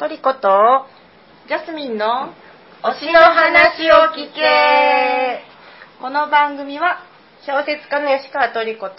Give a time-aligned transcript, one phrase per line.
[0.00, 0.86] トリコと
[1.46, 2.32] ジャスミンの
[2.82, 5.44] 推しの話を聞け。
[6.00, 7.04] この番組は
[7.44, 8.96] 小説家の吉川トリコと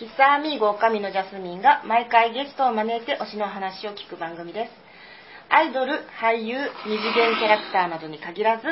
[0.00, 4.72] 喫茶アミーゴ女将のジャスミンが毎回ゲストを招いて推しの話を聞く番組です。
[5.52, 6.56] アイドル、俳優、
[6.86, 8.64] 二次元キャラクターなどに限らず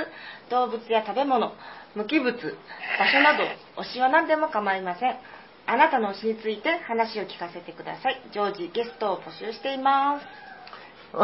[0.48, 1.52] 動物や食べ物、
[1.95, 3.45] 無機物、場所など
[3.82, 5.16] 推しは何でも構いません。
[5.66, 8.22] あなたの推しについて話を聞かせてください。
[8.32, 10.55] 常時ゲストを募集しています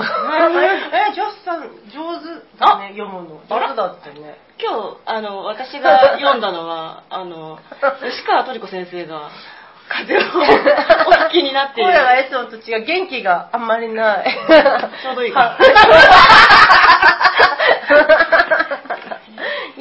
[0.00, 2.25] え、ジョスさん上手
[2.58, 3.43] だね、読むの。
[3.48, 4.39] 上手だったね。
[4.58, 7.58] 今日あの私が読んだのは あの
[8.00, 9.29] 吉川トリコ先生が
[9.89, 10.44] 風邪をお
[11.25, 12.85] 好きになっている声がいつもと違う。
[12.85, 14.25] 元気があんまりない。
[15.02, 15.58] ちょうどいいか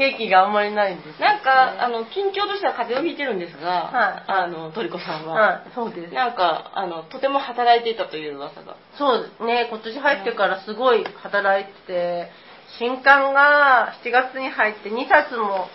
[0.01, 4.25] 元気があんまりないんです、なんかあの近況としては風邪をひいてるんですが、はい。
[4.27, 6.13] あのトリコさんは、はい、そうです。
[6.13, 8.75] なんかあのとても働いていたという噂が。
[8.97, 12.31] そうですね、今年入ってからすごい働いてて、
[12.79, 15.67] 新刊が7月に入って2冊も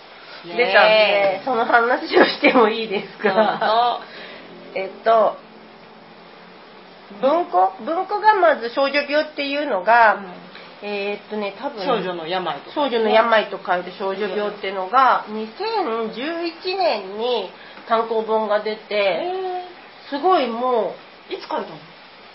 [0.45, 4.01] 出たんで、その話をしてもいいですか？
[4.75, 5.37] えっと、
[7.21, 7.73] 文庫？
[7.85, 10.19] 文庫がまず少女病っていうのが、
[10.83, 12.75] えーっとね、多分、少女の病とか。
[12.75, 17.51] 少女の病と書いて少女病っていうのが、2011年に
[17.89, 19.65] 単行本が出て、え
[20.11, 20.95] すごいも
[21.29, 21.79] う、ーいつ書いたの？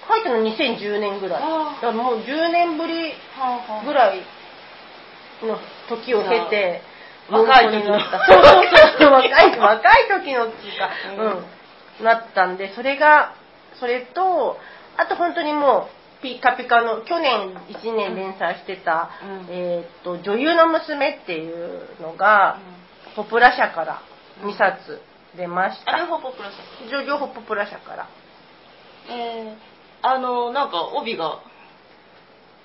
[0.10, 1.42] 書いたの2010年ぐらい。
[1.42, 1.48] だ
[1.80, 3.14] からもう10年ぶり
[3.86, 4.22] ぐらい
[5.44, 6.82] の時を経て、
[7.30, 10.90] 若い時の文庫になったそうそうそう、若い、若い時のっていうか、
[12.00, 13.36] うん、なったんで、それが、
[13.80, 14.58] それと、
[14.98, 19.54] あと本当にもう、ピカピカの、去年1年連載してた、うん。
[19.54, 22.60] えーっと、女優の娘っていうのが、
[23.16, 24.02] ポプラ社から
[24.44, 25.02] 2冊
[25.36, 25.96] 出ました。
[25.96, 26.58] あ両方ポプラ社。
[26.92, 28.10] 両両方ポプラ社から。
[29.10, 31.40] えー、あのなんか帯が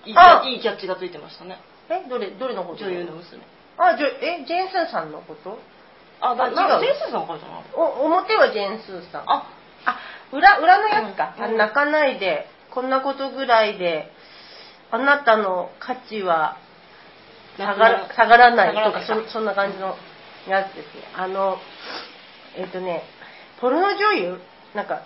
[0.04, 0.42] いいあ！
[0.46, 1.58] いいキャッチがついてましたね。
[1.88, 2.84] え、どれ、どれのこと？
[2.84, 3.42] 女優の娘。
[3.78, 5.58] あ、じゃ、え、ジェーンスーさんのこと？
[6.20, 7.62] あだあ違うジェイスさん書いたの？
[7.74, 9.22] お、表はジェーンスーさん。
[9.26, 9.46] あ。
[9.86, 9.98] あ、
[10.32, 11.34] 裏、裏のやつか。
[11.38, 11.44] うん。
[11.44, 14.10] あ泣かないで、こんなことぐらいで、
[14.90, 16.58] あなたの価値は
[17.56, 19.96] 下がら下がらないとか、そそんな感じの
[20.46, 21.08] やつですね。
[21.16, 21.56] あの、
[22.54, 23.02] えっ、とね、
[23.62, 24.36] ポルノ女優？
[24.74, 25.00] なんか、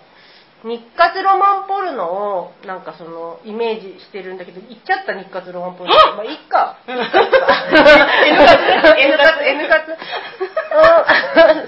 [0.65, 5.17] 日活ロマンポルノを、なんかその、イメージしてるんだけど、言っちゃった？
[5.17, 5.95] 日活ロマンポルノ。
[6.17, 6.77] まあ、いっか。
[6.85, 6.97] うん。
[6.97, 7.15] N 活。
[8.99, 9.43] N 活。
[9.47, 9.91] N 活。
[9.91, 9.97] うん。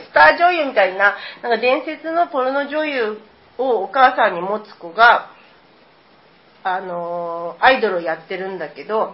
[0.04, 3.22] スター女優みたいな、なんか伝説のポルノ女優
[3.58, 5.32] をお母さんに持つ子が、
[6.64, 9.14] あのーアイドルをやってるんだけど、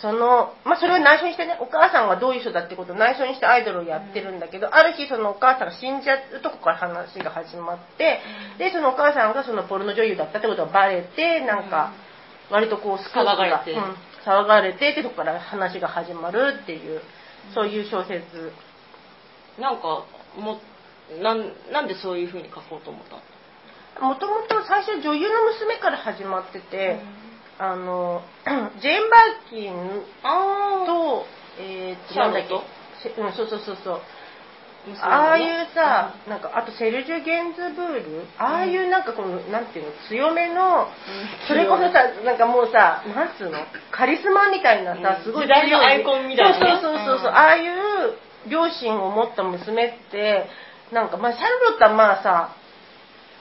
[0.00, 8.20] その、まあ、それを内緒にしてね、お母さんがどういう人だってことを内緒にしてアイドルをやってるんだけど、ある日そのお母さんが死んじゃうとこから話が始まって、
[8.58, 11.92] で、そのお母さんがそのポルノ女優だったってことがバレて、なんか、
[12.50, 13.72] 割とこう、スクープが騒がれて。
[13.72, 17.00] うん騒がれてってとこから話が始まるっていう、
[17.54, 18.52] そういう小説。
[19.58, 20.04] なんか
[20.36, 20.60] も
[21.18, 23.22] うなんなんでそういう風に書こうと思ったの？
[23.98, 27.00] もともと最初女優の娘から始まってて、
[27.58, 28.22] あの、
[28.80, 31.26] ジェーン・バーキンあと、
[31.58, 32.54] えーなんだっけ？
[33.20, 34.00] うん、そうそうそうそう。
[34.86, 40.88] 娘ああいうさ、なんか、あとセルジュ・ゲンズブール、ああいうなんかこの、なんていうの、強めの、
[41.46, 43.58] それこそさ、なんかもうさ、なんつうの、
[43.90, 45.24] カリスマみたいなさう、ん。
[45.24, 46.58] すごい時代のアイコンみたいな。
[46.76, 47.36] ねそうそうそうそう、うん。
[47.36, 47.72] ああいう
[48.48, 50.48] 両親を持った娘って、
[50.92, 52.56] なんか、まあ、シャルロットはまあさ、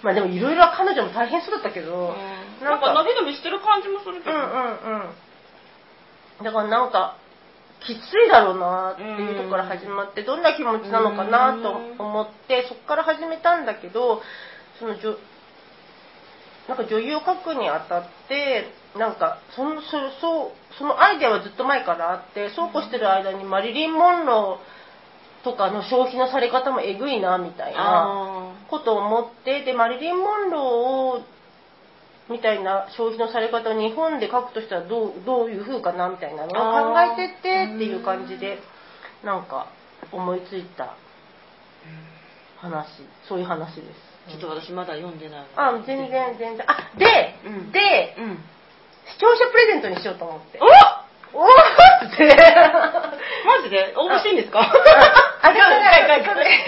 [0.04, 2.66] まあでもいろいろ彼女も大変そうだったけど、うん。
[2.66, 5.10] なんか伸び伸びしてる感じもするけど、うんうん
[6.40, 6.44] うん。
[6.44, 7.18] だからなんか、
[7.82, 14.22] きついだろうなっていうところから始まって、どんな気持ちなのかなと思って、そこから始めたんだけど、
[14.80, 15.16] その女、
[16.68, 18.68] なんか女優を描くにあたって、
[18.98, 19.88] なんか、その、そ
[20.22, 24.79] そう、そのアイデアはずっと前からあって、そうこうしてる間にマリリン・モンロー
[25.44, 27.80] とかの消費のされ方もえぐいな、みたいな。
[27.80, 31.26] あことを思ってでマリリン・モンローを
[32.30, 38.60] みたいな消費のされ方を日本で書くとしたらどうどういう風かなみたいなのを考えてってっていう感じで
[39.26, 39.72] なんか
[40.12, 40.96] 思いついた
[42.58, 42.88] 話
[43.28, 44.10] そういう話です。
[44.30, 46.66] ーちょっと私まだ読んでないあ全然全然。
[46.70, 47.72] あで、うん。
[47.72, 48.38] でうん。
[49.10, 50.60] 視聴者プレゼントにしようと思って。
[50.62, 50.66] お
[51.34, 51.48] おー
[52.08, 52.26] って。
[53.46, 53.94] マジで？
[53.98, 54.60] 応募していいんですか？
[55.42, 55.60] あ、で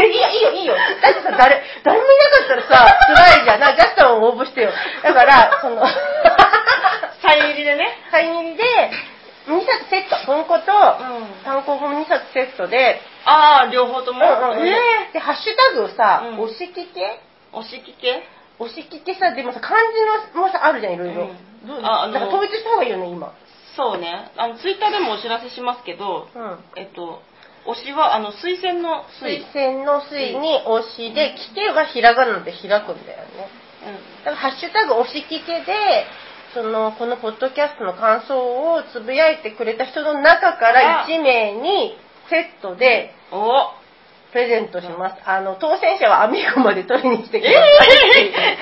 [0.07, 0.21] いい。
[0.21, 0.75] よ、いいよ、いいよ。
[0.75, 3.59] だってさ、誰、誰もいなかったらさ、辛いじゃん。
[3.59, 4.71] な、ジャスタンを応募してよ。
[5.03, 5.83] だから、その、
[7.21, 7.97] サイン入りでね。
[8.11, 8.63] サイン入りで、
[9.47, 10.71] 2冊セット、本子と、
[11.43, 14.19] 単行本2冊セットで、ああ両方とも、
[15.11, 16.39] で、ハッシュタグをさ、うん。
[16.41, 17.19] 押し聞け？
[17.53, 18.23] ー、押し聞け？
[18.59, 21.29] 押し切ってさ、でもさ、漢字のもさ、あるじゃん、いろいろ。
[21.83, 23.33] あだから統一した方がいいよね、今。
[23.75, 24.31] そうね。
[24.37, 26.59] あの、ツイッターでもお知らせしますけど、うん。
[26.75, 27.21] えっと、
[27.65, 29.45] 推しは、あの、推薦の推。
[29.53, 33.49] 推薦の推に押しで、聞けがひらがなで開くんだよね。
[33.85, 34.25] うん。
[34.25, 36.05] だから、ハッシュタグ押し聞けで、
[36.53, 41.95] その、このポッドキャストの感想をつぶやいてくれた人の中からあ1名に
[42.29, 43.71] セットでお
[44.31, 45.21] プレゼントします。
[45.25, 48.57] あの、当選者はアミーゴまで取りに来てくだえさいえ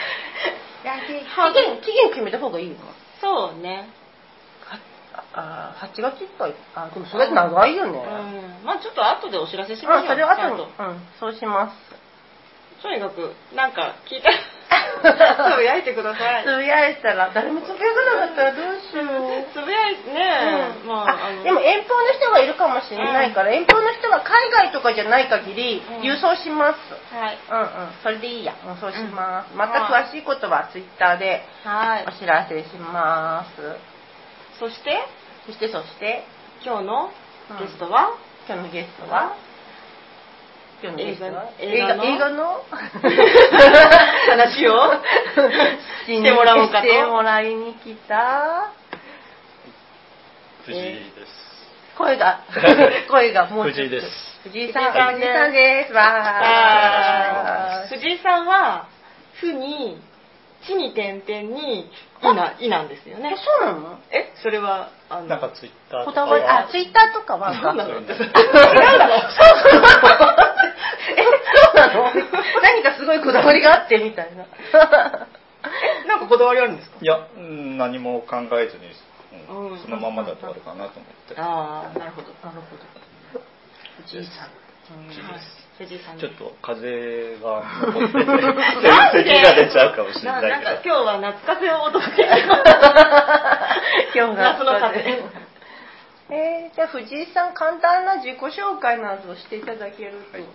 [0.84, 1.14] や期
[1.54, 2.82] 限、期限決めた方がいいよな。
[3.22, 3.90] そうね。
[5.34, 6.56] ああ、8月いっぱい。
[6.76, 8.00] あ、でもそれ長いよね。
[8.00, 8.66] うん。
[8.66, 10.08] まあちょっと後でお知らせしまあ、しょう。
[10.10, 10.64] それは後に。
[10.64, 12.00] うん、そうします。
[12.82, 14.38] とにかく、なんか聞いたら、
[15.52, 16.44] つぶやいてください。
[16.44, 19.44] つぶやいたら、誰もつぶやかなかったらどうしよう。
[19.52, 27.16] つぶやいてね、うんまあ、あの、でも遠方の人がいるかもしれないから、遠方の人は海外とかじゃない限りうん郵送します。
[27.16, 27.38] はい。
[27.52, 27.68] うんうん、
[28.02, 28.54] それでいいや。
[28.64, 29.52] もうそうします。
[29.52, 32.12] うんまた詳しいことはツイッターではいお。
[32.14, 33.78] 知らせします。
[34.60, 35.06] そして、
[35.50, 36.26] そしてそして、
[36.64, 37.10] 今日の
[37.60, 38.14] ゲストは、
[38.48, 39.36] 今日のゲストは？
[40.80, 41.50] 今日のゲストは？
[41.58, 41.96] 映画？
[42.06, 42.62] 映画の？
[44.30, 44.94] 話を？
[46.06, 46.88] してもらおうかと？
[46.88, 48.72] してもらいに来た？
[50.68, 51.98] 藤井です。
[51.98, 52.42] 声が、
[53.10, 54.08] 声がもう藤井です。
[54.44, 55.26] 藤井さん、藤井さんです。
[55.26, 55.94] 藤井さんです。
[55.94, 57.88] わー。
[57.90, 58.88] 藤井さんは、
[59.42, 60.00] ふに、
[60.68, 61.90] 地に点々に、
[62.22, 63.36] いな、いなんですよえ、ね。
[63.38, 63.98] そうなの？
[64.12, 67.92] え、それは、あの、なんかツイッターことだわり、あ、ツイッターとかはそうなの？
[68.00, 68.30] 違うだろそう
[71.18, 72.12] え、そうなの？
[72.62, 74.46] 何かすごいこだわりがあってみたいな。
[76.08, 76.98] なんかこだわりあるんですか？
[77.02, 78.92] いや、うん何も考えずに、
[79.50, 81.36] うんうんそのままだとあるかなと思って。
[81.40, 82.28] ああ、なるほど。
[82.44, 83.42] なるほど。
[84.04, 84.50] 藤井さん。
[85.08, 85.42] 藤井はい
[85.80, 88.92] 藤井さんちょっと風邪が残ってて、 で
[89.24, 90.96] 咳が出ちゃうかもしれないなんかけど。
[90.96, 92.64] 今日は夏風をお届けします。
[94.14, 95.24] 今日夏の風。
[96.32, 100.48] えー、じゃあ藤井さん簡単な自己紹介などをしていただけると、はい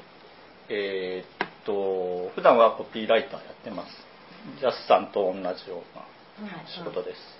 [0.69, 4.07] えーっと、普段はコピーライターやってます。
[4.61, 5.83] ジャスさんと同じよ
[6.39, 7.39] うな仕事です。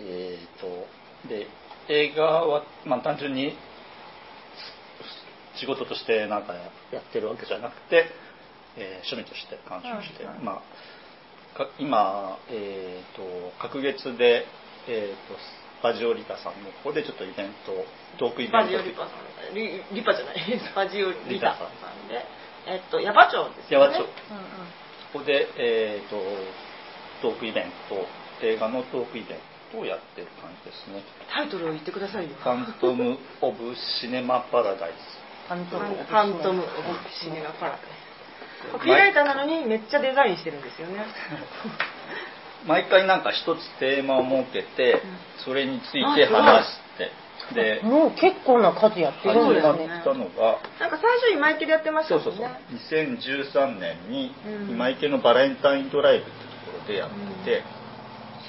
[0.00, 1.48] えーっと、で、
[1.88, 3.58] 映画は、まあ単純に
[5.60, 6.54] 仕事としてなんか
[6.92, 8.06] やってるわけじゃなくて、
[8.76, 14.46] えー趣味として鑑賞して、うんうんまあ、か今、えーっと、隔月で、
[14.86, 15.34] えーっと、
[15.82, 17.74] バジオリタさんの方でちょっとイベント、
[18.18, 19.14] トークイベントバジオリパさ
[19.50, 19.54] ん。
[19.54, 20.38] リリパじゃない。
[20.74, 22.24] バジオリタさんで。
[22.66, 23.94] えっと、矢場町ですよね。
[23.94, 24.08] 矢場町
[25.12, 26.20] そこで、えー、と
[27.22, 28.06] トークイベント
[28.44, 29.38] 映画のトークイベン
[29.72, 31.02] トをやってる感じですね
[31.32, 32.36] タイトルを言ってくださいよ。
[32.38, 35.17] 「ファントム・オブ・シネマ・パラダイス
[35.48, 36.68] ファントムファントム・オブ・
[37.10, 37.80] シネマ・パラダイ
[38.68, 38.72] ス。
[38.72, 41.04] コピーライターなのにめっちゃデザインしてるんですよね。」
[42.66, 45.00] 毎回なんか一つテーマを設けて
[45.44, 47.12] それについてあすごい話して
[47.54, 50.02] でもう結構な数やってるん始まっですね。
[50.04, 52.60] たのがなんか最初今池でやってましたそうそうもんね。
[52.90, 57.10] そう2013年にうん今池のバレンタインドライブってところでやっ
[57.44, 57.62] てて、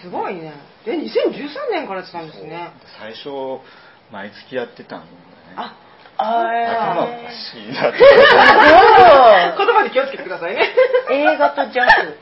[0.01, 0.53] すごいね。
[0.85, 2.71] え、2013年からやってたんですね。
[2.99, 3.61] 最初
[4.11, 5.17] 毎月やってたんだよね
[5.55, 5.75] あ、
[6.19, 7.89] 頭おあかしいな。
[7.89, 10.69] ってー言葉に気をつけてくださいね。
[11.11, 12.17] 映画とジャズ。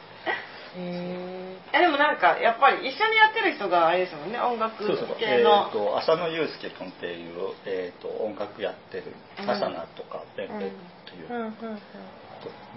[0.78, 10.72] へ えでもなんかやっぱり一緒にやってる人があれですもんね音楽そうそうえ系のー、と浅野祐介君っていう、えー、と音楽やってるうん「朝菜」とか「ベンベン」
[11.06, 11.82] というーうんうんうん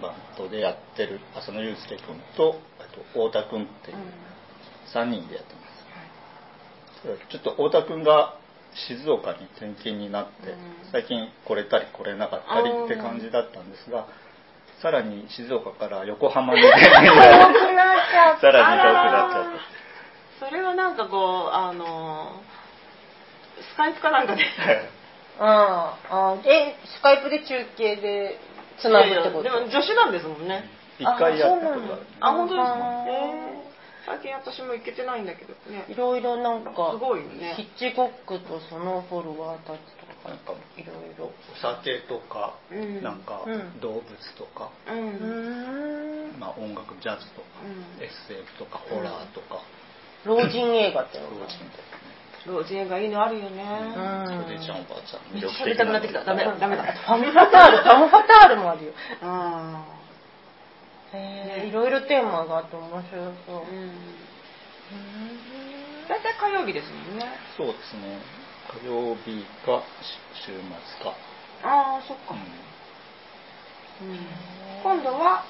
[0.02, 3.96] バンドでやってる浅野祐介君とあと太田君っていう
[4.92, 5.60] 3人でやってま
[7.18, 8.34] す、ちょっと太田君が
[8.88, 10.90] 静岡に転勤になって、うん。
[10.92, 14.06] 最近来れたり来れなかったりって感じだったんですが
[14.82, 16.84] さらに静岡から横浜に遠 くなっ
[18.10, 18.40] ちゃった。
[18.40, 19.44] さらに遠くなっちゃっ
[20.48, 22.32] それはなんかこうあの
[23.72, 24.44] スカイプかなんかで。
[25.38, 28.38] たああ、え、スカイプで中継で
[28.78, 29.42] つなぐってこと？
[29.42, 30.64] いやいやでも助手なんですもんね。
[30.98, 32.02] 一回やったことある。
[32.20, 32.78] あ本当ですか？
[33.08, 33.59] えー
[34.10, 35.86] 最近私も行けてないんだけどね。
[35.88, 37.54] いろいろなんか、すごいね。
[37.54, 41.30] ヒッチコックとそのフォロワーたちとかなんか、いろいろ。
[41.30, 43.02] お酒とか、うん。
[43.02, 43.80] なんかうん。
[43.80, 46.34] 動物とか、うん。
[46.40, 48.02] まあ、音楽ジャズとか、うん。
[48.02, 49.62] SF とかホラーとか、
[50.26, 51.62] 老人映画ってのが老人
[52.46, 53.62] 老人映画いいのあるよね。
[53.62, 54.44] うん。
[54.44, 56.24] おじいちゃんおばあちゃんめっちゃ喋りたくなってきた。
[56.24, 56.82] ダメダメだ。
[56.82, 58.92] ファムファタール、ファムファタールもあるよ。
[59.22, 59.99] あへ
[61.12, 63.56] え、いろいろテーマがあって面白そう。
[63.56, 63.88] あううん。
[63.88, 63.92] ん
[66.08, 67.26] 大体火曜日ですもんね。
[67.56, 68.18] そうですね。
[68.82, 70.60] 火曜日かし週末
[71.04, 71.14] か、
[71.62, 74.08] ああそっか、うん。
[74.08, 74.18] うん。
[74.82, 75.44] 今度は？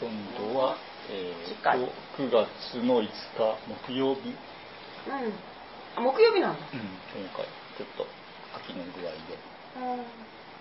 [0.00, 0.76] 今度は
[1.10, 1.78] えー、次回。
[1.78, 1.86] と
[2.18, 3.10] 9月の5日
[3.88, 4.34] 木曜日、
[5.08, 5.32] うん、うん
[5.96, 6.58] あ木曜日なんだ。
[6.72, 6.80] 今
[7.36, 7.44] 回
[7.76, 8.06] ちょっと
[8.56, 9.38] 秋の具合で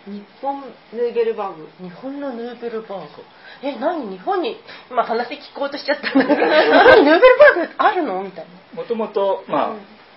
[0.08, 0.62] 日本
[0.93, 1.67] ヌーベルバーグ。
[1.79, 3.08] 日本のヌーベルバーグ。
[3.62, 4.10] え何？
[4.10, 4.58] 日本に
[4.89, 6.48] 今話聞こうとしちゃったんだけど。
[6.48, 8.24] 何ヌーベルバーグあるの？
[8.24, 8.81] みたいな。
[8.81, 9.74] もともとまあ、う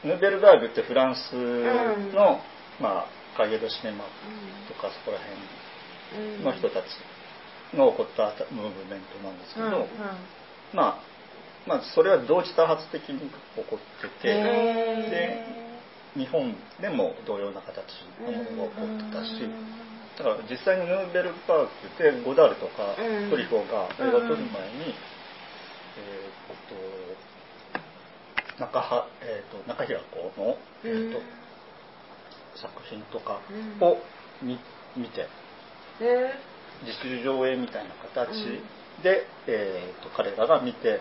[0.06, 0.08] ん。
[0.08, 2.40] ヌーベルバーグってフランスの、ん。
[2.80, 4.04] まあカゲドシネマ
[4.68, 5.18] とかそこら
[6.18, 6.38] うん。
[6.38, 6.86] 辺の人たち
[7.76, 9.86] の起こったムーブメントなんですけど、うんうん。
[10.72, 11.14] まあ
[11.66, 13.26] まあそれは同時多発的に起
[13.56, 14.32] こってて、へ
[15.10, 15.64] で
[16.16, 19.50] 日本でも同様な形のものが起こってたし、
[20.18, 21.68] だから実際にヌーベルバーグ
[21.98, 23.30] でゴダールとかうん。
[23.30, 24.94] トリフォーが映画撮る前に、
[25.98, 26.56] えーっ
[28.56, 31.20] と中は、えーっと中平子の、えーっと
[32.56, 33.40] 作品とか
[33.80, 33.98] を
[34.40, 34.58] 見
[34.96, 35.26] 見て
[36.00, 36.30] え
[36.86, 38.30] 自主上映みたいな形
[39.02, 41.00] で、えと彼らが見て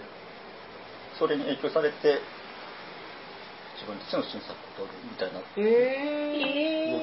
[1.20, 2.18] それに影響されて
[3.84, 5.44] 自分たちの新作を撮るみたいな動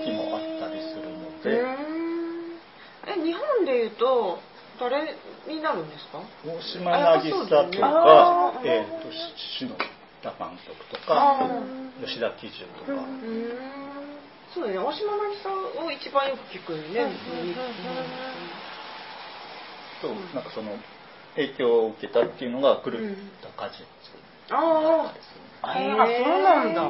[0.01, 1.61] きもあったりするのー、で。
[3.07, 4.39] え日本でいうと
[4.81, 5.15] 誰
[5.49, 6.21] になるんですか？
[6.45, 7.33] 大島渚
[7.69, 9.13] とか、あーえー、と
[9.61, 9.77] 篠
[10.23, 12.05] 田監督とあかー。
[12.07, 13.05] 吉田喜重とか、
[14.55, 17.13] そうだね大島渚を一番よく聞くよね、
[20.01, 20.79] となんかその
[21.37, 22.95] 影響を受けたっていうのが狂っ
[23.43, 23.85] た果実
[24.49, 26.88] だあったりする、あそうなんだ。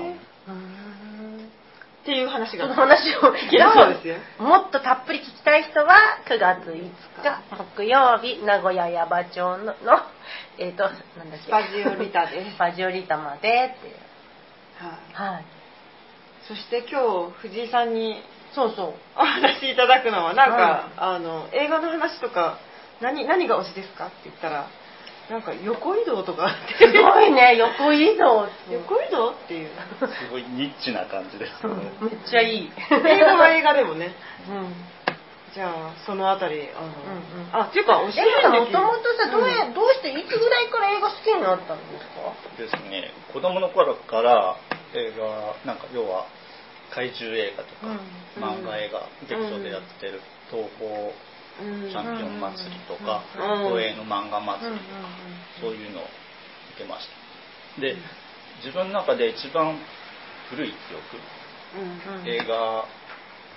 [2.00, 2.64] っていう話が。
[2.64, 3.94] その話を聞けるそう。
[3.94, 5.96] ですよもっとたっぷり聞きたい人は
[6.26, 7.42] 9月5日。
[7.76, 9.74] 木曜日名古屋矢場町のの
[10.58, 10.90] えっ、とな
[11.24, 11.44] んだっけ。
[11.44, 12.54] スパジオリタです。
[12.54, 13.94] スパジオリタまでっていう。
[15.14, 15.34] はい。
[15.34, 15.44] はい。
[16.48, 18.22] そして今日藤井さんに
[18.54, 18.94] そうそう。
[19.16, 22.58] お話しいただくのはなんか、あの映画の話とか
[23.00, 24.66] 何何が推しですかって言ったら
[25.30, 26.90] なんか横移動とかって。
[26.90, 28.74] すごいね横移動って。
[28.74, 29.70] 横移動っていう。
[30.02, 32.70] すごいニッチな感じですよね、めっちゃいい。
[32.90, 34.10] 映画は映画でもね。
[34.50, 34.74] うん。
[35.54, 37.54] じゃあそのあたりあの、うんうん。
[37.54, 42.34] あっていうかおしえもともとさどうや、んどうしていつぐらいから映画好きになったんですか？
[42.58, 43.10] ですね。
[43.32, 44.56] 子供の頃から
[44.94, 46.26] 映画なんか要は
[46.90, 48.42] 怪獣映画とか、うん。
[48.42, 50.20] 漫画映画劇場でやってる
[50.50, 51.29] 東宝うん
[51.60, 53.76] チャンピオン祭りとか、うん。
[53.76, 55.08] 東映の漫画祭りとか、
[55.60, 56.04] そういうのを
[56.70, 57.06] 見てまし
[57.76, 57.80] た。
[57.80, 57.96] で
[58.64, 59.78] 自分の中で一番
[60.50, 62.28] 古い記憶、うん。
[62.28, 62.84] 映画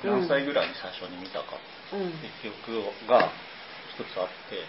[0.03, 1.55] 何歳ぐらいに最初に見たか
[1.93, 3.31] うんっていう記憶が
[3.95, 4.60] 一つあって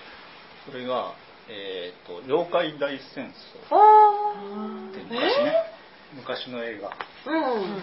[0.71, 1.13] それが、
[1.49, 5.75] えーと「妖怪大戦争」あって昔ね
[6.15, 7.83] 昔の映画、ーうん、えー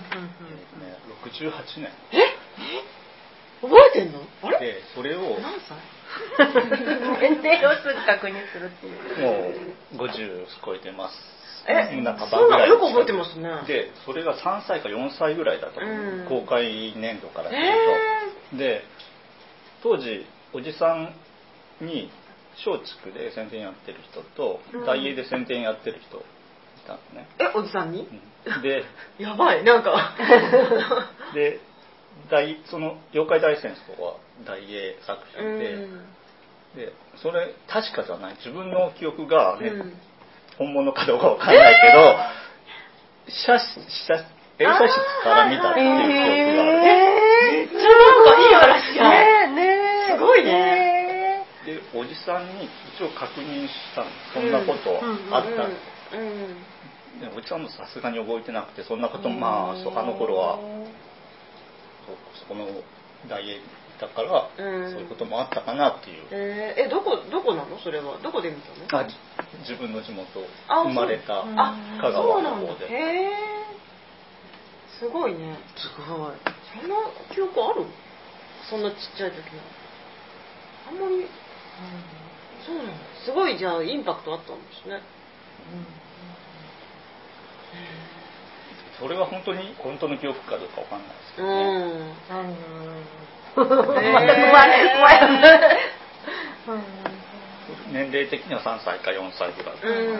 [0.71, 0.95] とね、
[1.27, 1.91] 68年
[3.61, 4.19] 覚えてんの？
[4.43, 4.59] あれ？
[4.59, 5.39] でそれを。
[5.39, 5.77] 何歳？
[7.21, 9.97] 年齢をすぐ確認するっていう。
[9.97, 11.15] もう50超えてます。
[11.67, 13.49] え半ばそうぐらいなのよく覚えてますね。
[13.67, 16.25] でそれが3歳か4歳ぐらいだと思う、うん。
[16.27, 17.67] 公開年度からすると、
[18.55, 18.83] えで
[19.83, 21.13] 当時おじさん
[21.81, 22.09] に
[22.65, 24.85] 松竹で宣伝やってる人と、うん。
[24.85, 26.21] 大映で宣伝やってる人い
[26.87, 28.07] たのね、えおじさんに、
[28.45, 28.61] うん。
[28.63, 28.83] で
[29.19, 30.15] やばいなんか。
[31.35, 31.59] で
[32.29, 36.05] 大その「妖怪大戦争」は大映作う品で,、ん。
[36.75, 38.35] でそれ確かじゃない。
[38.35, 39.99] 自分の記憶がね、うん。
[40.57, 42.15] 本物かどうかわかんないけど、
[43.27, 44.13] 写真写
[44.59, 51.45] 映写室から見たっていう記憶がある、めっちゃなんかいい話じゃん、ねすごいね。
[51.65, 54.07] でおじさんに一応確認したの。
[54.33, 54.99] そんなこと
[55.31, 56.65] あった、うんうん
[57.21, 60.57] でおじさんもさすがに覚えてなくてそんなことまあそあの頃は
[62.39, 62.65] そこの
[63.29, 63.61] 大映
[63.99, 64.91] だから、うん。
[64.91, 67.77] そういうこともあったかなっていう、えーえどこどこなの？
[67.79, 68.17] それは。
[68.23, 69.03] どこで見たの？
[69.03, 69.07] あ
[69.59, 70.25] 自分の地元
[70.67, 72.87] あ生まれたあ香川の方で。
[72.89, 73.31] へえ
[74.99, 75.57] すごいね。
[75.77, 76.33] すごい。
[76.73, 76.95] そんな
[77.33, 77.85] 記憶ある？
[78.69, 79.61] そんなちっちゃい時の。
[80.89, 81.27] あんまり。
[82.65, 82.93] そうなんだ。
[83.25, 85.01] すごいじゃあインパクトあったんですね
[89.01, 91.81] それは本当に本当の記憶かどうかわかんないですけうどね、ん。
[91.81, 92.05] うん。
[92.11, 95.19] えーまた怖い怖い
[97.91, 100.19] 年齢的には3歳か4歳ぐらい、うん。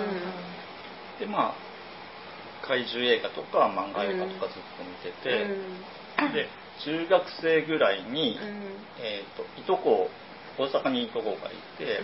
[1.20, 5.48] でまあ怪獣映画とか漫画映画とかずっと見てて、
[6.34, 6.50] で
[6.84, 8.38] 中学生ぐらいに、
[9.00, 10.10] えー、といとこ
[10.58, 12.02] 大阪にいとこがいて、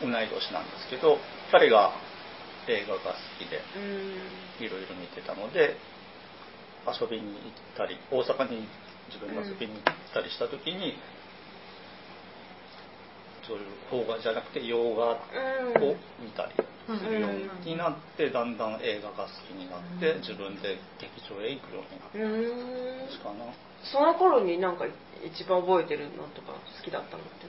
[0.00, 1.18] 同い年なんですけど
[1.50, 1.92] 彼が
[2.68, 3.62] 映画が好きで
[4.64, 5.76] いろいろ見てたので
[6.86, 8.68] 遊びに行ったり大阪に
[9.12, 9.82] 自分が遊びに行っ
[10.14, 10.96] たりした時に、
[13.46, 16.52] そういう邦画じゃなくて洋画を見たり
[16.86, 23.36] するようになって、だんだん映画が好きになって、自分で劇場へ行くようになったうん。
[23.36, 23.52] かな。
[23.84, 24.86] その頃になんか
[25.26, 27.46] 一番覚えてるのとか好きだったのって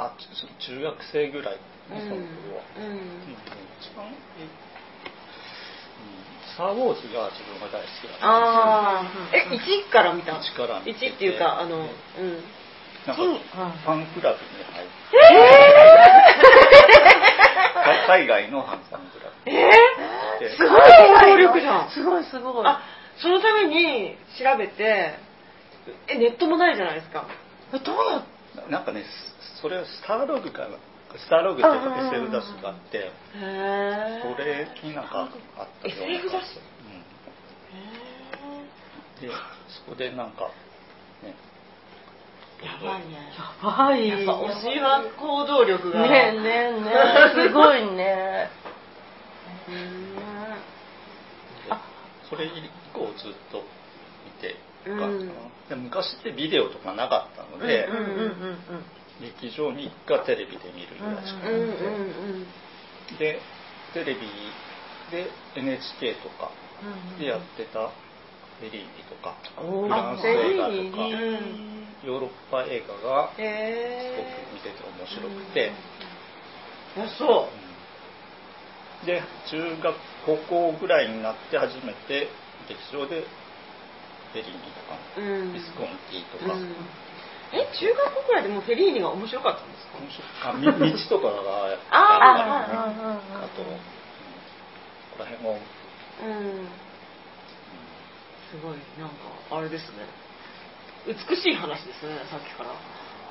[0.00, 0.24] あち
[0.66, 2.92] 中学生ぐらいその頃は、うんうん。
[2.92, 3.36] うん。
[3.80, 4.50] 一番えうん
[6.54, 11.10] スター・ウォーズが自分が大好きだったああえ1から見た一から見て。
[11.10, 11.86] 1っていうかあのうん。
[13.06, 15.16] なんかうんファンクラブに入って、
[17.74, 19.50] か海外のファンクラブ。
[19.50, 19.70] え
[20.40, 20.68] ですごい。
[20.70, 22.24] 行動力じゃんすごい。
[22.24, 22.66] すごい。
[22.66, 22.82] あ
[23.16, 25.14] そのために調べて
[26.08, 27.26] えネットもないじゃないですか。
[27.72, 28.24] どうやっ
[28.70, 29.04] なんかね
[29.60, 30.76] それスターログかな？
[31.18, 36.60] スターログっていうか SF 雑誌があってへえそれになんかあったような SF 雑誌
[39.20, 39.34] うん、で
[39.68, 40.50] そこでなんか
[41.22, 41.34] ね。
[42.62, 43.14] やばいね。
[43.36, 44.08] やばい。
[44.08, 46.02] やっぱ推しは行動力が。
[46.02, 47.48] ねえねえねえ。
[47.48, 48.50] すごいね。
[49.68, 50.20] うん
[52.28, 53.64] それ以降ずっと
[55.76, 57.88] 昔ってビデオとかなかったので、
[59.20, 61.84] 劇場に行くかテレビで見るぐらいしかなくて、
[63.14, 63.38] んで
[63.92, 64.20] テレビ
[65.10, 66.50] で NHK とか
[66.82, 67.18] うん。
[67.18, 67.88] でやってた
[68.60, 71.08] フェリーニとかフランス映画とか
[72.04, 75.72] ヨーロッパ映画がすごくへ見てて面白くて、
[77.18, 77.48] そ
[79.02, 79.06] うん。
[79.06, 79.96] で中学
[80.26, 82.28] 高校ぐらいになって初めて
[82.68, 83.24] 劇場で
[84.32, 85.52] フェリーニとかううん。
[85.52, 86.74] ビスコンティとか、うん。
[87.52, 89.98] え中学校ぐらいでもうフェリーニが面白かったんですか？
[89.98, 90.70] 面白い。
[90.70, 92.78] あみ 道とかがやっぱありね
[93.42, 93.64] あと、う。
[93.66, 93.80] んこ
[95.18, 95.58] こら辺も、
[96.22, 96.68] うん。
[98.50, 98.78] すごい。
[98.98, 99.14] なんか
[99.50, 100.06] あれですね。
[101.06, 102.70] 美しい話ですねさっきから。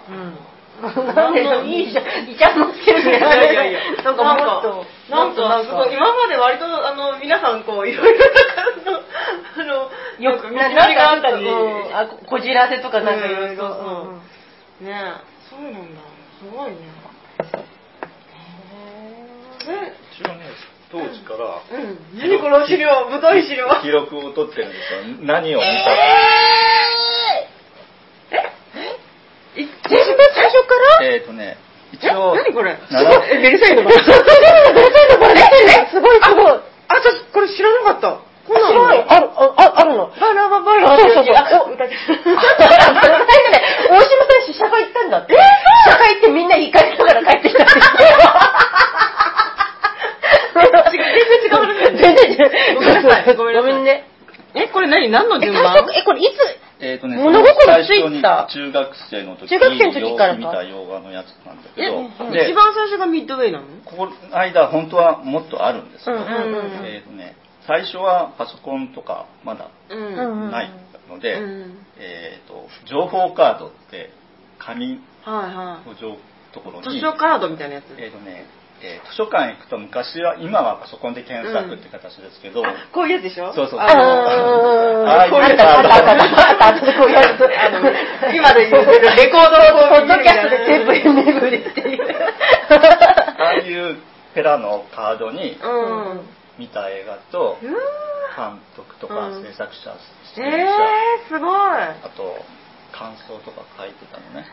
[0.09, 0.37] うん。
[0.79, 2.29] なんでいいじゃん。
[2.29, 3.17] いちゃもつけるね。
[3.17, 4.85] いやいやいやなんかもっと。
[5.09, 9.01] なんかなんかすごい今まで割とあの皆さんこういろいろな感じの
[9.57, 9.89] あの
[10.23, 13.65] よく、なりがあったり、うんあ、こじらせとかなんかいろいろ。
[13.65, 16.01] うんそうそううんねえそうなんだ
[16.39, 16.77] すごいね
[19.67, 20.39] え一応ね
[20.91, 25.91] 当時からうん何この資料太い資料記録を取ってるんですよ何を見たか、
[28.31, 28.49] え
[29.55, 31.05] 最初から？
[31.07, 31.57] えっ、ー、とね
[31.91, 32.77] 一応何これ？
[33.31, 36.51] えベルサイユのバラ ベルサイユのバラえすごいすごい。
[36.51, 38.87] あ私これ知らなかったこんなの。
[38.89, 40.07] ある、あ、ああるの？
[40.19, 41.35] バラババラそうそうそう。
[41.35, 45.33] あお歌って大島さん試写会行ったんだって。
[45.33, 47.79] 試写会行ってみんな言い返しながら帰ってきたんです
[50.59, 52.75] 全然違う話全然違う。
[52.75, 54.05] ごめんなさいごめんね。
[54.55, 56.37] えこれ何何のえ、順番え、これいつ
[56.81, 63.67] えーとね、物心つい最初にた中学生の時中学生の時から見た洋画のやつなんだけえど、で一番最初がミッドウェイなの？
[63.83, 66.85] ここの間本当はもっとあるんですよ、うんうんうん。
[66.85, 67.35] えーとね、
[67.67, 70.71] 最初はパソコンとかまだうんうんない
[71.09, 74.11] ので、うんえー、と情報カードって
[74.57, 76.17] 紙はいはの情
[76.53, 77.85] ところいに図書カードみたいなやつ。
[77.97, 78.45] えーとね
[78.81, 83.53] えー図書館行くと昔は今はパソコンで検索って形ですけど、あこういうやつでしょ？
[83.53, 83.77] そうそう。
[83.77, 87.43] そうあのああいうあったあったあったあったあったこういうやつ。
[87.43, 87.79] あの
[88.33, 90.91] 今で言うてるレコードをポッドキャストで全部
[91.23, 92.07] 巡りっていう。
[92.69, 93.97] ああいう
[94.33, 97.57] ペラのカードにうん見た映画と
[98.35, 99.93] 監督とかうん制作者、
[100.35, 101.49] 出え演者、ー、すごい。
[101.49, 102.37] あと
[102.91, 104.47] 感想とか書いてたのね。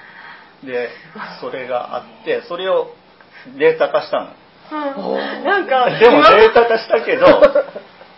[0.65, 0.91] で
[1.41, 2.95] それがあってそれを
[3.59, 4.31] データ化したの。
[4.73, 5.45] うん。
[5.45, 7.27] なんかでも今データ化したけど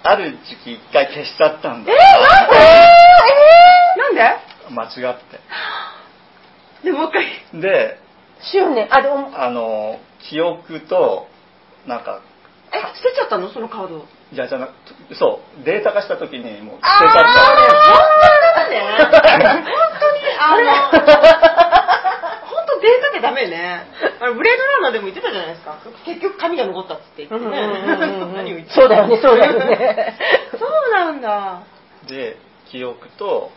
[0.02, 1.92] ある時期一回消しちゃったんだ。
[3.96, 4.22] なんで？
[4.70, 5.40] 間違って。
[6.84, 7.60] でもう一回。
[7.60, 7.98] で
[8.52, 8.86] 執念。
[8.94, 9.98] あ、でも、あの
[10.30, 11.26] 記憶と
[11.86, 12.20] なんか
[12.72, 13.50] え捨てちゃったの？
[13.52, 14.72] そのカードいやじゃなく
[15.14, 15.64] そう。
[15.64, 18.62] データ化した時にもう捨てあちゃった。
[18.66, 18.70] ー。
[18.70, 19.10] ね 本
[20.00, 20.18] 当に？
[20.40, 21.47] あの
[22.80, 23.86] データってダメね。
[24.20, 25.78] あのブレードランナーでも言ってたじゃないですか。
[26.04, 27.50] 結局紙が残ったっつって言ってね。
[28.34, 30.16] 何を言ってそうだよね、そうだよね。
[30.58, 31.62] そうなんだ。
[32.06, 32.36] で
[32.66, 33.50] 記憶と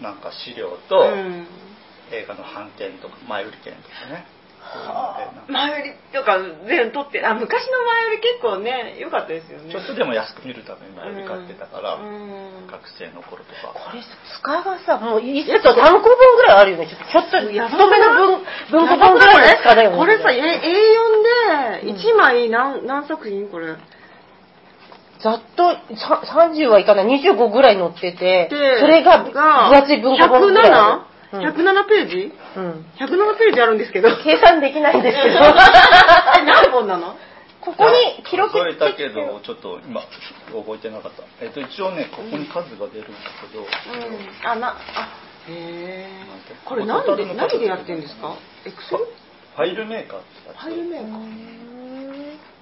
[0.00, 1.46] なんか資料と、うん。
[2.12, 4.26] 映画の版権とか前売り券とかね
[5.48, 9.70] 前売りとか全部取ってあ昔の前売り結構ね良かったですよね。
[9.70, 12.66] ちょっとでも安く見るために前売り買ってたから、うん。
[12.66, 14.08] 学生の頃とかこれさ、
[14.42, 16.88] 塚がさ、もう一冊単行本ぐらいあるよね。
[16.90, 19.96] ちょっと、太めの文文庫本ぐらいの塚だよね。
[19.96, 20.42] これさ、え
[21.84, 23.48] A4 で1枚何,、何作品？
[23.48, 23.76] これ。
[25.22, 31.00] ざっとさ30はいかない、25ぐらい載ってて、でそれが分厚い文庫本ぐらいある。
[31.10, 32.32] うん107ページ？
[32.56, 32.86] うん。
[32.98, 34.08] 107ページあるんですけど。
[34.22, 35.38] 計算できないんですけど。
[36.38, 37.16] え何本なの？
[37.60, 40.00] ここに記録数えたけど、ちょっと今、
[40.52, 41.24] 覚えてなかった。
[41.42, 44.50] えっと、一応ね、ここに数が出るんだけど、うん。
[44.50, 44.74] あなあ。
[45.48, 46.08] へえ
[46.64, 48.34] これ何で何でやってんですか？
[48.64, 49.04] エクセル
[49.56, 51.20] ファイルメーカーってファイルメーカー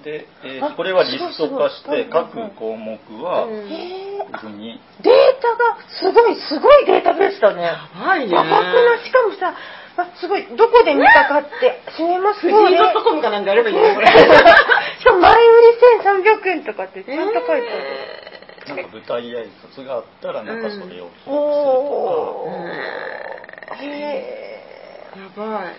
[0.05, 4.59] で、えあーこれはリスト化して、各項目は、うん。
[4.59, 7.65] に、データがすごい、すごいデータベースだね。
[7.65, 8.29] はいね。
[8.29, 9.57] しかもさ、
[9.97, 12.53] あすごい、どこで見たかって、締めますね。
[12.53, 13.95] ジードットコムかなんかやればいいね。
[13.95, 14.07] これ。
[15.01, 15.69] しかも前売り
[16.45, 17.63] 1300円とかってちゃんと書いてある。
[18.67, 20.87] なんか舞台挨拶があったら、なんかそれを。
[20.87, 22.47] 記録するとお
[23.69, 23.85] か、ー。
[23.85, 24.61] へ
[25.17, 25.77] やばい。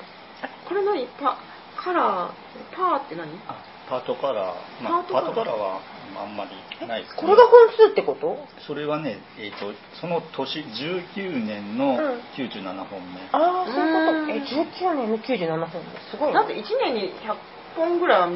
[0.67, 1.07] これ何？
[1.19, 1.37] パ
[1.75, 2.31] カラー。
[2.75, 3.27] パーって何？
[3.47, 5.79] あパートカラー、まあ、パートカラーパートカラーは
[6.21, 7.19] あんまりないですー。
[7.21, 8.37] これが本数ってこと？
[8.65, 11.97] それはね、えー、とその年19年のうん。
[12.35, 14.27] 97本目、ああ、そういううん。
[14.27, 14.37] こと。
[14.37, 16.33] え、19年の97本ですごいね。
[16.33, 17.35] だって1年に100
[17.75, 18.27] 本ぐらいは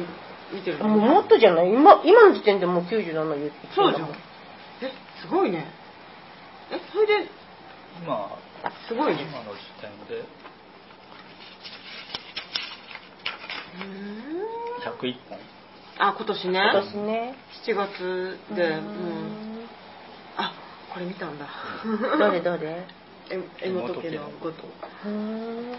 [0.52, 1.70] 見てるもうもっとじゃない？
[1.70, 4.08] 今、今の時点でもう97言ってそうじゃん
[4.82, 5.66] えすごいね。
[6.70, 7.30] えそれで
[8.02, 8.30] 今
[8.86, 9.22] すごいね。
[9.22, 10.24] 今の時点で
[14.98, 15.38] 101本。
[15.98, 16.60] あ今年ね。
[16.72, 17.34] 今年ね。
[17.66, 18.82] 7月でううん。
[19.64, 19.68] ん。
[20.36, 20.52] あ
[20.92, 21.46] これ見たんだ。
[22.18, 22.86] どれどれ？
[23.30, 24.64] え江本家のこと。
[25.04, 25.10] うー。
[25.10, 25.76] ん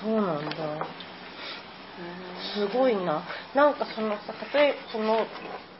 [0.00, 0.56] そうなんだ。
[2.54, 3.22] すごいな。
[3.54, 5.26] なんかそのさ、例えその、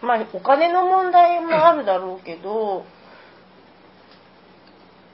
[0.02, 2.84] まあお金の問題もあるだろうけど、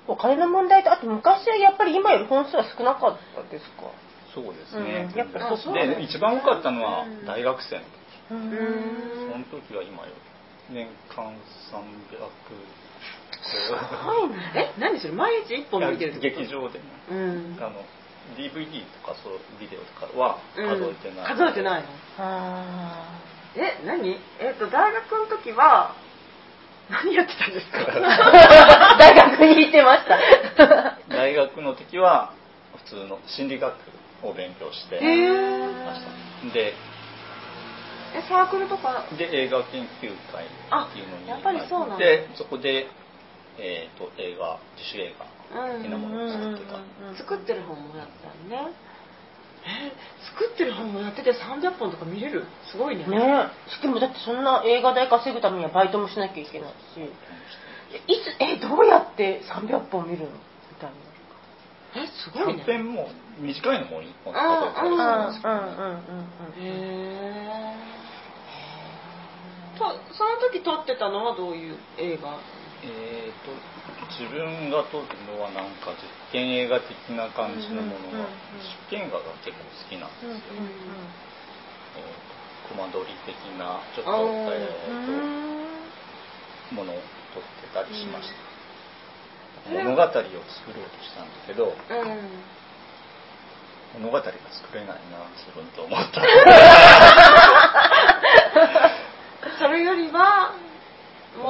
[0.06, 3.84] お金の問題と、あと昔はやっぱり今より本数は少なかったですか？
[4.34, 5.18] そうですね、うん。
[5.18, 5.38] やっぱ
[5.72, 7.26] で一番多かったのはうん。
[7.26, 7.88] 大学生の時、
[8.28, 8.34] そ
[9.38, 10.12] の時は今よ
[10.70, 10.74] り。
[10.74, 11.34] 年間300
[13.42, 13.72] す
[14.04, 14.36] ごいね。
[14.54, 15.14] え何それ？
[15.14, 16.84] 毎日1本見てる劇場でね。
[17.10, 17.56] うん。
[17.58, 17.82] あの
[18.38, 21.88] DVD とかそうビデオとかは数えてない、うん数えてないの？
[22.18, 23.18] あ
[23.56, 24.10] え何？
[24.38, 25.96] えっ、と大学の時は
[26.88, 27.78] 何やってたんですか？
[27.78, 28.00] ー
[28.98, 30.98] 大学に行ってました。
[31.08, 32.32] 大学の時は
[32.76, 33.74] 普通の心理学
[34.22, 36.02] を勉強してまし
[36.48, 36.54] た。
[36.54, 36.74] で
[38.12, 39.06] えサークルとか？
[39.16, 41.98] で映画研究会っていうのにあやっぱりそうなんだ。
[41.98, 42.86] でそこで、
[43.58, 45.26] えー、と映画自主映画
[45.74, 46.78] うん的なものを作ってた、
[47.18, 48.72] 作ってる本もやったのね。
[49.62, 49.92] え
[50.38, 52.44] 作ってる本もやってて300本とか見れる？
[52.70, 53.04] すごいね。
[53.06, 53.46] ね。
[53.68, 57.00] しかもだってそんな映画代稼ぐためにはバイトもしなきゃいけないし、
[58.08, 60.30] いつ、え、どうやって300本見るの？
[60.30, 60.36] み
[60.80, 60.90] たい
[61.96, 62.64] えすごいね。
[62.64, 63.08] 短編も
[63.40, 66.54] 短いのも1本うん数えたりするんすけど、うんうんうんうん。
[66.54, 67.76] へえ
[69.78, 72.38] とその時撮ってたのはどういう映画？
[72.82, 73.52] えー、と
[74.08, 80.40] 自分が撮るのはなんか実験映画的な感じのものが、うんうんうん実験映画が結構好きなんですうんよ、
[82.68, 84.96] コマ撮り的なちょっと,、えうん。
[85.04, 86.96] ーとものを
[87.32, 88.28] 撮ってたりしまし
[89.64, 89.84] た、うん。
[89.84, 92.44] 物語を作ろうとしたんだけどうん
[93.94, 94.34] 物語が作
[94.74, 96.22] れないな自分と思った。
[99.58, 100.54] それよりは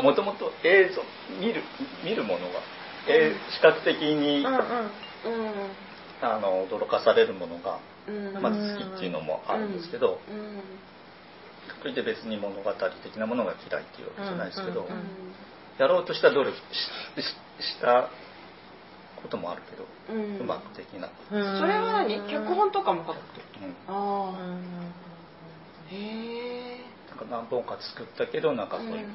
[0.02, 1.02] もともと映像
[1.40, 1.62] 見る
[2.04, 2.60] 見るものが、
[3.08, 4.52] えー視覚的に、うんうん。
[4.52, 4.62] うん。
[6.22, 8.42] あの驚かされるものがうん。
[8.42, 10.62] まず好きっていうのもあるんですけど、うん
[11.80, 12.72] それで別に物語
[13.02, 15.02] 的なものが嫌いっていうわけじゃないですけど、うんうん
[15.78, 18.10] やろうとした努力した
[19.22, 21.58] こともあるけど、ううんまくできなくて、うん。
[21.58, 22.20] それは何？
[22.30, 23.40] 脚本とかも書くと？
[23.62, 23.76] うん。
[23.88, 24.60] ああうん。
[25.90, 29.14] へえなんか何本か作ったけどなんかそういううん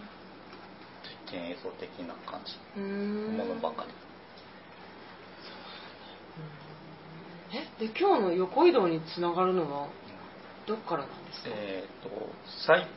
[1.27, 2.55] 実験映像的な感じ。
[2.79, 3.89] のものばかり、
[7.79, 7.87] え？
[7.87, 9.87] で今日の横移動につながるのは
[10.67, 12.09] どっからなんですか、えっ、と
[12.65, 12.87] 最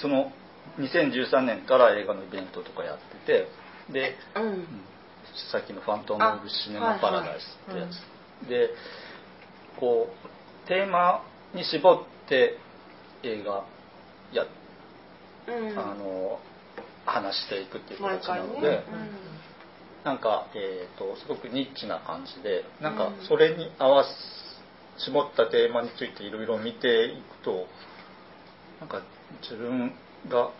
[0.00, 0.32] その
[0.78, 3.48] 2013年から映画のイベントとかやって
[3.88, 4.42] てで、うん。
[4.44, 4.64] うん
[5.50, 8.70] さっきの「ファントム・オブ・シネマ・パラダイス」ってやつ、で
[9.78, 10.08] こ
[10.64, 11.22] うテーマ
[11.54, 12.58] に絞って
[13.22, 13.64] 映画
[14.32, 14.46] や、
[15.46, 16.40] うんあの
[17.06, 18.84] 話していくっていう形なので、ね
[20.04, 27.66] なんか、えー、とすごくニッチな感じでなんかうんそれに合わす絞ったテーマについていろいろ見ていくと
[28.80, 29.02] なんか
[29.42, 29.92] 自分
[30.28, 30.52] が好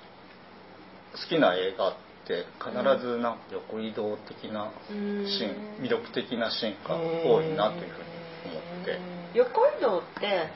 [1.28, 2.09] きな映画って
[2.58, 5.84] 必ずなんか横移動的なシーン、うん。
[5.84, 8.98] 魅力的なシーンが多いなというふうに思って。
[9.34, 10.48] 横移動って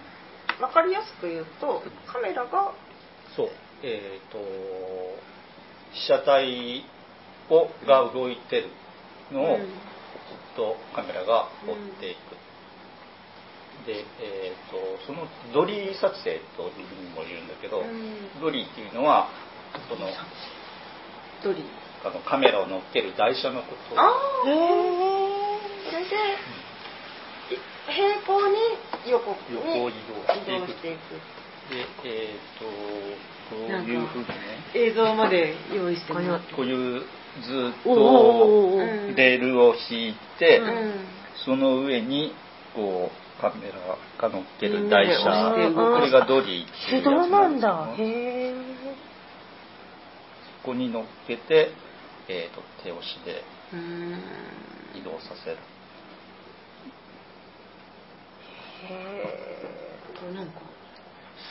[0.58, 2.72] 分かりやすく言うとカメラが
[3.37, 3.48] そう
[3.82, 4.38] えっ、と
[5.92, 6.84] 被写体
[7.50, 8.68] をが動いてる
[9.32, 9.60] のをうん。
[9.60, 12.34] ずっとカメラが追っていく、
[13.87, 18.40] で、えー、とそのドリー撮影というふうにも言うんだけど、うん。
[18.40, 19.28] ドリーっていうのは
[19.88, 20.08] その
[21.44, 21.64] ドリー
[22.04, 24.00] あのカメラを乗っける台車のこと。
[24.00, 24.02] あ
[24.46, 25.54] へあえ。
[25.90, 26.09] それで
[27.54, 28.57] い平行に
[29.11, 30.57] 横に横移動していく。
[30.57, 31.00] 移動していく
[31.70, 32.64] でえっ、と
[33.54, 34.33] こういうふうにね。
[34.74, 37.90] 映像まで用意してもらってこういうずっと
[39.16, 40.94] レールを引いて、うん
[41.44, 42.33] その上に
[42.74, 43.74] こうカメラ
[44.18, 45.52] が乗っける台車。
[45.74, 47.96] これがドリーっていうやつななん。
[47.96, 48.09] ですけど。
[48.09, 48.54] へえ。
[48.54, 48.73] そ
[50.64, 51.70] こに乗っけて、
[52.29, 54.20] えー、と手押しでうん。
[54.98, 55.57] 移動させる。
[60.20, 60.53] これなんか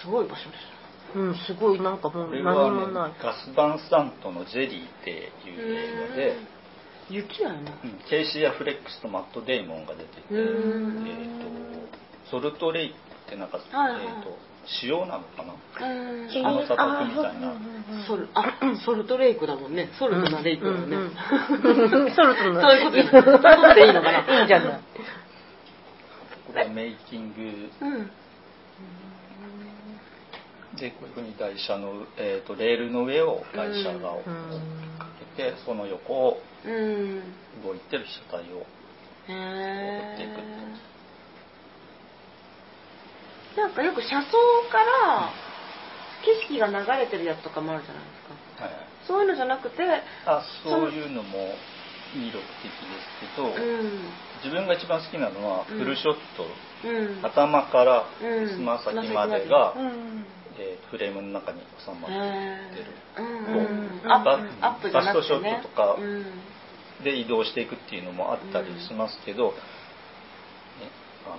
[0.02, 0.74] すごい場所です
[1.16, 6.38] うん、すごいなんかもうこれ何は、ねもない。、ガス・バンスタントの「ジェリー」っていう映画で、
[7.10, 7.60] 雪やな。
[7.60, 11.04] うんケイシー・アフレックスとマット・デイモンが出てて、えうん。
[11.04, 11.86] ー、
[12.26, 14.06] とソルトレイクってなんか、はいはい。
[14.06, 14.38] えー、と
[14.84, 15.54] 塩なのかな？
[15.54, 16.46] うん。
[16.46, 17.50] あの砂漠みたいな。
[17.52, 17.56] あ
[18.08, 19.90] ソルあソルトレイクだもんね。
[20.00, 21.04] ソルトなレイクだもんね、うん。
[21.04, 21.08] う
[22.10, 24.40] んソルトのそういうことそういうことでいいのかな？
[24.40, 24.80] いいんじゃない
[26.48, 27.70] これはメイキング。
[27.86, 28.12] うん。
[30.78, 34.18] でこういうふうに台車の、えー、とレールの上を台車がか
[35.38, 37.22] けて、その横をうん。
[37.64, 38.66] 動いてる車体を
[39.28, 39.34] へ
[40.12, 40.40] 追っていく
[43.58, 44.32] えんかよく車窓
[44.72, 45.30] から
[46.24, 48.10] 景色が流れてるやつとかもあるじゃないで
[48.56, 48.66] すか。
[48.66, 49.84] はいそういうのじゃなくて
[50.26, 51.56] あそういうのも
[52.16, 54.14] 魅力的ですけど、うん。
[54.44, 55.80] 自分が一番好きなのはうん。
[55.80, 56.46] フルショット、
[56.88, 57.26] うん。
[57.26, 58.50] 頭からうん。
[58.50, 60.26] つま先までが、うん。
[60.58, 64.04] えーフレームの中に収まってへーうん。
[64.04, 64.12] うん。
[64.12, 65.14] アップバアップじゃなくてね。
[65.14, 66.26] バストショットとかうん。
[67.04, 69.54] で移動していくっていうのもあったりしますけど、ね、
[71.26, 71.38] あの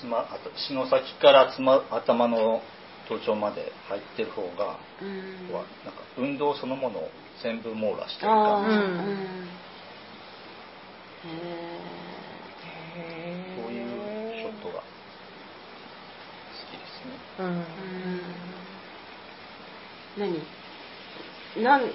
[0.00, 2.62] つまあと血の先からつま頭の
[3.06, 5.52] 頭頂まで入ってる方が、うん。
[5.52, 7.10] はなんか運動そのものを
[7.42, 9.48] 全部網羅してる感じ、うんうん。
[11.24, 11.28] へ
[12.94, 13.62] へー。
[13.62, 14.82] そういうショットが好
[16.70, 17.14] きですね。
[17.38, 17.46] うん。
[20.22, 20.42] えうん。
[21.56, 21.64] 何？
[21.64, 21.90] なん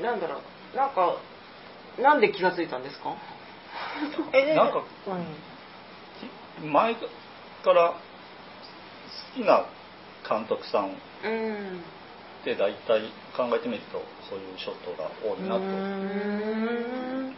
[0.00, 0.40] なんだろ
[0.72, 0.76] う。
[0.76, 1.16] なんか
[1.98, 3.14] なんで気がついたんですか？
[4.32, 5.34] えなんかうん
[6.62, 7.96] 前から好
[9.34, 9.64] きな
[10.28, 10.90] 監督さんっ
[11.24, 11.82] うん。
[12.44, 13.02] て大体
[13.36, 17.34] 考えてみるとそういうショットが多いなと、うん。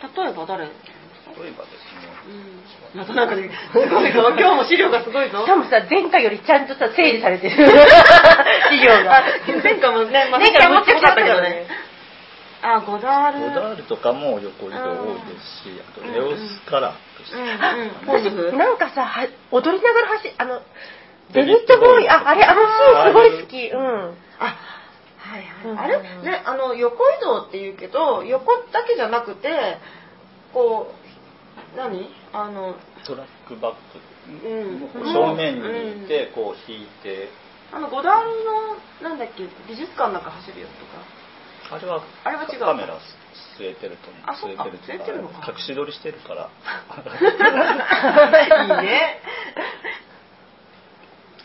[0.00, 0.64] 例えば誰？
[0.64, 0.70] 例
[1.48, 2.04] えばですね。
[2.94, 3.00] うん。
[3.00, 5.40] またなんかねすごいぞ今日も資料がすごいぞ。
[5.40, 7.56] しかもさ前回よりちゃんとさ整理されてる。
[7.56, 7.62] 資
[8.84, 9.22] 料が。
[9.62, 11.66] 前回もね、まあ、前回もっとかったけどね
[12.62, 13.48] あゴダール。
[13.50, 20.62] ゴダールとかも横移動多いですし、あとエオスカラーとして、うん なんかさは踊りながら走あの
[21.32, 23.68] デビッド・ボーイああれあのシーンすごい好き。
[23.68, 24.14] うん。
[24.40, 24.56] あ
[25.18, 29.76] はいはい、うんあれねあの横移動って言うけど横だけじゃなくて
[30.54, 30.92] こ
[31.74, 32.08] う何？
[32.32, 35.12] あのトラックバック、うん。
[35.12, 37.28] 正面にいてこう引いて、
[37.72, 38.30] あのゴダール
[39.02, 39.44] のなんだっけ？
[39.68, 41.02] 美術館なんか走るやつとか
[41.70, 42.60] あれはあれは違う。
[42.60, 42.98] カメラ
[43.58, 44.22] 据えてると思う。
[44.26, 44.64] あそっか。
[44.64, 45.52] 据えてると据えてるのか。
[45.52, 46.50] 隠し撮りしてるから。
[48.78, 49.20] いいね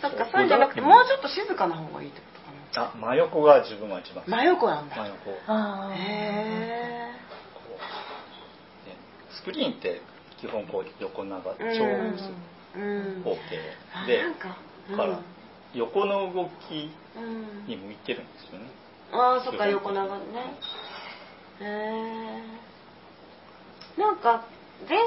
[0.02, 0.42] そっかそう。
[0.42, 1.00] いうんじゃなくても。
[1.00, 2.26] うちょっと静かな方がいいってこ
[2.74, 4.24] とかあ真横が自分は一番。
[4.28, 4.96] 真横なんだ。
[4.96, 5.32] 真横。
[5.32, 5.90] へう。
[5.90, 7.14] ね
[9.32, 10.02] スクリーンって
[10.40, 13.22] 基本こう横長長うん。
[13.24, 14.08] 方えうん。
[14.08, 14.58] でなんか。
[14.92, 15.20] だから
[15.74, 18.66] 横の動きうんに向いてるんですよね
[19.14, 20.24] ああそっか横長ね。
[21.62, 21.66] へ
[23.98, 24.46] えなんか
[24.88, 25.06] 全身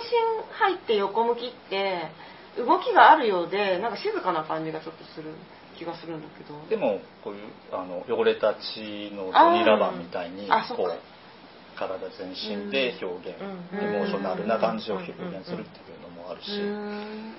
[0.52, 2.08] 入って横向きって
[2.56, 5.32] 動きがあるようでなんか静かな感じがちょっとする
[5.78, 6.54] 気がするんだけど。
[6.68, 7.42] でもこういう
[7.72, 10.98] あの汚れた血のドニラバンみたいにこう
[11.76, 17.34] 体全身で表現、うんエモーショナルな感じを表現するっていうのもあるうし、ん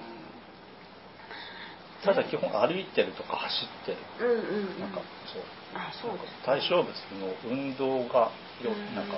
[2.04, 3.98] ただ基本歩いてるとか走ってる。
[4.20, 4.80] うんうんうん。
[4.82, 5.44] なんかそう。
[5.74, 6.34] あそうです。
[6.46, 6.88] 対象物
[7.20, 8.32] の運動が
[8.62, 8.96] ようん。
[8.96, 9.18] なんか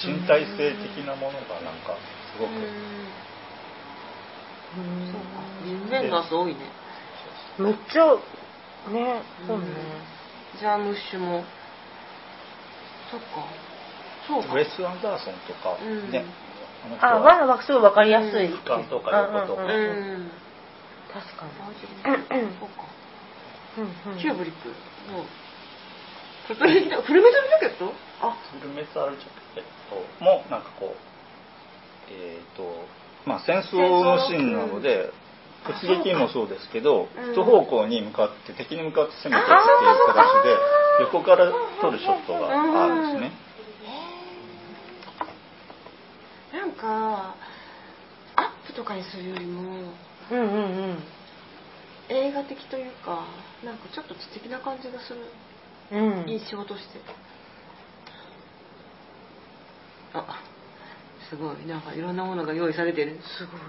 [0.00, 1.96] 身体性的なものがなんか
[2.32, 2.64] すごく、うん。
[4.80, 5.12] うん。
[5.12, 5.44] そうか。
[5.62, 6.60] 人面ガス多いね。
[7.58, 8.16] めっちゃ
[8.90, 9.66] ねそうね。
[10.58, 11.44] ジャームッシュも。
[13.10, 13.26] そっか。
[14.26, 14.54] そうか。
[14.54, 16.10] ウェス・アンダーソンとかうん。
[16.10, 16.24] ね、
[17.00, 18.46] あわはすごいわかりやすい。
[18.46, 19.90] うん俯瞰とか横とかううんうん。
[19.90, 20.41] うんん
[21.12, 22.84] 確かあそうか
[23.76, 23.84] に。
[23.84, 24.18] うんうん。
[24.18, 24.68] キューブリック。
[25.12, 25.24] の
[26.48, 27.92] 突撃だフルメタルジャケット？
[28.20, 28.36] あ。
[28.52, 30.98] フルメタルジャケットもなんかこう
[32.10, 32.86] えっ、と
[33.26, 35.12] まあ戦争のシーンなので
[35.64, 37.32] 突撃もそうですけどうん。
[37.32, 40.56] 一方向に向かって敵に向かって攻めていくっていう形で
[41.04, 43.32] 横から撮るショットがあるんですね。
[46.52, 47.34] なんか
[48.36, 49.92] アップとかにするよりも
[50.32, 50.48] うんうんう
[50.94, 50.98] ん。
[52.08, 53.26] 映画的というか
[53.64, 55.20] なんかちょっと知的な感じがする。
[55.92, 56.28] うん。
[56.28, 57.00] 印象として。
[60.14, 60.42] あ
[61.28, 61.66] すごい。
[61.66, 63.18] なんかいろんなものが用意されてる。
[63.38, 63.60] すごい。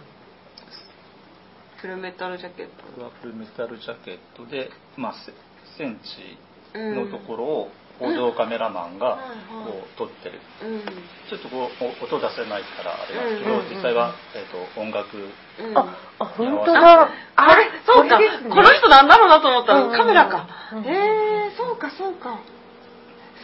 [1.82, 5.34] フルメタルジャケッこれはフルメタルジャケットで、まあ、セ
[5.78, 6.38] センチ
[6.78, 9.20] のところを報道カメラマンが
[9.52, 9.66] うん。
[9.66, 10.40] こう撮ってる。
[10.60, 10.82] トうん。
[10.82, 13.60] ちょっとこうお音出せないからあれなんですけど、うん。
[13.60, 15.78] うんうん実際は、えー、と音楽うん。
[15.78, 17.10] ああ本当だ。
[17.36, 17.70] あれ？
[17.86, 18.18] そうか。
[18.50, 19.74] この人なんだろうなと思った。
[19.74, 20.48] らカメラか。
[20.74, 20.84] うん。
[20.84, 22.40] へえそうかそうか。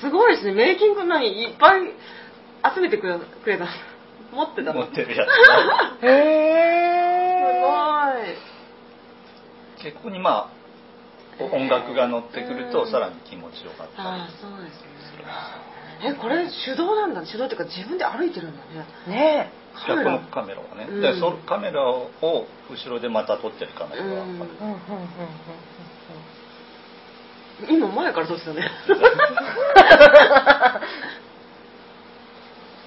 [0.02, 0.54] すごいですね。
[0.54, 1.82] メイキング何いっぱい
[2.74, 3.68] 集めてくれくれた。
[4.32, 4.82] 持ってたの。
[4.82, 5.30] 持ってるやつ
[6.06, 6.70] へえ
[9.80, 10.59] すでここにまあお
[11.46, 12.92] 音楽が乗ってくるとうん。
[12.92, 14.90] さらに気持ちよかったああそうですね。
[16.02, 17.26] えこれ手動なんだ。
[17.30, 18.86] 手動っていうか自分で歩いてるんだね。
[19.08, 19.10] え。
[19.10, 19.52] ね
[19.88, 21.02] いやこのカメラカメラはね、うん。
[21.02, 24.34] でそのカメラを後ろでまた撮ってるカメラがある、うん。
[24.34, 24.40] えうん。
[24.40, 24.46] うん。
[24.46, 24.76] うん。
[27.70, 27.76] うん。
[27.76, 28.72] 今前から撮ってたね。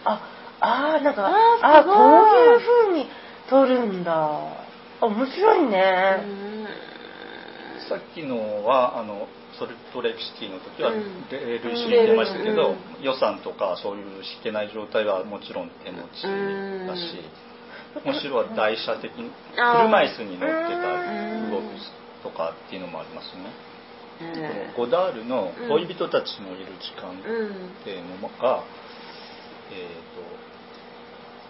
[0.04, 0.20] あ
[0.60, 1.96] あーなんかあーあすごい。
[1.96, 3.08] こういう風に
[3.50, 4.12] 撮るんだ。
[4.14, 6.22] あ面白いね
[7.92, 9.28] さっきのはあの
[9.58, 11.28] ソルトレイクシティの時はうん。
[11.28, 13.04] レール一緒に出ましたけど、うん。
[13.04, 17.20] 予算とかそういう引けない状態はもちろん手持ちだし、
[18.00, 21.68] むしろは台車的に車椅子に乗ってたうん動く
[22.24, 23.52] とかっていうのもありますね。
[24.76, 27.22] ゴダールの「恋人たちのいる時間」っ
[27.84, 28.62] ていうのが、
[29.72, 30.22] えー、と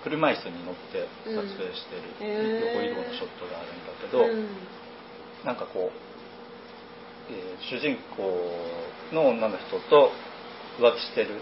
[0.02, 2.26] 車椅子に乗って撮影してうん。
[2.26, 4.48] る横移動のショットがあるんだけど、うん。
[5.44, 6.11] なんかこう、
[7.30, 8.22] えー主人公
[9.14, 10.10] の女の人と
[10.78, 11.40] 浮気してる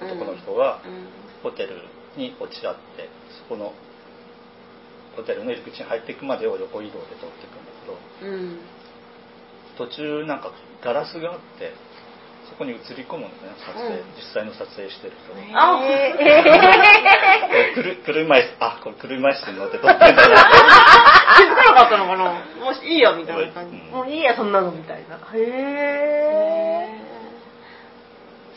[0.00, 1.06] 男の人がうん。
[1.42, 3.72] ホテルに落ち合ってそこの
[5.16, 7.72] ホテルの入り口に入っていくまでを横移動で撮っていくんだ
[8.20, 8.58] けどうん。
[9.78, 10.52] 途中なんか
[10.84, 11.89] ガラスがあってそ
[12.60, 14.12] こに映り込むのね撮影、うん。
[14.20, 15.32] 実際の撮影してる人。
[15.32, 15.40] が。
[15.56, 16.12] あえ
[17.72, 20.36] えくる車椅子あこれ車椅子に乗って撮ってんだな。
[21.40, 22.36] 気づかなかったのかな。
[22.60, 23.76] もしいいやみたいな感じ。
[23.76, 23.90] うん。
[23.90, 25.16] もういいやそんなのみたいな。
[25.16, 26.88] へえ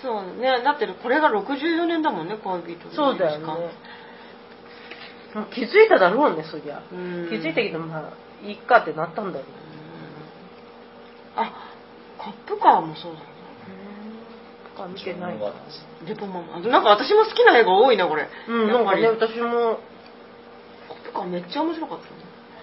[0.01, 0.61] そうね。
[0.63, 3.71] だってこれが64年だもんね恋人のそうだよね。
[5.55, 6.83] 気づいただろうねそりゃ。
[6.91, 7.29] うん。
[7.29, 8.11] 気づいたけどまあ
[8.45, 9.47] いいかってなったんだろうね
[11.35, 11.71] あ
[12.21, 13.32] カップカーもそうだね
[14.83, 15.39] か見てない。
[15.39, 15.53] な
[16.07, 18.27] レポママなんか私も好きな映画多いなこれ。
[18.47, 19.79] うんなんかね私も。
[20.87, 22.09] カップカーめっちゃ面白かったね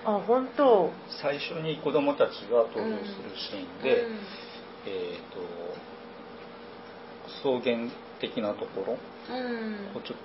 [0.04, 0.90] あ本当。
[1.22, 4.06] 最初に子供たちが登場するシーンで、
[4.87, 5.40] えっ、と
[7.40, 7.88] 草原
[8.20, 8.98] 的なところ。
[9.30, 9.96] うん。
[9.96, 10.18] をちょっ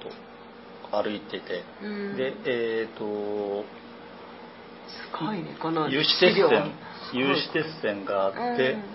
[0.92, 2.18] と歩いてて、うん。
[2.18, 3.64] でえっ、と
[4.88, 6.72] すごいねこの有刺鉄線。
[7.14, 8.95] 有刺鉄線があって、うん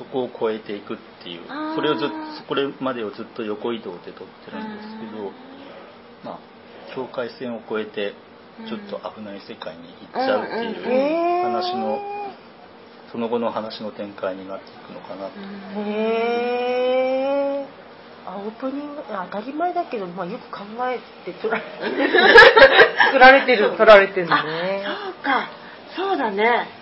[0.00, 1.74] そこを越えていくっていうあー。
[1.74, 2.14] それをずっと
[2.48, 5.32] これまでをずっと横移動で撮ってるんですけどうん。
[6.24, 6.38] まあ
[6.94, 8.14] 境界線を越えて
[8.66, 12.00] ちょっと危ない世界に行っちゃうっていう話の
[13.12, 15.32] その後の話の展開になっていくのかなと。
[15.36, 15.86] うん。
[15.86, 15.90] へ
[17.60, 17.66] え
[18.26, 21.64] あオープニングあ当たり前だけど、まあ、よく考えて撮られ
[23.12, 23.72] 作られてる。
[23.76, 24.32] 撮られてるね。
[24.86, 25.48] あそうか。
[25.96, 26.79] そうだね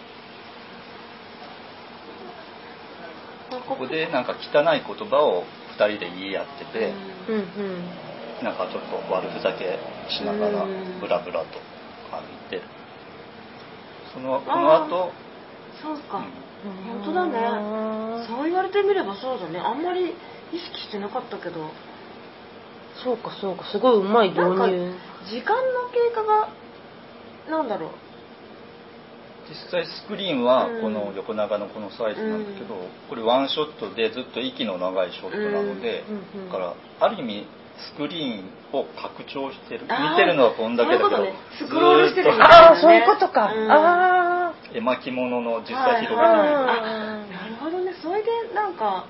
[3.68, 5.44] ここでなんか汚い言葉を
[5.76, 6.92] 2人で言い合ってて、
[7.28, 8.44] うんうん。
[8.44, 9.78] なんかちょっと悪ふざけ
[10.08, 11.00] しながらうん。
[11.00, 11.46] ブラブラと
[12.10, 12.62] 歩いてる。
[14.12, 15.12] そのこの後
[15.82, 17.02] そうか、うん。
[17.02, 18.26] 本当だね。
[18.26, 19.58] そう言われてみればそうだね。
[19.60, 20.14] あんまり
[20.52, 21.70] 意識してなかったけど。
[23.04, 23.64] そうかそうか。
[23.70, 24.94] すごいうまい導なんか入
[25.28, 26.48] 時間の経過が
[27.48, 27.90] なんだろう
[29.48, 30.82] 実際スクリーンはうん。
[30.82, 32.76] この横長のこのサイズなんだけど、
[33.08, 36.42] これワンショットでずっと息の長いショットなので、うん。
[36.42, 36.46] うん。
[36.46, 37.46] だからある意味
[37.78, 39.86] スクリーンを拡張してる。
[39.86, 41.58] 見てるのはこんだけだけどそういうことね。
[41.58, 43.70] スクロールしてるみたいなああそういうことか、うん。
[43.70, 47.94] あずっと絵巻物の実際広げてる、はいなるほどね。
[48.02, 49.06] それでなんか。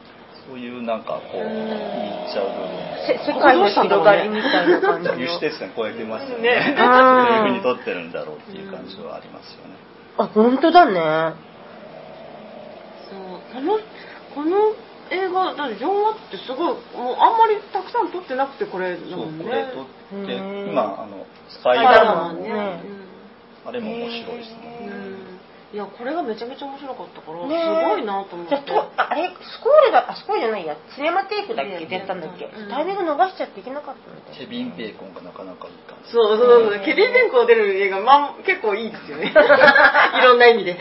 [0.48, 1.48] そういうなんかこううん。
[1.48, 5.14] 見入っちゃう部あせ世界の広がりみたいな感じの。
[5.14, 6.72] 分 有刺鉄線超えてますよね。
[6.72, 9.76] ねどういうふうに撮ってるんだろうっていう感じはありますよね、
[10.18, 11.34] あ本当だね。
[13.10, 13.18] そう
[13.54, 13.78] この
[14.34, 14.74] この
[15.10, 16.58] 映画だってジョン・ワッツってすごい
[16.96, 19.44] もうあんまりたくさん撮ってなくてこれだそうもんね。
[19.44, 19.86] これ撮っ
[20.26, 22.80] てうん今あのスパイダーマンね。
[23.64, 24.92] あれも面白いですうんね。
[24.92, 25.27] うん
[25.70, 28.56] いやこれがめちゃめちゃ面白かったから、ねすごいなと思って。
[28.56, 30.76] じゃあとああれスコールだあスコールじゃないや。
[30.96, 31.76] シネマテイクだっけ？
[31.76, 32.04] うんや。
[32.04, 32.70] ったんだっけ、うん。
[32.70, 36.72] タイミング逃しちゃっていけなかったんだよケビン・ベーコンがなかなかいい感じそうそう。
[36.72, 39.28] そう、ケビン・ベンコン出る映画、まあ、結構いいですよね。
[40.16, 40.72] いろんな意味で。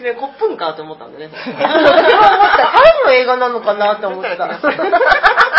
[0.00, 1.28] で、コップンかと思ったんでね。
[1.36, 2.72] 私も思った。
[2.72, 4.30] タイの映画なのかなと思った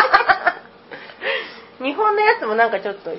[1.82, 3.18] 日本のやつもなんかちょっと行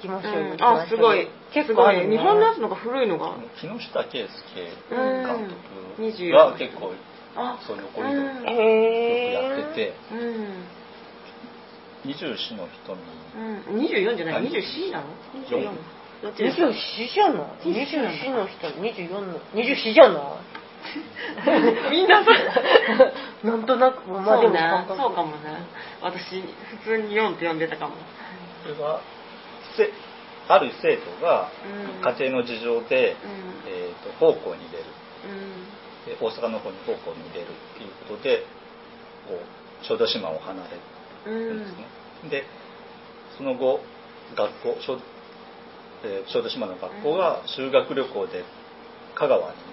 [0.00, 1.28] きましょうよ、あ、すごい。
[1.52, 1.74] 結。
[1.74, 3.36] 構あるね日本のやつのが古いのが？
[3.60, 5.50] 木下圭介うん監
[5.96, 6.92] 督24が結構
[7.36, 10.64] あ、そういう残りをよくへやっててうん。
[12.04, 12.98] 二十四の瞳
[13.36, 13.80] うん。
[13.80, 15.06] 24じゃない ?24 なの
[15.48, 15.70] ?24?
[16.22, 20.53] どっちですか24じゃない？24なんだ24の人24の？24じゃない？
[21.90, 22.34] みんなそう。
[23.46, 25.66] なんとなくまあでもそうねそうかもね。
[26.00, 27.94] 私、普通に4って呼んでたかも。
[28.62, 29.00] それは
[29.76, 29.90] せ
[30.48, 34.84] ある生徒がうん家庭の事情で、うんえー、と奉公に出る
[35.24, 35.64] うん。
[36.04, 38.44] で大阪の方に奉公に出るっていうことで
[39.26, 41.86] こう小豆島を離れうんるんですね、
[42.30, 42.44] で
[43.38, 43.80] その後
[44.36, 44.98] 学校小,、
[46.04, 48.44] えー小豆島の学校が修学旅行で
[49.14, 49.63] 香川にうん。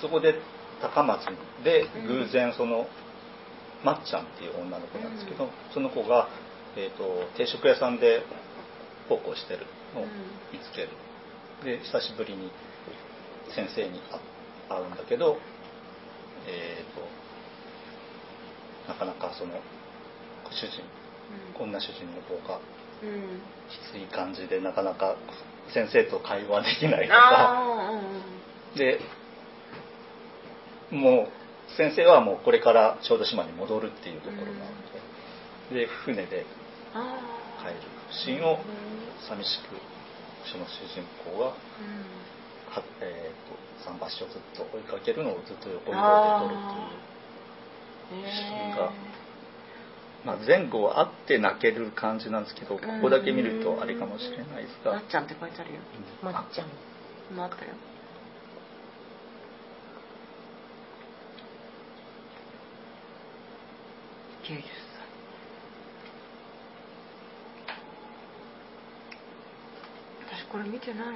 [0.00, 0.34] そこで
[0.80, 1.20] 高松
[1.64, 2.86] で偶然その、
[3.84, 5.50] まっちゃんっていう女の子なんですけど、うん。
[5.72, 6.28] その子が、
[6.76, 8.22] えー、と定食屋さんで
[9.08, 10.06] 奉公してるのを
[10.52, 10.88] 見つける。
[11.64, 12.50] で久しぶりに
[13.54, 14.20] 先生に会
[14.68, 15.38] 会うんだけど、
[16.46, 17.06] えー、と
[18.92, 19.52] なかなかその
[20.50, 20.82] 主人
[21.58, 22.58] 女主人の方が
[23.02, 23.42] うん。
[23.68, 25.16] きつい感じでなかなか
[25.72, 27.90] 先生と会話できないとか。
[28.76, 29.00] で
[30.90, 34.54] もう先生はもうこれから小豆島に戻るっていうところなの
[35.72, 36.44] で、で船で
[36.94, 37.18] あ
[37.60, 37.74] 帰る。
[38.12, 38.58] シーンを
[39.26, 39.76] 寂しく
[40.50, 41.56] その主人公が、は
[43.00, 48.92] えー、と桟橋をずっと追いかけるのをずっと横にあで撮るというーシーンが、
[50.26, 54.92] まあ、前後はあって泣ける感じなんですけどここだけ見るとあれかもしれないですが。
[54.92, 55.80] まっ、ちゃんって書いてあるよ。
[56.22, 56.68] まっちゃん。
[57.30, 57.72] 今あったよ。
[64.42, 64.62] 90歳。
[70.38, 71.12] 私これ見てないわ。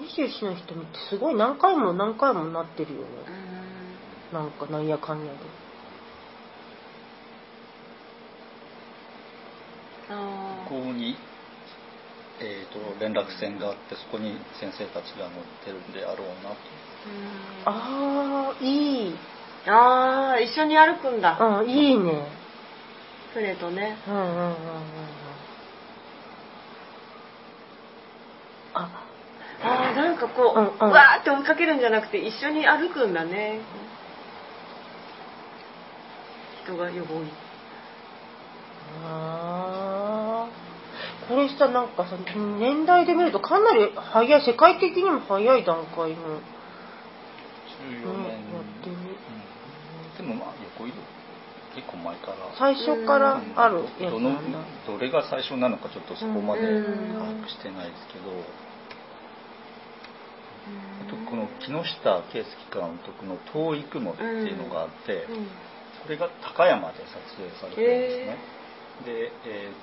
[0.00, 3.06] 24の瞳ってすごい何回も何回もなってるよね。
[4.32, 5.38] うなんかなんやかんやで。
[10.70, 11.16] ここに、
[12.40, 16.56] えー、と連絡船があってそこに先生たちが乗ってるんであろうなと。
[17.64, 18.52] あ。
[18.52, 19.14] ああいい
[19.66, 21.38] ああ、一緒に歩くんだ。
[21.38, 22.26] うんいいね
[23.34, 23.96] 船とね。
[24.08, 24.54] うんうんうんうんうん
[28.74, 29.06] あ
[29.62, 33.60] ああ、なんかこう、うんうんわーって追いかけるんじゃなくて、一緒に歩くんだね。
[36.64, 37.24] 人がよく多い。
[39.04, 42.16] あーこれさなんかさ
[42.58, 46.18] 年代で見るとかなり早い世界的にも早い段階の14年、うん
[47.84, 48.19] やってるうん
[50.86, 51.20] でもまあ横移動
[51.74, 52.50] 結構前から。
[52.58, 54.40] 最初からあるやつどの
[54.86, 57.14] どれが最初なのかちょっとそこまでうん。
[57.14, 58.30] 把握してないですけど、
[61.06, 65.46] あとこの木下圭介監督の「遠い雲」っていうのがあって、うん。
[66.02, 68.36] これが高山で撮影されてるんですね。
[69.04, 69.74] でえっ、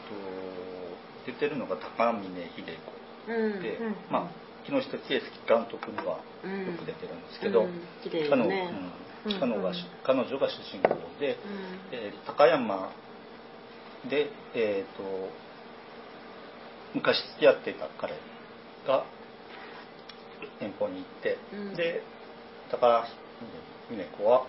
[1.25, 2.63] と出てるのが高峰秀
[3.27, 3.61] 子うん。
[3.61, 3.95] で、うん。
[4.09, 6.19] まあ木下圭介監督にはよ
[6.77, 7.81] く出てるんですけど、うん。
[8.03, 8.69] 綺麗ね。
[8.71, 9.06] うん
[9.39, 9.75] 彼女がうん。
[10.03, 11.37] 彼女が主人公で、
[11.91, 12.91] えー高山
[14.09, 15.29] で、えー、と
[16.93, 18.13] 昔付き合っていた彼
[18.87, 19.05] が
[20.61, 21.75] 遠方に行って、うん。
[21.75, 22.01] で
[22.71, 23.05] 高
[23.89, 24.45] 峰子は、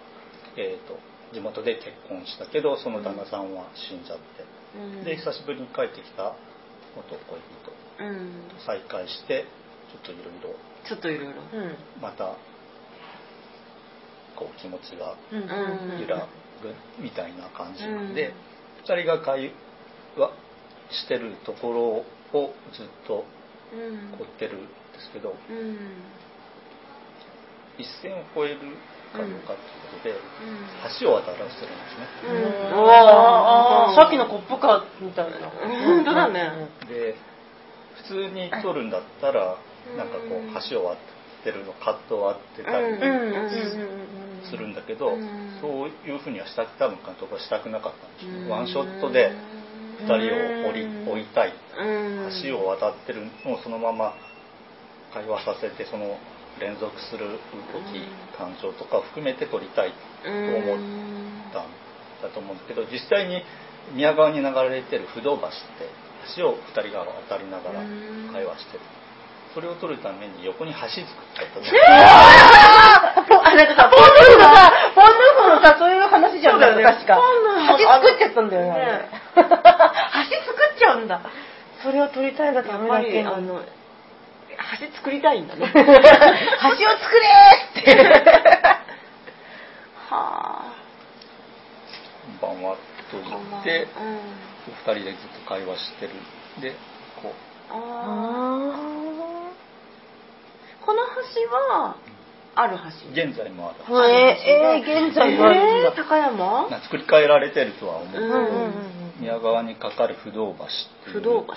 [0.57, 0.99] えー、と
[1.33, 4.45] 地元で結婚したけどその旦那さんは死んじゃって、
[4.77, 5.05] うん。
[5.05, 6.35] で久しぶりに帰ってきた
[6.97, 7.41] 元恋
[7.99, 8.49] 人うん。
[8.49, 9.45] と再会して
[9.93, 10.55] ちょっといろいろ
[10.87, 11.77] ちょっといろいろうん。
[12.01, 12.37] また
[14.39, 15.43] こう気持ちがうん。
[15.43, 16.27] うん揺ら
[16.63, 18.33] ぐみたいな感じなんうで、ん。
[18.85, 19.53] 2人が会
[20.17, 20.31] 話
[20.91, 23.25] してるところをずっと
[23.73, 24.15] うん。
[24.21, 24.69] 追ってるんで
[25.01, 25.79] すけど、うん。
[27.79, 28.77] 一線を越える
[29.13, 30.19] かどうかということで、うん。
[31.01, 32.07] 橋を渡らせてるんですね。
[32.25, 32.91] うん。
[32.91, 33.95] あー。
[33.95, 35.49] さっきのコップかみたいな。
[35.51, 36.69] 本当だね。
[36.89, 37.15] で
[37.99, 39.59] 普通に撮るんだったら
[39.97, 40.97] なんかこう橋を渡っ
[41.45, 42.99] てるのカットを割ってたり
[44.45, 45.17] するんだけど、
[45.61, 49.33] そういうふうにはした多分監督はしたくなかったんです、ワンショットで
[50.01, 51.53] 2人を降り置いたい、
[52.45, 54.15] 橋を渡ってるのをそのまま
[55.13, 56.19] 会話させてその
[56.61, 58.03] 連続する動き
[58.37, 60.79] 感情とかを含めて撮りたいと思っ
[61.53, 61.71] たん
[62.23, 63.43] だと思うんですけど実際に
[63.95, 65.89] 宮川に流れてる不動橋って
[66.37, 67.81] 橋を2人が渡りながら
[68.33, 68.81] 会話してる。
[69.55, 70.95] それを撮るために横に橋作っ
[71.35, 71.59] ちゃった
[73.49, 76.85] あなんかさポンヌフのさポンヌフのさそういう話じゃんだよね。
[76.85, 77.19] 確か。
[77.79, 81.21] 橋作っちゃったんだよね橋作っちゃうんだ。
[81.83, 83.63] それを撮りたいがためだけあの
[84.81, 85.73] 橋作りたいんだね。
[85.75, 85.95] 橋を作
[87.19, 87.95] れーって。
[90.11, 90.73] はあ。
[92.43, 92.77] 晩は
[93.11, 94.19] と言って、うん、
[94.75, 96.13] 2人でずっと会話してる。
[96.61, 96.75] で
[97.23, 97.49] こう。
[97.71, 98.89] ああ
[100.85, 101.97] この橋は
[102.59, 103.11] ある橋。
[103.11, 103.79] 現在もある。
[103.87, 106.69] 橋えー、えー、現在もあるんだ、えー、高山？
[106.83, 108.13] 作り変えられてるとは思う。
[108.13, 108.73] けど、うんうんうん、
[109.21, 110.67] 宮川にかかる不動橋
[111.13, 111.55] 不動橋ら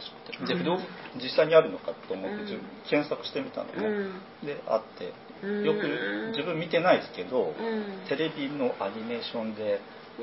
[0.00, 0.78] しくてで不動
[1.16, 2.58] 実際にあるのかと思って、
[2.88, 3.86] 検索してみたのね、
[4.42, 5.12] うん、であって。
[5.40, 7.54] よく自分見てないですけど、
[8.10, 9.80] テレビのアニメーションで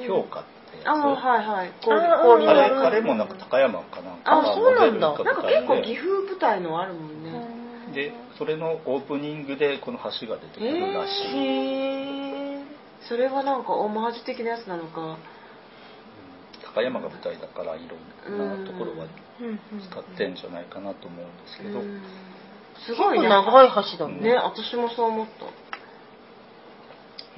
[0.08, 1.74] 評価ってやつ、あはいはい。
[1.74, 7.32] あれあれもなんか高山かなんかがモデルかなんか結構岐阜舞台のあるもんね
[7.98, 12.64] でそれのオープニングでこの橋が出てくるらしい、へえ
[13.10, 15.18] それはなんかオマージュ的なやつなのか。
[16.76, 17.98] 高山が舞台だからいろ
[18.30, 19.08] んなところは
[19.89, 21.82] 使ってんじゃないかなと思うんですけど、
[22.86, 25.45] すごい長い橋だね、私もそう思った。
[25.45, 25.48] へ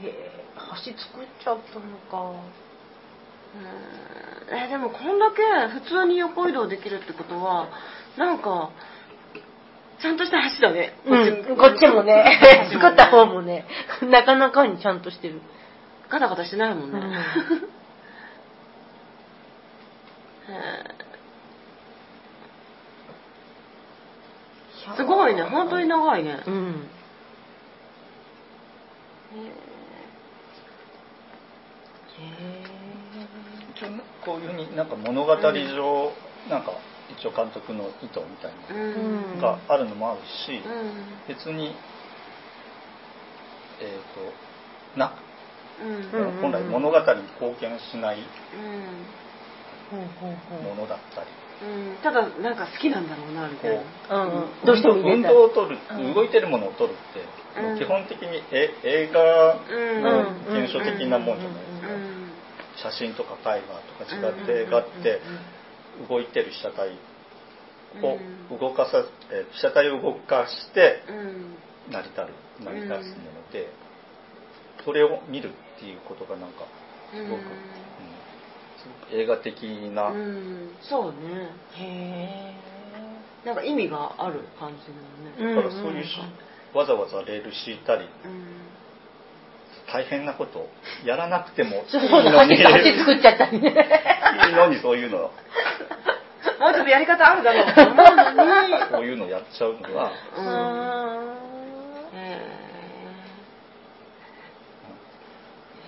[0.10, 0.44] え
[0.86, 2.34] 橋作っちゃったのか。
[4.52, 4.58] うん。
[4.58, 5.42] えでもこんだけ
[5.80, 7.70] 普通に横移動できるってことは
[8.18, 8.72] なんか
[10.02, 10.94] ちゃんとした橋だね。
[11.06, 12.40] こっちうん、こっちもね。
[12.72, 13.66] 作った方もね。
[14.10, 15.42] なかなかにちゃんとしてる。
[16.10, 17.14] ガタガタしてないもんね、うん。
[24.96, 25.44] すごいね。
[25.44, 26.42] 本当に長いね。
[26.48, 26.90] うん。
[33.76, 33.88] 一応
[34.26, 35.54] こういうふうになんか物語上、う
[36.48, 36.72] ん、なんか
[37.18, 41.76] 一応監督の意図みたいなのがあるのもあるし、うん、別に
[43.82, 45.14] えっ、ー、とな、
[45.82, 48.18] うん、本来物語に貢献しない
[49.92, 51.28] ものだったり。
[51.62, 53.76] うん、ただなんか好きなんだろうなみたい
[54.10, 55.78] な、うん、どうしても運動を撮る、
[56.16, 56.96] 動いてるものを撮るっ
[57.76, 59.60] て、基本的にえ映画
[60.00, 61.74] の現象的なもんじゃないで
[62.78, 65.20] すか、写真とか絵画とか違って映画って
[66.08, 66.92] 動いてる被写体
[68.04, 71.02] を動かさ、え被写体を動かして
[71.90, 72.28] 成り立る
[72.64, 73.68] 成り立つもので、
[74.86, 76.66] それを見るっていうことがなんか
[77.12, 77.42] すごく、
[79.12, 81.50] 映画的な、うん、そうね。
[81.76, 82.56] へ
[83.46, 84.88] えんか意味がある感じ
[85.42, 85.56] だよね。
[85.56, 86.10] だからそういうし、
[86.74, 88.08] わざわざレール敷いたり、
[89.92, 90.70] 大変なこと。
[91.06, 91.84] やらなくてもいい
[92.30, 92.58] のに。
[92.58, 93.74] 作っちゃったりね。
[94.48, 95.18] いいのにそういうの。
[95.18, 97.74] もうちょっとやり方あるだろう。
[97.74, 98.32] と思うの
[98.68, 100.42] にそういうのやっちゃうのは、う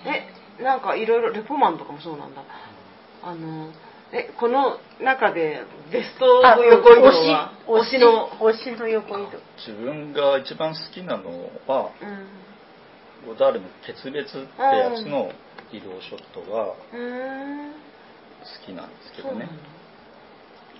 [0.08, 2.42] ん、えなんかいろいろレポマンとかもそうなんだ。
[3.22, 3.70] あの
[4.12, 7.52] えこの中でベスト横移動は？
[7.66, 12.26] 推しの推しの横移動自分が一番好きなのは、うん、
[13.26, 15.30] ゴダールの「決別」ってやつの
[15.72, 16.76] 移動ショットが好
[18.66, 19.48] きなんですけどね、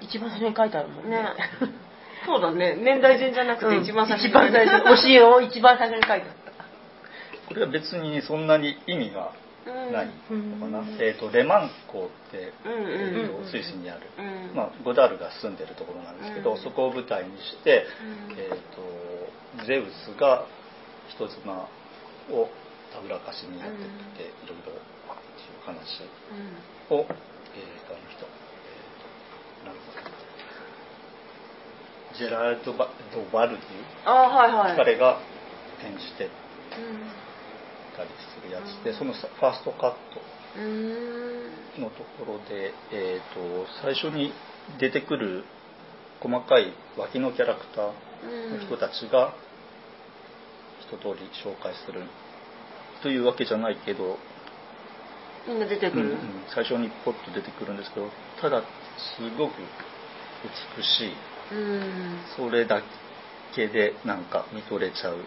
[0.01, 1.23] 一番最初に書いてあるもんね。
[1.23, 1.35] ね。
[2.27, 2.77] そうだね。
[2.77, 6.53] 年代順じゃなくて一番最初に、うん、一番最初推しを一番最初に書いてあった。
[7.49, 9.33] これは別にそんなに意味が
[9.67, 14.01] ないのかな、うん、えーと、レマン港って、えーと、スイスにある、
[14.55, 17.85] まあ、ゴダールが住んでるところなんですけど、そこを舞台にして、
[18.37, 20.45] えーと、ゼウスが
[21.09, 21.69] 人妻
[22.31, 22.49] を
[22.93, 24.73] たぶらかしにやってきて、いろいろ
[25.65, 26.05] 話
[26.91, 27.07] を、えー、
[27.87, 29.77] とあの人、えー、なん
[32.15, 32.87] ジェラルド・バ
[33.47, 33.61] ルデュ
[34.05, 35.19] あ、はいはい、彼が
[35.85, 36.29] 演じて、
[37.97, 44.33] たりするやつでそのファーストカットのところで、えーと、最初に
[44.79, 45.45] 出てくる
[46.21, 49.35] 細かい脇のキャラクターの人たちが
[50.93, 52.05] 一通り紹介する
[53.03, 54.19] というわけじゃないけど
[55.49, 56.19] みんな出てくる、うんうん、
[56.55, 58.09] 最初にポッと出てくるんですけど
[58.41, 58.63] ただ
[59.17, 59.53] すごく
[60.77, 61.13] 美しい。
[61.53, 62.19] うん。
[62.37, 62.83] それだ
[63.55, 65.19] けでなんか見とれちゃう、う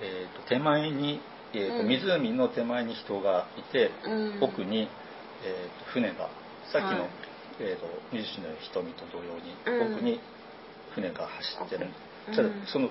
[0.00, 1.20] えー、と手前に、
[1.54, 1.88] えーとうん。
[1.88, 4.10] 湖の手前に人がいて、う
[4.40, 4.42] ん。
[4.42, 6.30] 奥に、えーと船が
[6.72, 7.10] さっきの、はい。
[7.60, 9.94] えー、と水木の瞳と同様に、うん。
[9.94, 10.20] 奥に
[11.00, 11.86] 船が走ってる、
[12.28, 12.34] うん。
[12.34, 12.90] ただその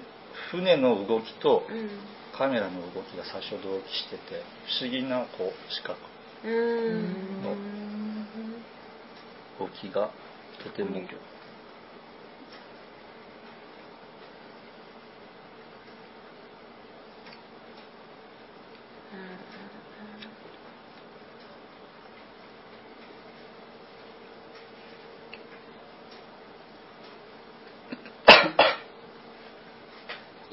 [0.51, 1.89] 船の動きとうん。
[2.37, 4.43] カメラの動きが最初同期してて
[4.79, 5.97] 不思議なこう視覚
[6.45, 7.41] うん。
[7.41, 7.55] の
[9.59, 10.11] 動きが
[10.63, 11.01] とても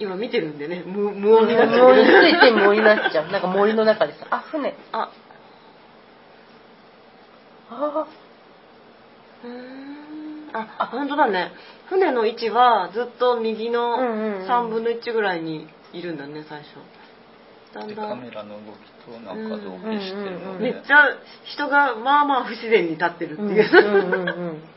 [0.05, 0.83] 今見てるんでね。
[0.87, 3.31] 無無音になっちゃ無音につういて無音になっちゃう。
[3.31, 4.75] なんか森の中でさ、あ、船。
[4.93, 5.11] あ。
[7.71, 8.07] あ
[9.45, 10.51] うーん。
[10.53, 11.53] ああ本当だね。
[11.89, 14.49] 船の位置はずっと右のうんうんうん。
[14.49, 16.77] 3分の1ぐらいにいるんだね最初。
[17.75, 18.09] だんでだん。
[18.11, 23.47] カメラの動きとなんか同期してるので、めっちゃ人がまあまあ不自然に立ってるってう。
[23.47, 24.63] んいう、うんうんうん。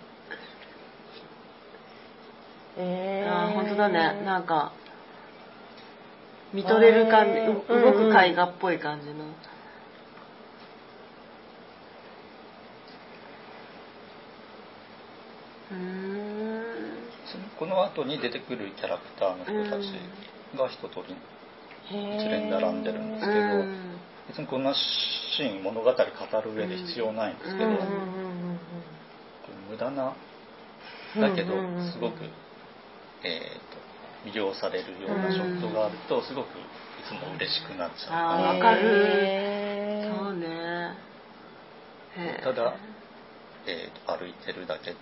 [2.79, 4.21] えー、あー本当だね。
[4.25, 4.71] なんか
[6.53, 7.61] 見とれる感じ、動
[7.93, 9.13] く絵画っぽい感じの、
[15.71, 17.07] うーん。
[17.31, 19.91] そのこの後に出てくるキャラクターの人たち
[20.57, 21.15] が一通り
[21.91, 23.99] 一連並んでるんですけど、うん。
[24.27, 27.75] 別にこんなシーン物語語る上で必要ないんですけど、うん。
[27.75, 28.59] うんうんうん
[29.69, 30.13] 無駄な
[31.15, 31.91] だけどうんうんうんうん。
[31.91, 32.15] すごく、
[33.23, 36.49] えー、と魅了されるようなショットがあるとすごくい
[37.07, 38.57] つも嬉しくなっちゃう。
[38.57, 38.81] わかる。
[40.17, 40.95] そうね。
[42.43, 42.75] ただ、
[43.67, 44.95] えー、と歩いてるだけっ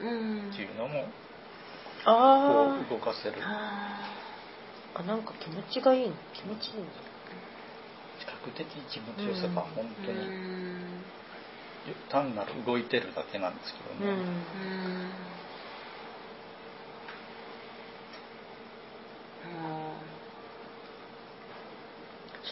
[0.00, 0.04] う
[0.48, 3.36] んていうのもこあう動かせる。
[3.42, 6.14] あなんか気持ちがいいの？
[6.34, 6.86] 気持ちいいの？
[8.18, 11.04] 比較的気持ちよさが本ー当に、うん。
[12.10, 15.10] 単なる動いてるだけなんですけどね、うんうん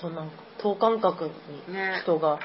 [0.01, 1.25] そうなんか等間隔
[1.69, 2.01] にね。
[2.03, 2.39] 人が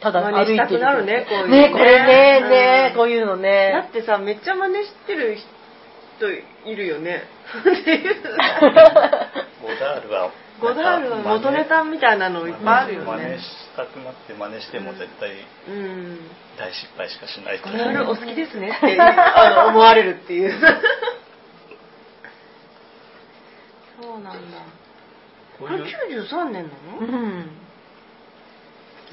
[0.00, 0.56] ただ歩いてる。
[0.56, 1.62] 真似したくなるねこういうのね。
[1.68, 2.50] ねこれねうん。
[2.50, 6.30] ねこういうのだねってさめっちゃ真似してる人
[6.70, 7.24] いるよね。
[9.62, 10.30] ゴダールは
[10.60, 13.44] ゴダールは元ネタみたいなのいっぱいあるよ真似ねし
[13.76, 15.30] たくなって真似しても絶対
[15.68, 16.18] うん。
[16.56, 20.52] 大失敗しかしないとゴダールお好きですねって あの思われるっていう。
[24.00, 24.58] そうなんだ
[25.58, 25.88] これこう。
[25.88, 26.98] いう93年なの？
[27.00, 27.50] うん。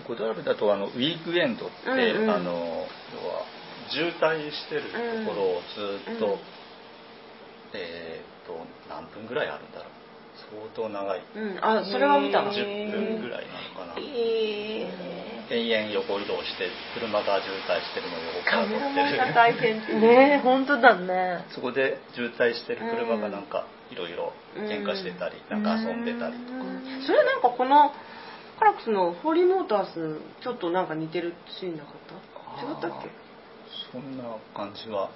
[0.07, 2.29] ゴダールだとあのウィークエンドって、うんうん。
[2.31, 3.45] あの要は
[3.89, 4.81] 渋滞してる
[5.25, 5.61] ところを
[6.07, 6.39] ずっと、うん。
[7.73, 9.91] えーっと何分ぐらいあるんだろう。
[10.49, 11.21] 相当長い。
[11.35, 11.59] うん。
[11.61, 12.51] あそれは見たの？
[12.51, 14.89] へー10分ぐらいなのかな、え
[15.51, 19.99] 延々横移動して車が渋滞してるのを横から撮ってるマンが大変っていう。
[19.99, 21.45] ね本当だね。
[21.53, 26.63] そこで渋滞してる車がなんかいろいろ喧嘩してたり、うんなんか遊んでたりとか、
[27.05, 27.91] それなんかこの
[28.57, 32.15] カラックスのホーリーモータースちょっとなんか似てるシーンなかった？
[32.63, 33.09] 違ったっけ？
[33.91, 34.23] そんな
[34.55, 35.09] 感じは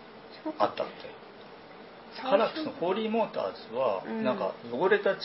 [0.45, 2.21] 違あったっけ？
[2.21, 4.23] カラックスのホーリーモーターズは、うん。
[4.23, 5.19] なんか汚れたち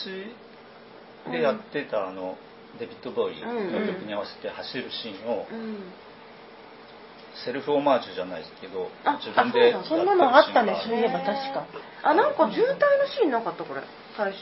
[1.30, 2.36] でやってたあの
[2.78, 5.76] デビッド・ボーイの曲に合わせて走るシーンをうん
[7.44, 11.66] セルフオマージュじゃないですけどあ自分でそんなのあったねるそういえば確か。
[12.02, 13.82] あなんか渋滞のシーンなかったこれ。
[14.16, 14.38] 最初。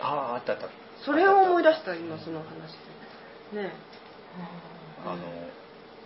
[0.00, 0.68] あああったあった。
[1.04, 2.76] それを思い出出した今その話
[3.54, 3.62] で。
[3.62, 3.72] ね
[5.04, 5.16] あの、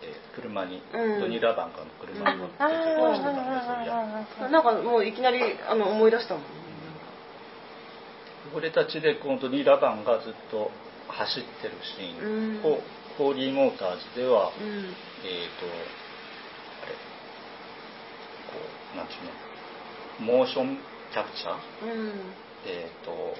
[0.02, 1.20] えー車に、うん。
[1.20, 4.60] ドニー・ラバンカの車に乗ってあ結婚してたんな。
[4.60, 6.48] んかもういきなりあの思い出したもんね。
[8.52, 10.70] 汚れたちでこのドニー・ラバンがずっと
[11.08, 12.82] 走ってるシーンを、うん。
[13.18, 14.94] ホーリーモーターズでは、うん。
[15.24, 15.66] えっ、と
[18.96, 20.38] なんていうの？
[20.38, 20.78] モーション
[21.12, 21.92] キャプチャー？
[21.92, 22.12] うん。
[22.66, 23.34] えっ、と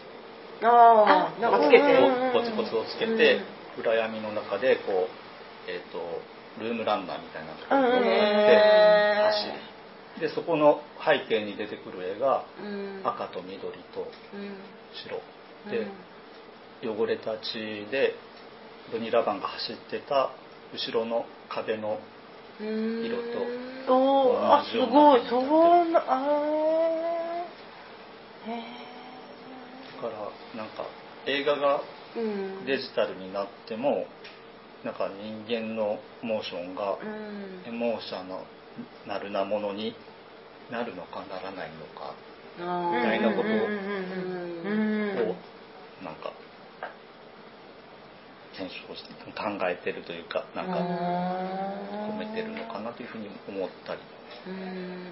[0.66, 3.40] ああなんかつけてうんポツポツをつけて、
[3.76, 5.98] 暗闇の中でこうえっ、と
[6.62, 10.28] ルームランナーみたいなところに乗ってへー走る。
[10.28, 13.00] でそこの背景に出てくる絵がうん。
[13.04, 13.58] 赤と緑
[13.94, 14.56] とうん。
[15.02, 15.20] 白。
[15.70, 15.86] で、
[16.86, 18.14] 汚れた血で
[18.92, 20.30] ドニー・ラバンが走ってた
[20.72, 22.13] 後ろの壁のうん
[22.60, 23.16] 色
[23.86, 23.92] と。
[23.92, 25.22] おーあすごい。
[25.28, 25.40] そ
[25.84, 28.50] んなあー。
[28.50, 28.62] へ
[29.96, 30.84] だからなんか
[31.26, 31.80] 映画が
[32.16, 32.64] うん。
[32.66, 34.06] デジタルになっても
[34.84, 37.62] なんか人間のモーションがうん。
[37.66, 38.38] エモーショナ
[39.06, 39.94] なるなものに
[40.70, 42.14] なるのかならないのか
[42.58, 43.52] みみたいなことを
[46.02, 46.32] なんか
[48.56, 50.72] 検証して考えてるというかなんか
[52.10, 54.00] 込めてるのかなというふうに思ったり。
[54.46, 55.10] うん。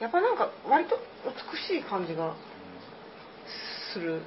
[0.00, 2.34] やっぱなんか割と美しい感じが
[3.92, 4.22] する。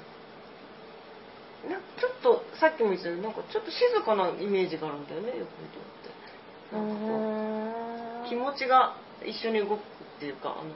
[1.67, 6.75] なんかちょっとさっきも言ったようになんかちょっと静かなイメージがあるんだよねよく見てって。
[6.75, 8.95] なんかこう気持ちが
[9.25, 10.69] 一緒に動くっていうかあの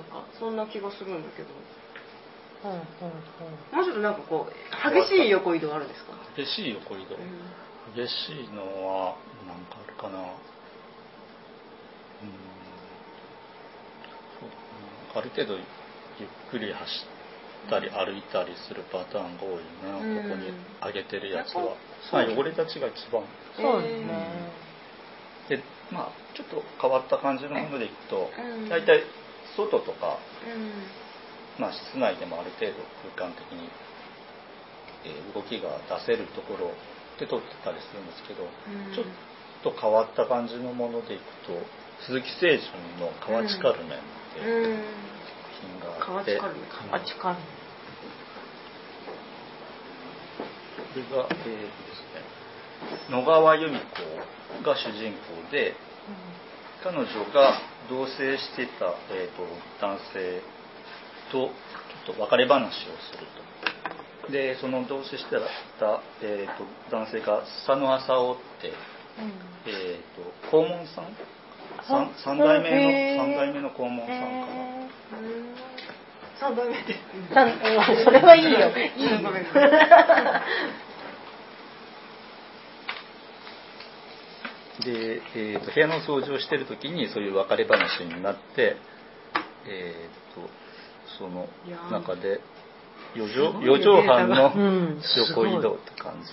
[0.00, 1.48] なんかそんな気がするんだけど
[2.64, 4.52] もうちょっとなんかこう
[4.94, 7.16] 激しい横移動あるんですか、激しい横移動。
[7.94, 9.14] 激しいのは
[9.46, 10.18] なんかあるかな？
[10.18, 10.26] うん。
[14.40, 14.48] そう。
[15.14, 17.06] ある程度ゆっくり走
[17.66, 20.16] ったり歩いたりするパターンが多いな、うん。
[20.28, 20.50] ここに
[20.84, 21.76] 上げてるやつは。
[22.10, 23.22] ぱまあ汚れたちが一番。
[23.56, 24.50] そうですね。
[25.48, 28.68] でまあちょっと変わった感じのものでいくとうん。
[28.68, 29.04] 大体
[29.56, 31.05] 外とか、うん
[31.58, 32.72] まあ、室内でもある程度
[33.16, 33.68] 空間的に、
[35.04, 36.72] えー動きが出せるところ
[37.18, 38.94] で撮ってたりするんですけど、ん。
[38.94, 39.06] ちょっ
[39.62, 41.52] と変わった感じのものでいくと
[42.06, 42.60] 鈴木清純
[43.00, 44.02] の「河内カルメン」っ
[44.34, 44.78] ていう
[45.60, 46.62] 品があって、河内カルメン。
[46.88, 46.94] うん。
[46.94, 47.36] あっちか
[50.92, 51.52] それが、えーとで
[51.94, 52.24] すね、
[53.10, 55.74] 野川由美子が主人公で
[56.82, 59.46] 彼女が同棲してた、えー、と
[59.80, 60.42] 男性
[61.30, 61.50] と
[62.06, 63.26] ちょっと別れ話をする
[64.26, 64.32] と。
[64.32, 65.36] でその同棲して
[65.78, 68.72] た、えー、と男性が佐野浅尾って、
[69.66, 71.14] えー、と黄門さん？
[71.86, 74.86] 三三代目の三代目の黄門さんかな。
[76.40, 76.72] 三代目。
[76.74, 76.96] で
[78.04, 78.70] それはいいよいいよ
[79.22, 79.44] ごめん
[84.84, 88.76] で、えー、と部屋の掃除をしてる時にそういう別れ話になって、
[89.66, 90.48] えー、と
[91.18, 91.48] その
[91.90, 92.40] 中で
[93.14, 94.52] 四畳半の
[95.28, 96.32] 横移動って感じ。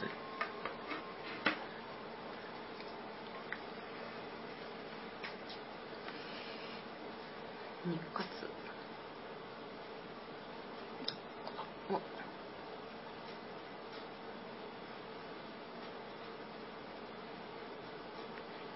[7.86, 8.28] 日活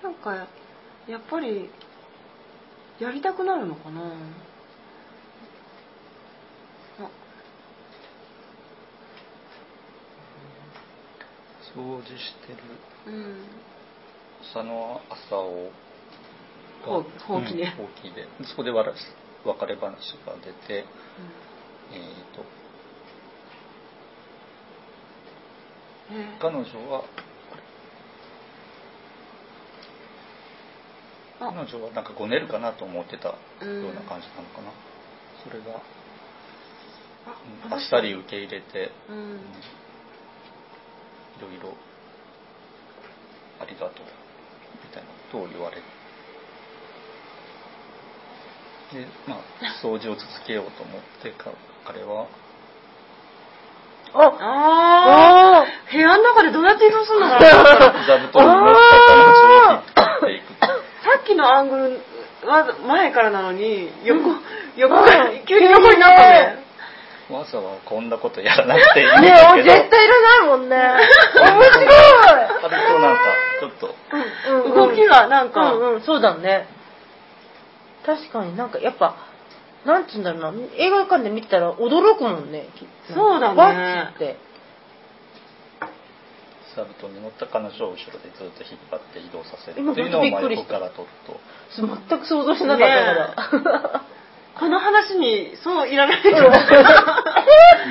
[0.03, 0.05] お。
[0.05, 0.35] なんか
[1.07, 1.69] やっぱり
[2.99, 4.01] やりたくなるのかな
[11.77, 12.57] 掃除してる。
[13.05, 13.45] うん。
[14.41, 15.71] 佐野浅尾
[16.83, 18.27] ほうきねうんほうきで。
[18.49, 18.93] そこでわら
[19.45, 20.85] 別れ話が出てえっ、
[22.35, 22.43] と
[26.11, 27.03] え彼女は
[31.39, 31.51] あ。
[31.53, 34.71] 彼女はなんかごねるかなと思ってたようんうな感じなのかな、
[35.43, 35.81] それが
[37.67, 39.17] うんああっさり受け入れて、うん。
[39.17, 39.39] うん
[41.37, 41.75] いろいろ
[43.61, 43.91] ありがとう
[44.83, 45.83] みたいなことを言われで
[49.27, 49.39] まあ
[49.83, 51.51] 掃除を続けようと思ってか
[51.85, 52.25] 彼は。
[54.13, 54.23] ああ
[55.63, 57.45] あ部屋の中でどうやって移動する のかな
[58.07, 59.83] 座布団を引っ張
[60.17, 60.53] っていく。
[60.63, 60.69] さ
[61.19, 62.01] っきのアングル
[62.49, 64.31] は前からなのに横
[64.77, 65.03] 横が
[65.45, 66.63] 急に横になったね
[67.29, 70.75] わざわざこんなことやらなくていいんだねけど、え絶対いらないもんね。
[70.77, 71.87] 面白い。
[71.87, 73.21] あるとなんか
[73.59, 73.95] ちょっと。
[74.47, 74.89] うんうん。
[74.89, 76.67] 動きがなんかうんうんそうだね。
[78.05, 79.15] 確かになんかやっぱ
[79.85, 80.53] なんつうんだろうな。
[80.77, 82.67] 映画館で見てたら驚くもんね。
[83.13, 83.57] そうだね。
[83.57, 84.47] ワッチって。
[86.77, 89.81] 座布団に乗った彼女を後ろでずっと引っ張って移動させる。
[89.81, 90.79] 今っていうのをほんとびっくりした。
[90.79, 91.39] 真横から撮っと。
[92.09, 94.05] 全く想像しなかったから、
[94.59, 96.23] この話にそういらない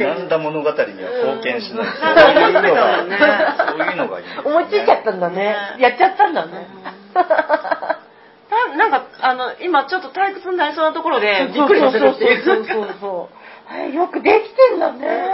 [0.00, 0.28] なん。
[0.28, 3.18] だ物語には貢献しない、うんそういうのが、ね
[3.56, 5.36] そういうのがい思いついちゃったんだね。
[5.36, 6.68] ねやっちゃったんだね。
[7.14, 12.44] ななんかあの今ちょっと退屈になりそうなところでびっくりさせるっていう。
[12.44, 13.72] そうそうそうそう。
[13.72, 15.28] あよくできてんだね。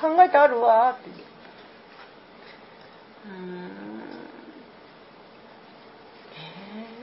[0.00, 1.16] 考えてあるわーっていう。
[3.26, 3.70] うん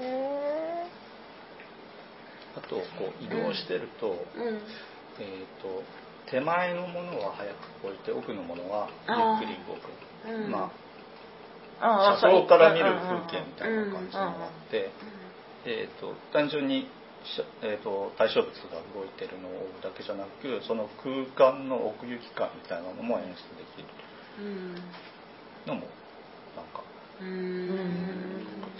[0.04, 0.86] へ
[2.58, 4.64] あとこう移動してると,、うん。
[5.20, 5.84] えー、と
[6.32, 7.52] 手前のものは早
[7.84, 9.92] く置いて奥のものはゆっくり動く、
[10.32, 10.52] うん。
[10.52, 10.70] まー
[11.82, 14.92] ああ車窓から見る風景みたいな感じになって、
[15.66, 16.88] えー、と単純に
[17.22, 23.38] しえー、と対象物が動いてるのを追うだけじゃなくその空間の奥行き感みたいなのも演出で
[23.76, 23.88] きる。
[24.40, 24.76] うん。
[25.68, 25.86] のも
[26.56, 26.82] なんか
[27.22, 27.70] うん。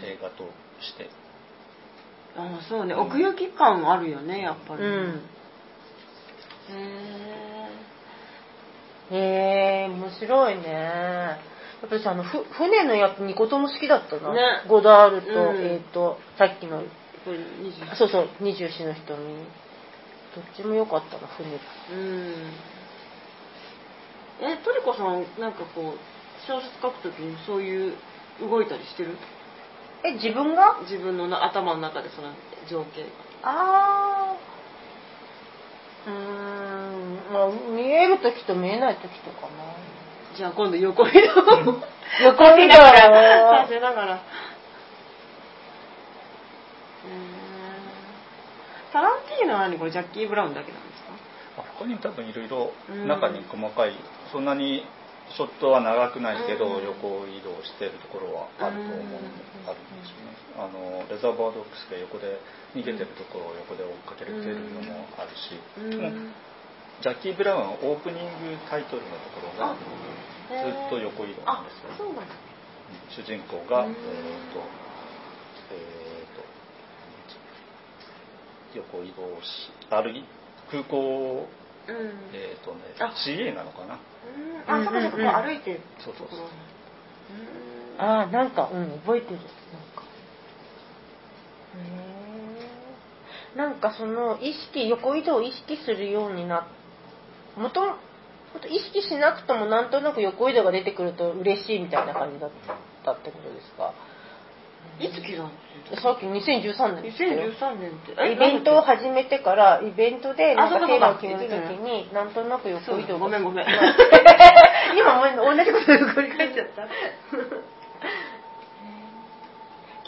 [0.02, 0.50] 映画と
[0.82, 1.10] して
[2.38, 2.94] ああそうね。
[2.94, 5.22] 奥行き感あるよねやっぱり、うん。
[9.12, 10.72] へへえ面白いね。
[10.72, 11.38] や
[11.86, 14.64] っぱりさあのふ船のやつ2個とも好きだったな、ね。
[14.70, 15.58] ゴダールと、うん。
[15.58, 16.82] えっ、とさっきの。
[16.82, 16.86] え
[17.26, 19.18] これ20そうそう二十四の瞳。
[20.34, 21.50] どっちも良かったな船。
[21.50, 22.54] うん。
[24.42, 25.98] えトリコさんなんかこう
[26.48, 27.94] 小説書くときにそういう
[28.40, 29.18] 動いたりしてる？
[30.04, 30.80] え自分が？
[30.84, 32.34] 自分のな頭の中でその
[32.70, 33.06] 情景
[33.44, 34.36] ああ
[36.08, 37.34] うーん。
[37.34, 41.20] まあ見える時と見えない時とかなじゃあ今度横移動
[42.24, 44.20] 横させながららさせながら。
[48.94, 49.78] タランティーノは何？
[49.80, 51.14] これジャッキー・ブラウンだけなんですか？
[51.62, 53.08] あ他にも多分いろいろうん。
[53.08, 53.94] 中に細かい、
[54.32, 54.86] そんなに
[55.36, 56.84] ショットは長くないけど、うん。
[56.84, 62.42] 横移動してるところはあると思う、うんあるんですよねあのレザーバードックスが横で
[62.74, 65.54] 逃げてるところを横で追っかけれてるのもあるし、
[65.86, 69.86] ジャッキー・ブラウンはオープニングタイトルのところがず
[70.66, 72.34] っと横移動なんですよ、あそうなんだ。
[72.34, 72.42] うん
[73.14, 73.94] 主人公が、うん。
[73.94, 74.66] えーと
[75.72, 76.36] えー
[78.74, 80.26] と横移動し歩い
[80.72, 81.48] 空港
[81.88, 81.96] うん。
[82.34, 83.14] えっ、とねあ。
[83.28, 84.00] CA なのかな？
[84.68, 84.74] うん。
[84.74, 86.44] あそこそこ歩いてるそうそうそうう。
[87.98, 88.02] ん。
[88.02, 89.36] ああなんかうん覚えてる。
[89.38, 90.04] なんか。
[91.78, 91.80] へ
[93.56, 96.68] えなんかその意識横移動を意識するようにな
[97.58, 97.96] もとも
[98.62, 102.50] と意識しなくともなんとなく横移動が出てくると嬉しいみたいな感じだっ
[103.04, 103.94] たってことですか？
[105.00, 105.50] いつ気が
[106.02, 107.30] さっき2013年ですよ。
[107.32, 108.12] 2013年って。
[108.32, 113.66] イベントを始めてからイベントでなんかかテーマを決めるときになんとなく横移動がごめんごめん。
[114.98, 116.88] 今もう同じこと繰り返しちゃった。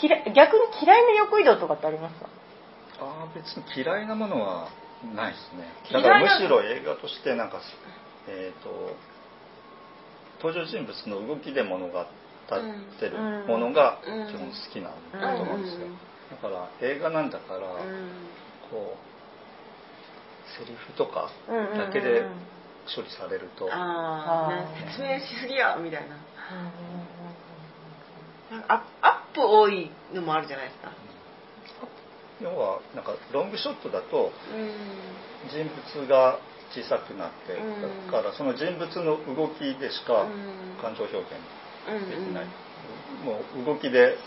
[0.01, 2.28] 嫌い逆に嫌いな横移動とかってありますか？
[2.99, 4.67] ああ別に嫌いなものは
[5.15, 5.67] ないですね。
[5.89, 7.59] 嫌だからむしろ映画としてなんか
[8.28, 8.95] えっ、と
[10.41, 12.05] 登場人物の動きで物語
[12.46, 13.18] ってる
[13.48, 14.28] ものがうん。
[14.28, 14.89] 基本好きな
[15.20, 15.88] だと思うんですよ、
[16.32, 17.60] だから映画なんだから、
[18.70, 19.14] こう
[20.58, 21.30] セリフとか
[21.78, 22.26] だけで
[22.96, 23.70] 処理されると、
[24.91, 26.18] 説明しすぎやみたいな。
[28.52, 30.91] なんかアアップ多いのもあるじゃないですか。
[32.41, 34.70] 要はなんかロングショットだとうん。
[35.50, 35.64] 人
[35.98, 36.39] 物が
[36.72, 37.82] 小さくなって、うん。
[38.06, 40.78] だからその人物の動きでしかうん。
[40.82, 42.47] 感情表現うんできない、
[43.21, 44.17] もう動きで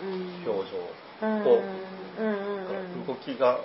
[0.00, 0.48] うん。
[0.48, 0.76] 表情、
[1.20, 3.06] うんをうんうんうん。
[3.06, 3.64] 動きが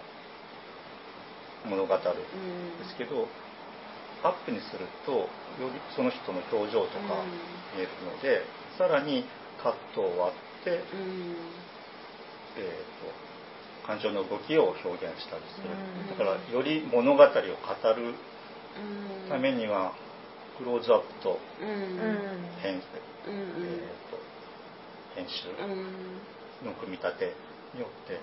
[1.63, 3.29] 物語るんでうんすけど、
[4.23, 7.31] アップにするとよりその人の表情とかうん。
[7.73, 8.45] 見えるので、
[8.77, 11.71] さらにカットを割って、うん。
[12.55, 13.15] えー、と
[13.83, 16.09] 感情の動きを表現したりする、うん。
[16.09, 17.33] だからより物語を語
[17.93, 18.15] る
[18.75, 19.93] うんためには
[20.61, 22.81] クローズアップと編,、うん
[23.65, 24.21] えー、と
[25.15, 26.21] 編集うん
[26.67, 27.33] の組み立て
[27.73, 28.19] によってだ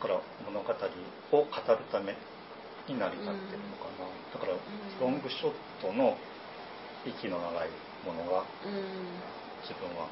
[0.00, 2.16] から物語を語るため
[2.88, 4.52] に成り立ってるのかな、だから
[5.00, 6.16] ロングショットの
[7.04, 7.68] 息の長い
[8.04, 9.44] ものがうん。
[9.64, 10.08] 自分は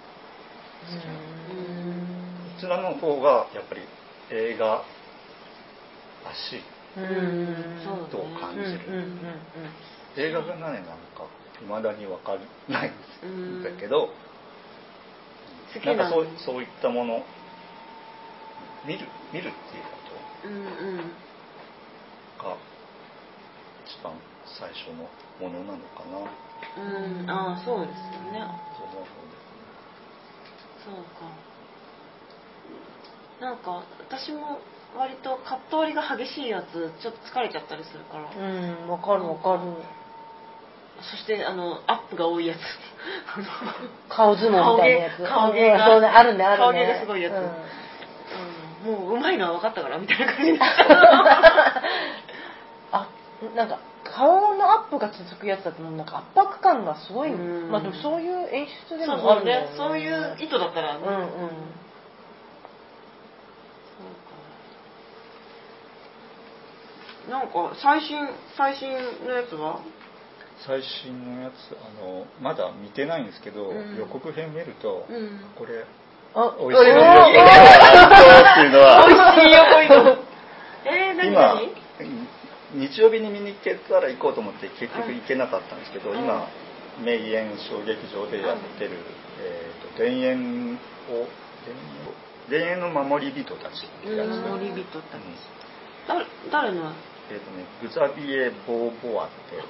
[0.89, 2.13] うん
[2.57, 3.83] こちらの方がやっぱり
[4.31, 4.67] 映画
[6.25, 6.63] らしい
[8.11, 8.79] と感じる
[10.17, 10.87] 映画が何なの
[11.17, 11.27] か
[11.61, 12.41] 未だに分かん
[12.73, 12.93] ない
[13.27, 14.09] んだけど、
[15.75, 17.23] 好きななんかそうそういったもの
[18.85, 20.03] 見る見るっていうこ
[20.45, 20.59] うんう
[21.01, 21.13] ん。
[22.39, 22.57] とが
[23.87, 24.13] 一番
[24.59, 25.09] 最初の
[25.41, 26.19] ものなのかな。
[26.83, 27.31] うん。
[27.31, 28.41] ああそうですよね。
[28.77, 29.07] と思うの
[30.85, 31.31] そうか。
[33.41, 34.59] なんか私も
[34.97, 39.83] 割とカット割りが激しいやつちょっと疲れちゃったりするから、うんわかるわかる
[41.11, 42.59] そしてあのアップが多いやつ。
[44.09, 45.23] 顔相撲みたいなやつ。
[45.25, 46.57] 顔芸がうあるねあるね。
[46.59, 47.33] 顔芸がすごいやつ。
[47.35, 48.95] うん。
[48.95, 49.07] うん。
[49.09, 50.59] もううまいのは分かったからみたいな感じ。
[52.93, 53.09] あ
[53.57, 57.71] なんか顔のアップが続くやつだとなんか圧迫感がすごい、うん。
[57.71, 59.95] まあでもそういう演出でもあるんだよそうね。
[59.95, 60.95] そういう意図だったら。
[60.95, 61.15] ね、うん。
[61.15, 61.29] うん
[67.31, 68.19] なんか最新
[68.57, 68.91] 最新
[69.27, 69.81] のやつは？
[70.67, 73.97] 最新のやつあのまだ見てないんですけど、うん。
[73.97, 75.41] 予告編見ると、うん。
[75.57, 75.85] これ
[76.35, 76.91] あ美味しい。
[76.91, 77.27] お横移動が
[78.53, 80.23] っていうのは美味しい横移動
[80.85, 81.55] えー、何今
[82.75, 82.89] 何？
[82.89, 86.49] 日曜日に見に行けたら行こうと思って結局行けなかったんですけど、うん今
[87.03, 88.91] 名演小劇場でやってる、
[89.41, 91.27] えー、と田園を
[92.51, 94.29] 田園の守り人たちっていうやつ。
[94.29, 95.21] で守り人たち。
[96.07, 96.93] 誰誰の
[97.33, 99.65] えっ、とねグザヴィエ・ボーヴォワってグ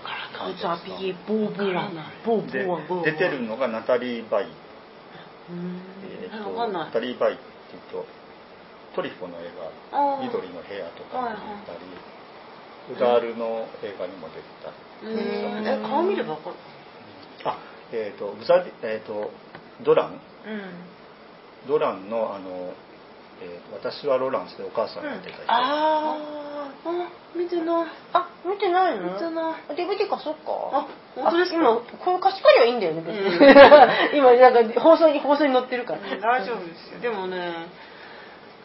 [0.61, 1.91] ザヴィエ・ボーヴォワ
[2.27, 2.89] ボーでボアボー。
[2.89, 4.49] ボア出てるのがナタリー・バイ、う
[5.55, 5.81] ん。
[6.03, 8.05] えー、わとナタリー・バイっていうと
[8.97, 9.45] トリュフォーの映
[9.93, 11.87] 画あー「緑の部屋」とかに出たり、
[12.97, 14.73] ゴダールの映画にも出てた
[15.05, 16.57] え顔見ればわかる。
[17.45, 17.59] あ
[17.93, 19.31] えっ、とグザビえっ、と
[19.85, 20.11] ドラン。
[20.11, 20.19] うん。
[21.69, 22.75] ドランのあの、
[23.41, 26.42] えー私はロランスでお母さんが出た人、ああ
[27.37, 27.67] 見てない。
[27.67, 29.13] ーあ見てないの？
[29.15, 29.77] 見てない。
[29.77, 30.41] DVD かそっか。
[30.73, 31.57] あ本当ですか？
[31.59, 33.43] あ今これ貸し借りはいいんだよね別に、うん。
[34.19, 37.01] 今なんか放送に放送に載ってるから、大丈夫ですよ。
[37.01, 37.67] でもね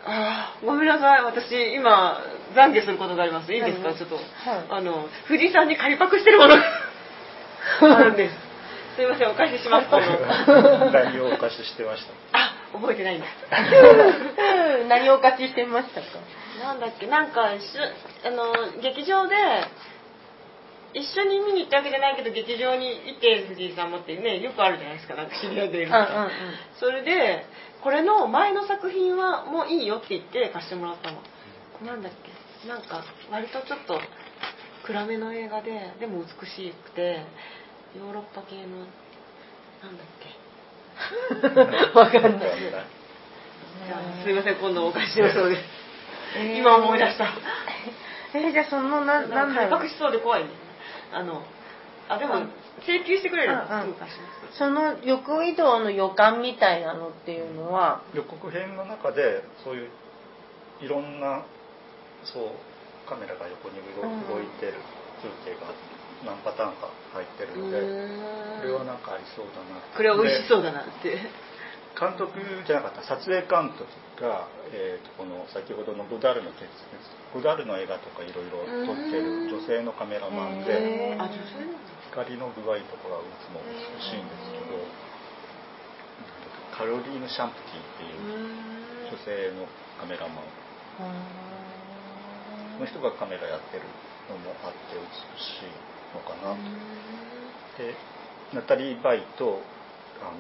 [0.06, 1.24] あーごめんなさい。
[1.24, 2.20] 私今
[2.56, 3.54] 懺悔することがあります。
[3.54, 3.90] いいですか？
[3.90, 4.24] 何ちょっと、はい。
[4.70, 6.64] あの藤井さんに借りパクしてるものが
[7.98, 8.48] あるんです。
[8.96, 9.88] すいませんお貸しします。
[10.92, 12.40] 何をお貸ししてました？
[12.40, 13.26] あ覚えてないんだ。
[14.82, 16.08] うん何をお貸ししてましたか？
[16.60, 17.82] なんだっけなんか一緒
[18.26, 19.36] あの劇場で
[20.94, 25.98] 一緒に見に行ったわけじゃないけど劇場にいて藤井さんもってねよくあるじゃないですかなんか知り合いでいると。
[25.98, 26.32] うんうんうん。
[26.80, 27.46] それで
[27.84, 31.22] これの前の作品はもういいよって言って貸してもらったの。
[31.86, 34.02] なんだっけなんか割とちょっと
[34.86, 37.22] 暗めの映画ででも美しくて
[37.96, 38.88] ヨーロッパ系の
[39.84, 40.48] なんだっけ。
[41.94, 42.52] わかんない。
[44.24, 45.56] すいません今度お貸ししそうで。
[45.56, 45.62] す、
[46.36, 46.58] えー。
[46.58, 47.26] 今思い出した。
[48.34, 49.84] えーじゃあそのなななんんだろう。
[49.84, 50.50] 隠しそうで怖いね。
[51.14, 51.44] あの
[52.10, 52.52] あでもうん。
[52.86, 53.56] 請求してくれる。
[53.56, 53.64] の
[54.58, 58.02] その横移動の予感みたいなのっていうのは。
[58.14, 59.90] 予告編の中でそういう
[60.82, 61.44] いろんな
[62.24, 64.74] そうカメラが横に動うん動いてる
[65.22, 65.74] 風景が
[66.26, 67.80] 何パターンか入ってるので、
[68.62, 71.18] これはなんかありそうだなこれは美味しでそうだなって
[71.98, 73.90] 監督じゃなかった撮影監督
[74.22, 76.70] が、えー、とこの先ほどのゴダールの鉄
[77.34, 81.18] ゴダールの映画とかいろいろ撮ってる女性のカメラマンで
[82.14, 84.78] 光の具合とかがいつも美しいんですけど
[86.78, 89.66] カロリーヌ・シャンプティっていう女性の
[89.98, 91.48] カメラマン。
[92.80, 93.84] の人がカメラやってる
[94.30, 95.02] のもあって美
[95.42, 95.74] しい
[96.14, 96.54] のかな
[97.78, 97.96] で
[98.54, 99.62] ナタリー・バイと
[100.22, 100.32] あの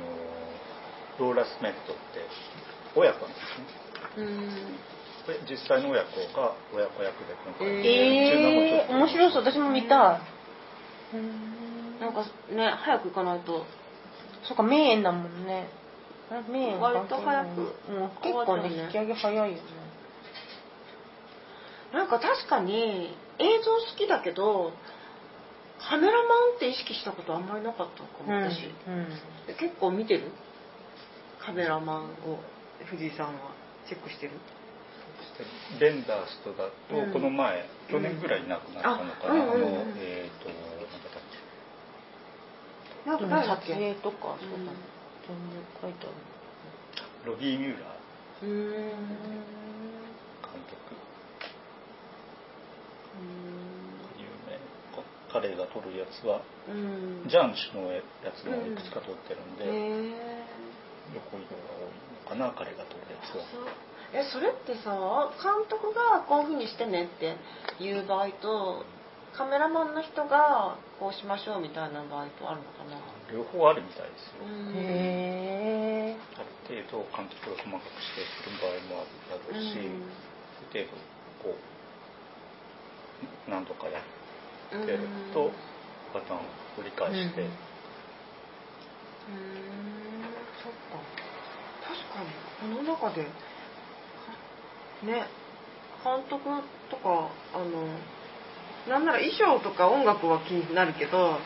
[1.20, 2.26] ローラ・スメットって
[2.96, 3.66] 親子なんですね。
[4.18, 4.78] うん。
[5.26, 9.44] これ実際の親子が親子役で今回えー、面白そう。
[9.44, 10.22] 私も見た
[11.16, 11.18] い。
[12.00, 13.66] なんかね早く行かないと。
[14.44, 15.68] そっか名演だもんね。
[16.30, 17.62] あ名演割と早く。
[17.92, 18.70] もう結構ね。
[18.86, 19.62] 引き上げ早いよね。
[21.94, 24.74] なんか確かに映像好きだけど
[25.80, 29.08] カメラマンって意識したことあんまりなかったかも私、うん。
[29.58, 30.32] 結構見てる？
[31.48, 32.44] カメラマンを
[32.92, 33.56] 藤井さんは
[33.88, 34.34] チェックしてる？
[35.80, 40.50] ベンダースとだと、うんこの前去年ぐらいいなくなったのかな、あうんうんうんあのえっ、と
[43.10, 44.76] なんか誰だっけ撮影とかそうだね
[45.32, 46.16] うん全然書いてある
[47.24, 48.46] けロビー・ミューラー。
[48.46, 48.92] うーん。
[50.44, 50.96] 監督
[54.20, 54.60] 有名。
[55.32, 56.42] 彼が撮るやつは。
[56.70, 57.28] うん。
[57.28, 58.02] ジャン氏のや
[58.36, 59.66] つもいくつか撮ってるんで、
[61.14, 63.44] 横移動が多いのかな彼が撮るやつは
[64.14, 64.92] えそれってさ
[65.44, 67.36] 監督がこういうふうにしてねって
[67.84, 68.86] いう場合と
[69.36, 72.98] カメラマンの人がこうしましょうみたいな場合とあるのかな？
[73.32, 80.08] 両方あるみたいですよ、うんへえある程度監督が細かくしてする場合もあるだろうし、うん。
[80.08, 80.96] ある程度
[81.44, 81.56] こ
[83.48, 84.04] う何度かやっ
[84.72, 85.00] てる
[85.34, 85.52] とうん。
[86.14, 86.42] パターンを
[86.80, 90.32] 繰り返して、うんうーん
[90.64, 91.04] そっか
[91.84, 93.24] 確かにこの中で
[95.04, 95.28] ね
[96.04, 96.44] 監督
[96.90, 97.88] とかあの
[98.88, 101.40] なんなら衣装とか音楽は気になるけど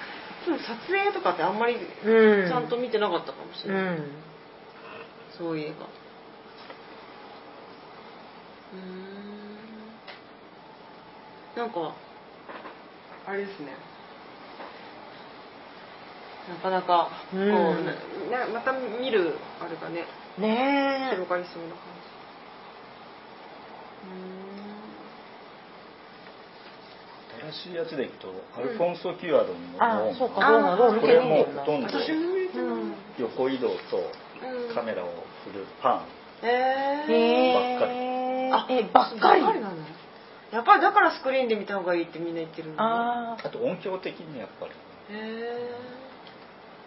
[0.45, 0.57] 撮
[0.91, 2.49] 影とかってあんまりうん。
[2.49, 4.11] ちゃんと見てなかったかもしれない、うん。
[5.38, 5.88] そういえば。
[8.74, 9.22] うーん。
[11.57, 11.93] なんか
[13.28, 13.76] あれですね。
[16.49, 17.51] なかなかこう、うん。
[18.32, 20.05] ななまた見るあれがね
[20.38, 21.16] ねえ。
[21.16, 21.92] 広がりそうな感
[27.52, 30.42] 新しいやつでいくと、アルフォンソ・キュアロンのあローンそうこ
[31.08, 31.88] れもほとんど
[33.18, 33.76] 横移動と
[34.42, 35.08] うんカメラを
[35.46, 37.94] 振るパン、ばっかり。
[37.94, 39.42] えあえばっかり。
[39.42, 39.70] な。
[39.70, 39.78] の
[40.52, 42.84] やっぱりだからスクリーンで見た方がいいってみんな言ってるんだ。
[42.84, 44.72] ねああと音響的にやっぱり。
[45.16, 45.72] へ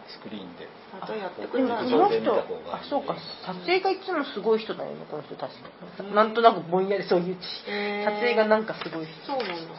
[0.09, 0.69] スクリーンで。
[0.93, 3.17] またやってくれないこの人あそうか。
[3.47, 5.55] 撮影がいつもすごい人だよねこの人確
[5.97, 9.27] かなんとなくぼんやりそういう撮影がなんかすごい人。
[9.27, 9.75] そうなんだ。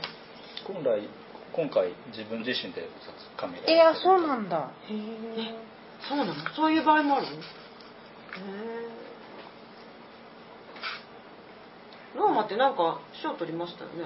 [0.65, 1.07] 本来
[1.53, 2.89] 今回自分自身で
[3.37, 4.71] カメラえー、そうなんんだ。
[4.89, 5.55] へえ
[6.09, 6.33] そうなの？
[6.55, 7.31] そういう場合もあるの？
[12.15, 14.05] ローマってなんか賞取りましたよね？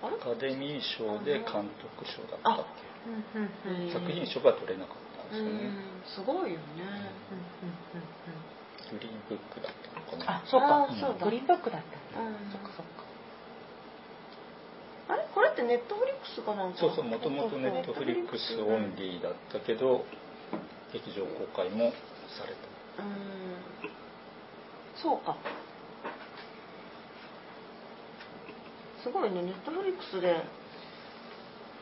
[0.00, 2.66] アカデミー賞で監督賞だったっ
[3.06, 3.88] うんうんうんうん。
[3.88, 5.68] け作品賞が取れなかったですよね。
[5.68, 6.64] んすごいよね
[8.90, 10.40] グリーンブックだったのかな。
[10.40, 10.88] あそうか。
[10.98, 11.24] そうだ。
[11.24, 12.32] グリーンブックだったうん。
[12.50, 13.04] そっかそっか。
[15.12, 15.28] あれ？
[15.34, 16.78] これってネットフリックスかなんか？
[16.78, 20.04] そうそうもともとネットフリックスオンリーだったけど
[20.92, 21.92] 劇場公開も
[22.32, 22.56] され
[22.96, 23.04] た。
[23.04, 23.12] うん。
[24.96, 25.36] そうか。
[29.04, 29.42] すごいね。
[29.42, 30.42] ネットフリックスで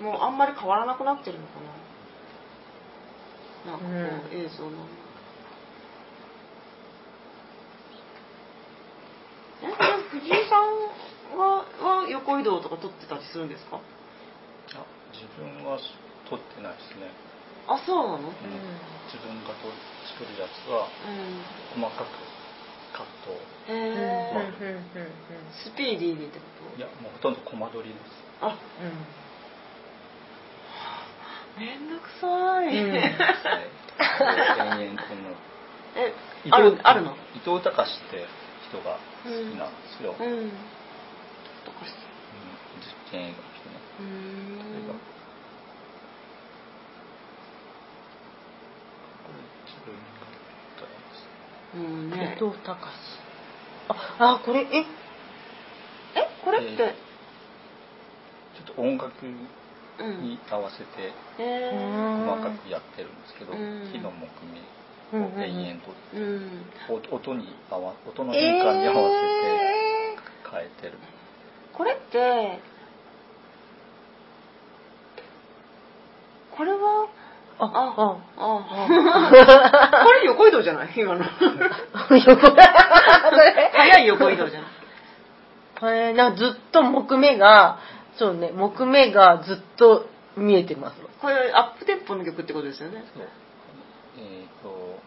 [0.00, 1.85] もうあんまり変わらなくなってるのかな
[3.66, 3.80] なん。
[3.80, 4.70] かこう、うん映像の
[9.62, 9.72] えで
[10.10, 13.80] 藤井さんはは横移動とか撮ってたりするんですか？
[14.76, 15.78] あ自分は
[16.28, 17.08] 撮ってないですね、
[17.66, 18.18] あそうなの？
[18.18, 18.32] うん。
[19.08, 19.70] 自分が撮
[20.12, 20.88] 作るやつは
[21.74, 22.10] 細かく
[22.92, 23.32] カット。
[23.72, 24.02] へうんうん
[24.60, 25.12] えうんうん。
[25.64, 26.44] スピーディーにってこ
[26.74, 26.78] と？
[26.78, 28.00] いやもうほとんどコマ撮りです。
[28.42, 28.58] あ
[31.58, 32.92] めんどくさい、うん。
[32.92, 33.16] ね
[34.78, 35.32] 延々この
[35.96, 36.12] え
[36.44, 37.16] 伊ある藤あるの？
[37.34, 38.26] 伊藤隆って
[38.68, 39.70] 人が好きなん。
[39.70, 40.26] ですよ、うん。
[40.26, 40.50] うん。
[41.64, 41.98] とかして
[42.80, 43.80] 実験映画の人ね。
[44.00, 45.00] うーん。
[51.74, 52.78] うん伊ね藤隆。
[53.88, 54.78] ああこれえ？
[54.78, 54.84] え？
[56.42, 56.76] これって、
[58.56, 59.48] ちょっと音楽うん
[60.04, 63.90] に合わせて細かくやってるんですけど、うん。
[63.92, 66.94] 木の木目を延々とー、うん。
[66.96, 70.16] 音音に合わ音の変化に合わせてえ
[70.50, 70.98] 変えてる、
[71.72, 72.60] これって
[76.56, 76.78] これは？
[77.58, 78.42] ー、あああ。
[79.98, 80.92] あ これ横移動じゃない？
[80.96, 81.24] 今の。
[81.24, 81.30] 横
[82.56, 84.70] 早い横移動じゃない。
[85.78, 87.78] これなんかずっと木目が
[88.18, 88.50] そうね。
[88.52, 90.06] 木目がずっと
[90.36, 90.96] 見えてます。
[91.20, 93.04] これアップテンポの曲ってことですよね。
[93.14, 93.28] そう。
[94.18, 94.98] えっ、と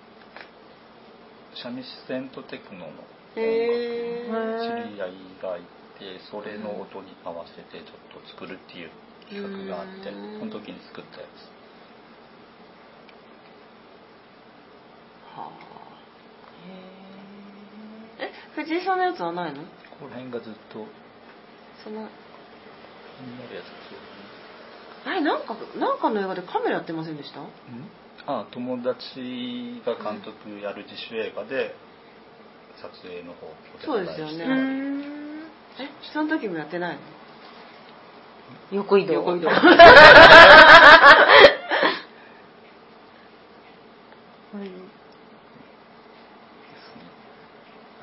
[1.63, 3.09] 三味線とテクノの音楽。
[3.35, 5.61] 知り合いがい
[5.97, 8.89] てそれの音に合わせてちょっと作るっていう
[9.29, 10.39] 企画があってうん。
[10.39, 11.29] その時に作ったやつ。
[15.37, 15.51] はあ。
[18.19, 19.63] え藤井さんのやつはないの？
[19.99, 20.85] この辺がずっと。
[21.83, 22.28] その気
[23.21, 23.65] になるやつ
[25.05, 27.41] があれなんかなんかの映画でカメラやってませんでした？
[28.27, 31.73] あ友達が監督やる自主映画で
[32.81, 33.53] 撮影の方を
[33.83, 34.45] そうですよね。
[35.79, 37.01] えその時もやってないの？
[38.71, 39.13] 横移動。
[39.13, 39.49] 横移動。
[39.49, 39.51] う
[44.57, 44.71] んですね。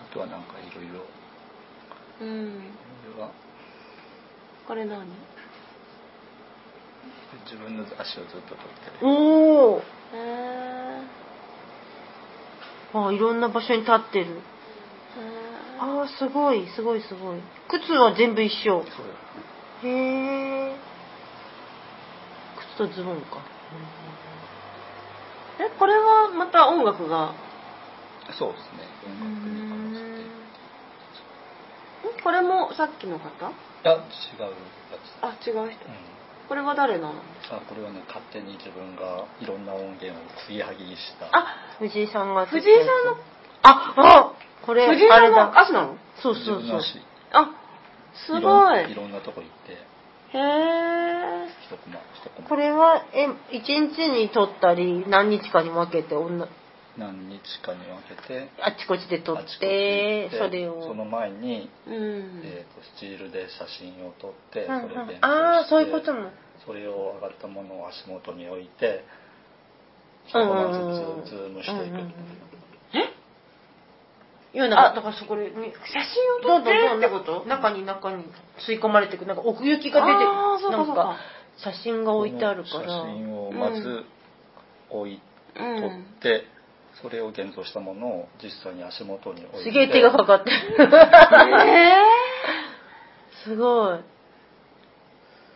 [0.01, 1.05] あとはなんかいろいろ
[2.21, 2.53] うん。
[3.15, 3.31] これは
[4.67, 5.07] これ何？
[7.45, 8.91] 自分の足をずっと撮って。
[9.01, 9.83] るおおへ
[10.15, 11.03] え
[12.95, 14.41] あいろんな場所に立ってる。
[15.79, 17.41] あーすごいすごいすごい。
[17.69, 18.83] 靴は全部一緒。
[18.83, 18.89] そ
[19.85, 20.77] うへえ
[22.77, 23.45] 靴とズボンか。
[25.61, 27.35] えこれはまた音楽が？
[28.39, 28.89] そうですね。
[29.07, 29.76] 音楽に
[32.23, 33.29] これもさっきの方？
[33.29, 33.33] い
[33.85, 34.01] や違う
[34.43, 34.49] や
[34.99, 35.23] つ。
[35.23, 35.61] あ違う人。
[35.63, 35.71] うん。
[36.49, 37.15] これは誰なの？
[37.51, 40.15] あこれはね勝手に自分がいろんな音源を
[40.47, 41.27] 継ぎはぎした。
[41.27, 41.47] あ
[41.79, 43.17] 藤井さんが藤井さんの？
[43.63, 44.33] ああ
[44.65, 45.47] これ藤井さんあれだ。
[45.47, 45.97] の足なの？
[46.23, 46.81] そうそうそう。
[47.33, 47.51] あ
[48.27, 48.93] すいごい。
[48.93, 49.73] いろんなとこ行って。
[50.37, 51.47] へえ
[52.49, 56.49] これはえ一日に撮ったり何日かに分けておんな
[56.99, 60.83] 何日かに分けてあっちこっちで撮ってそれを。
[60.83, 61.95] その前に、うん。
[62.45, 64.89] えー、とスチールで写真を撮ってうんうん。
[64.89, 66.31] それを勉強してああそういうことも。
[66.65, 69.05] それを上がったものを足元に置いて
[70.27, 70.55] 一うんコ
[71.25, 72.07] ずつズームしていく、うんうんう。
[72.07, 72.13] ん
[72.95, 73.13] え？
[74.55, 76.01] いやだあだからそこでね写
[76.43, 77.45] 真を撮ってってこと？
[77.47, 78.25] 中に中に
[78.67, 80.25] 吸い込まれていくなんか奥行きが出て
[80.71, 81.17] なんか。
[81.59, 82.81] 写真が置いてあるから。
[82.81, 82.87] 写
[83.17, 84.05] 真をまず
[84.91, 85.21] 置い、
[85.59, 85.81] うん。
[85.81, 85.91] 撮っ
[86.21, 86.45] て
[87.03, 89.71] それを現像したものを実際に足元に置いて。
[89.71, 90.57] すげえ手がかかってる。
[91.67, 91.95] え
[93.45, 94.01] すごい。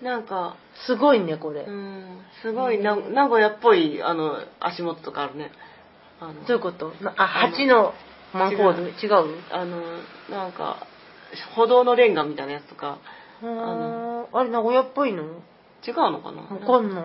[0.04, 0.56] なんか、
[0.86, 1.62] すごいね、これ。
[1.62, 2.78] うん、すごい。
[2.78, 5.50] な名古屋っぽいあの足元とかあるね。
[6.20, 6.92] あのどういうこと？
[7.02, 7.94] なあ、8の
[8.32, 8.90] マンホール？
[8.90, 9.42] 違う。
[9.50, 9.80] あの、
[10.30, 10.86] なんか、
[11.56, 12.98] 歩道のレンガみたいなやつとか、
[13.42, 15.22] あのあれ、名古屋っぽいの？
[15.86, 16.42] 違うのかな？
[16.42, 17.04] わかんない。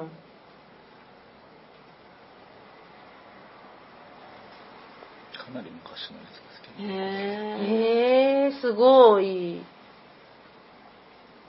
[5.95, 6.97] かなり昔のやつですけど、へえ。
[7.61, 9.61] へえー、すごい。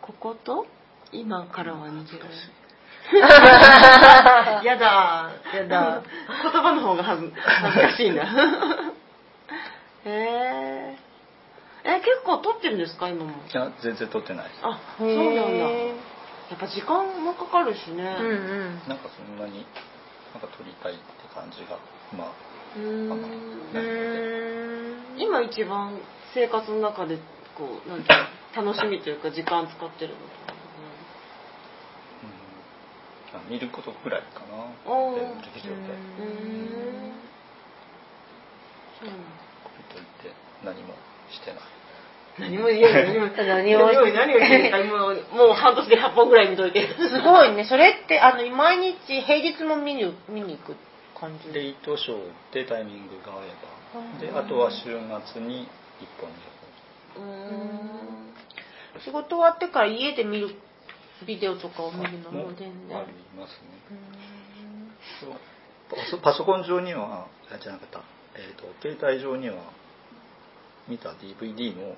[0.01, 0.67] ここと？
[1.13, 2.25] 今からは似てる。
[3.21, 3.27] や
[4.65, 5.31] やだ。
[5.55, 6.03] やだ。
[6.43, 8.25] 言葉の方が恥ずかしいな。
[10.05, 10.97] へえ。
[11.85, 13.09] え、結構撮ってるんですか？
[13.09, 13.31] 今も。
[13.31, 15.43] いや全然撮ってないですあ、そうなんだ。
[15.43, 15.89] へ
[16.51, 18.03] やっぱ時間もかかるしね。
[18.03, 18.83] ーうんうん。
[18.89, 19.65] なんかそんなに
[20.35, 21.03] なんか撮りたいって
[21.35, 21.79] 感じが
[22.17, 22.29] まあ
[25.19, 25.99] 今一番
[26.35, 27.17] 生活の中で
[27.57, 30.55] こうなんていうの楽しみというか時間使ってるのとか
[33.33, 33.41] うん。
[33.41, 34.69] あ見ることぐらいかな。
[35.55, 37.17] 劇場でうん。
[39.01, 40.33] といって。
[40.65, 40.95] 何も
[41.31, 41.61] してない。
[42.39, 43.15] 何も言えない。
[43.15, 46.51] 何も何を何を何を言ってるかもうもう半年で100本ぐらい。
[46.51, 46.73] 見とい。
[46.73, 47.55] てすごい。
[47.55, 47.65] ね。
[47.65, 50.77] それって、あの、毎日、平日も見に見に行く
[51.19, 54.29] 感じレイトショーでタイミングが合うん。
[54.29, 55.69] えばであとは週末に
[56.01, 56.57] 1本2
[57.17, 60.55] うーん仕事終わってから家で見る
[61.27, 62.99] ビデオとかを見るの本も全然。
[62.99, 63.77] ありますね
[65.89, 68.01] パソパソコン上にはあじゃなかった、
[68.35, 69.55] えー、と携帯上には
[70.89, 71.97] 見た DVD の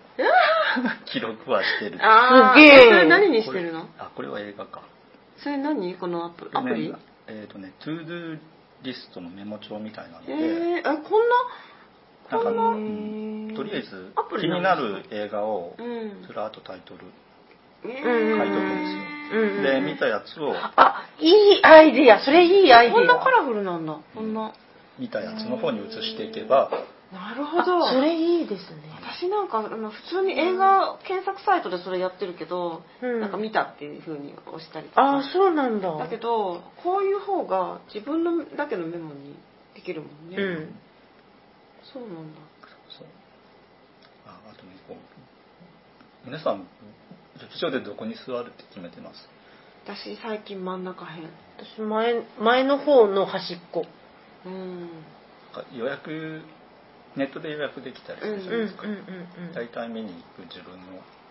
[1.07, 1.99] 記録はしてる。
[2.01, 2.55] あー。
[2.55, 2.79] すげえ。
[2.81, 3.89] それ何にしてるの？
[3.99, 4.83] あこれは映画か。
[5.39, 5.95] それ何？
[5.97, 11.29] このアプアプリねえっ、とね to do list のメモ帳みたいなので、えー、あこん
[12.31, 16.27] なんか、こんなうんとりあえず気にリなる映画をうん。
[16.27, 17.01] ずらっとタイトル
[17.83, 19.57] 書いとくんですよ、うん。
[19.57, 22.21] うんで見たやつをあ、いいアイディア。
[22.25, 23.01] それいいアイディア。
[23.01, 23.99] こんなカラフルなんだ。
[24.15, 24.53] こんな。
[24.99, 26.71] 見たやつの方に移していけば
[27.13, 27.89] なるほど。
[27.89, 28.83] あそれいいですね。
[29.01, 33.21] 私なんかあの普通に映画検索サイトでそれやってるけど、うん。
[33.21, 35.19] なんか見たっていう風に押したりとか。
[35.19, 35.97] あ、そうなんだ。
[35.97, 39.37] だけどこういう方が自分のだけのメモに
[39.75, 40.75] できるもんね、うん。
[41.93, 42.41] そうなんだ。
[42.91, 43.07] そう。
[44.27, 44.97] ああとねこう
[46.27, 46.67] 皆さん
[47.41, 49.29] 劇場でどこに座るって決めてます？
[49.87, 53.87] 私最近真ん中へん私前、前の方の端っこ。
[54.45, 54.81] うん。
[54.81, 54.89] なん
[55.55, 56.43] か予約
[57.19, 59.53] ネットで予約できたりするじゃうんうんないですか、うんうん。
[59.55, 60.87] 大体見に行く自分の。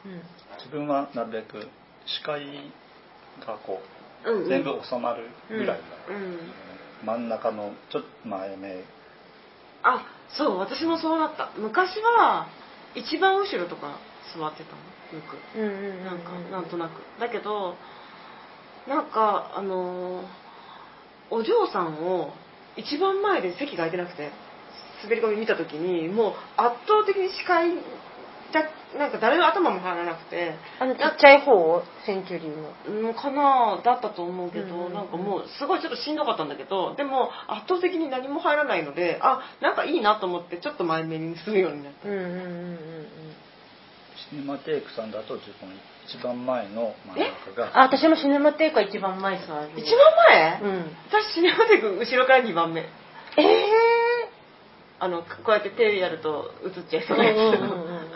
[0.05, 0.21] うん。
[0.57, 1.67] 自分はなるべく
[2.05, 2.45] 視界
[3.45, 3.81] がこ
[4.25, 5.73] うんう全部収まるぐらいが、
[6.09, 6.37] うん
[7.05, 8.83] 真ん中のちょっと前目。
[9.83, 11.51] あそう私もそうなった。
[11.57, 12.47] 昔は
[12.95, 13.99] 一番後ろとか
[14.35, 15.19] 座ってたの。
[15.19, 15.57] よく。
[15.57, 16.05] うんうんうん。
[16.05, 16.93] なんかなんとなく。
[17.19, 17.75] だけど
[18.87, 20.25] なんかあのー
[21.29, 22.33] お嬢さんを
[22.77, 24.31] 一番前で席が空いてなくて
[25.03, 27.75] 滑り込み見た時にもう圧倒的に視界
[28.53, 28.63] だ
[28.97, 33.09] なんか誰の頭も入らなくてあのちっちゃい方センチュリーの。
[33.09, 42.77] うんかなだったと思うけど、うんうんうんなんかもうすごいちょっとしんどかったんだけどでも圧倒的に何も入らないのであなんかいいなと思ってちょっと前目にするようになったうんうんうんうん
[44.29, 45.69] シネマテイクさんだと自分
[46.07, 47.55] 一番前の真ん中うん。
[47.55, 49.69] があ、私もシネマテイクは一番前座る。
[49.75, 50.95] 一番前、うん。
[51.09, 52.85] 私シネマテイク後ろから2番目え
[53.37, 53.96] え
[54.99, 57.07] あのこうやってテレビやると映っちゃいー。
[57.07, 58.07] そううなやつ、んうんうんうん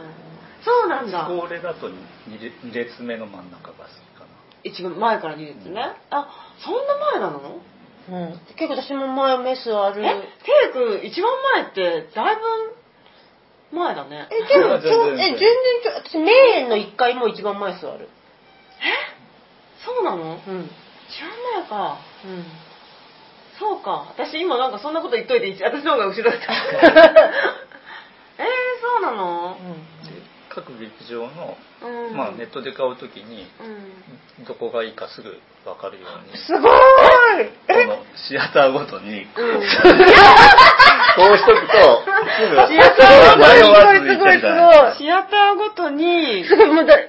[0.64, 4.28] そうなんだこれだと 2, 列目の真ん中が好きかな
[4.64, 5.82] 一番前から2列ね、
[6.12, 6.28] あ
[6.60, 7.62] そんな前なの？
[8.10, 8.16] うん。
[8.24, 8.40] うん。
[8.56, 10.06] 結構私も前目座る。
[10.06, 10.22] え？
[10.44, 12.36] テイク一番前ってだい
[13.72, 15.40] ぶ前だねえ、でも、 全然え、全然
[15.84, 18.10] ちょ、私、名園の1階も一番前座る。
[19.84, 20.40] そうなの？
[20.48, 20.70] うん。
[21.10, 21.32] 一番
[21.62, 22.46] 前かうん。
[23.62, 24.08] そうか。
[24.18, 26.48] 私今なんかそんなこと言っといて私の方が後ろだった。
[28.42, 28.46] えー、
[28.82, 29.56] そうなの？
[30.04, 30.10] で
[30.50, 32.16] 各劇場の、うん。
[32.18, 33.48] まあ、ネットで買うときに
[34.40, 34.46] うん。
[34.46, 36.38] どこがいいかすぐ分かるように。
[36.38, 36.62] すごー
[37.46, 39.22] いこのシアターごとに。
[39.22, 39.28] うん。
[39.28, 39.32] こ
[41.34, 42.04] うしとくと
[42.40, 47.04] すぐシアターごとに迷わずに行けるじゃないシアターごとにすごい、もうだ、うわ、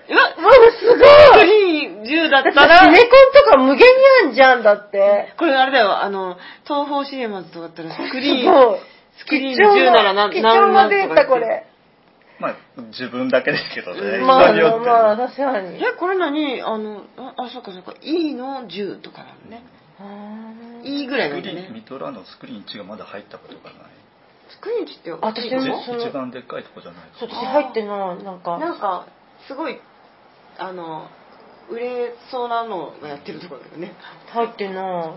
[0.78, 0.86] す
[1.34, 2.80] ごい10だったら。
[2.80, 3.84] シネコンとか無限に
[4.28, 5.34] あんじゃんだって。
[5.38, 8.78] これあれだよあの東宝シネマズとかだったらスクリーン。
[9.18, 11.66] スクリーン10なら何貴重なデータこれ。
[12.40, 12.56] まあ
[12.88, 15.76] 自分だけですけどね、まあ人によって、まあ、確かに。
[15.76, 16.60] えこれ何？
[16.62, 17.94] あのああそうかそうか。
[18.02, 19.62] E の？10とかなのね。
[20.00, 20.88] あー。
[20.88, 23.74] E ぐらいスクリーンなんだねミトラのスクリーン1がまだ入ったことがない。
[24.50, 25.84] スクリーン値って私じも？
[26.00, 28.58] 一番でっかいとこじゃないそう、私入ってない、なんか。
[28.58, 29.06] なんか
[29.46, 29.78] すごい
[30.58, 31.06] あの
[31.72, 33.92] 売れそうなのがやってるところだよね。
[34.32, 35.14] 入ってな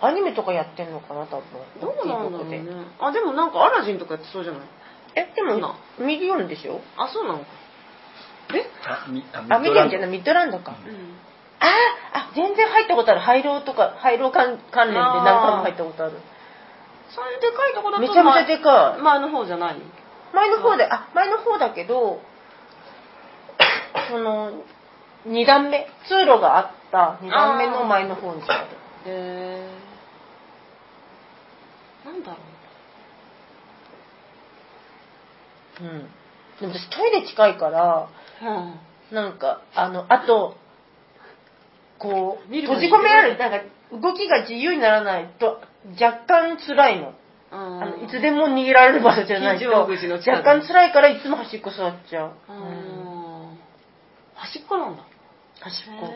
[0.00, 1.42] アニメとかやってんのかな多分。
[1.80, 2.64] どうなんだろうね。
[3.00, 4.62] あでもなんかアラジンとかやってそうじゃない？
[5.14, 6.80] えでも今ミリオンでしょ？
[6.96, 7.38] あそうなの？
[7.38, 7.44] か
[8.54, 8.66] え？
[8.84, 11.16] あみああミリオンじゃないミミッドランドか、うん。
[11.60, 11.68] あー
[12.14, 13.20] あ全然入ったことある。
[13.20, 16.12] ハイローとかハイロー関関連で何回も入ったことある。
[17.14, 19.02] そういうでかいとこだとめちゃめちゃでかい。
[19.02, 19.74] 前の方じゃない？
[19.78, 19.80] の
[20.32, 22.20] 前の方であ前の方だけど
[24.10, 24.62] その
[25.26, 25.86] 2段目。
[26.08, 29.68] 通路があった2段目の前の方にあるへえ
[32.04, 32.36] なんだろ
[35.80, 36.08] うん。
[36.60, 38.08] でも私トイレ近いから
[38.42, 39.14] ううん。
[39.14, 40.56] なんかあのあと
[41.98, 43.58] こう閉じ込められるなんか
[43.92, 45.60] 動きが自由にならないと
[46.00, 47.14] 若干辛いの。
[47.54, 52.58] あのいつでも逃げられる場所じゃないと若干辛いからいつも端っこ座っちゃう、ううん
[53.52, 53.58] ん。
[54.34, 55.02] 端っこなんだ
[55.62, 56.12] 端っこ。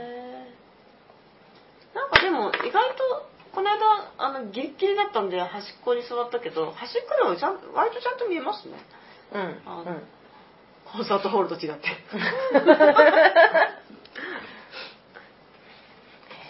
[1.95, 3.79] なんかでも意外とこの間
[4.19, 8.75] あのギリッギリだったんで端っこに座ったけど端っこでもちゃん割とちゃんと見えますね。
[9.33, 10.03] うんあうん。
[10.93, 11.89] コンサートホールと違って。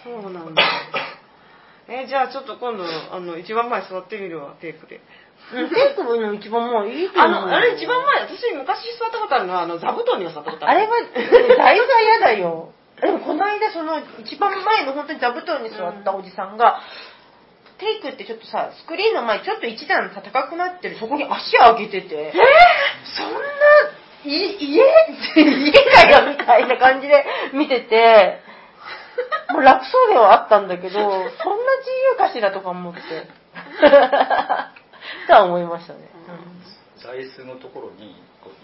[0.03, 0.63] そうなんだ。
[1.89, 4.99] えじゃあちょっと今度あの一番前座ってみるわテープで。
[5.53, 10.79] うんテープの一番もういいとあ思うのあれ一番前私昔座ったことあるのはあの座布団には座ったことある。
[10.79, 11.01] あれは、
[11.57, 12.73] だいぶ嫌だよ。
[13.01, 16.81] でもこの間その一番前の本当に座布団に座ったおじさんが、
[17.77, 22.33] テイクってちょっとさ、スクリーンの前ちょっと一段さ高くなってる、そこに足上げてて、え
[23.05, 23.39] そんな、
[24.25, 24.83] い家家
[25.93, 28.41] かよみたいな感じで 見てて、
[29.53, 31.29] もう楽そうではあったんだけど、そんな自
[32.11, 33.01] 由かしらとか思って。
[35.27, 36.09] とは思いましたね。
[36.97, 38.15] 座椅子のところに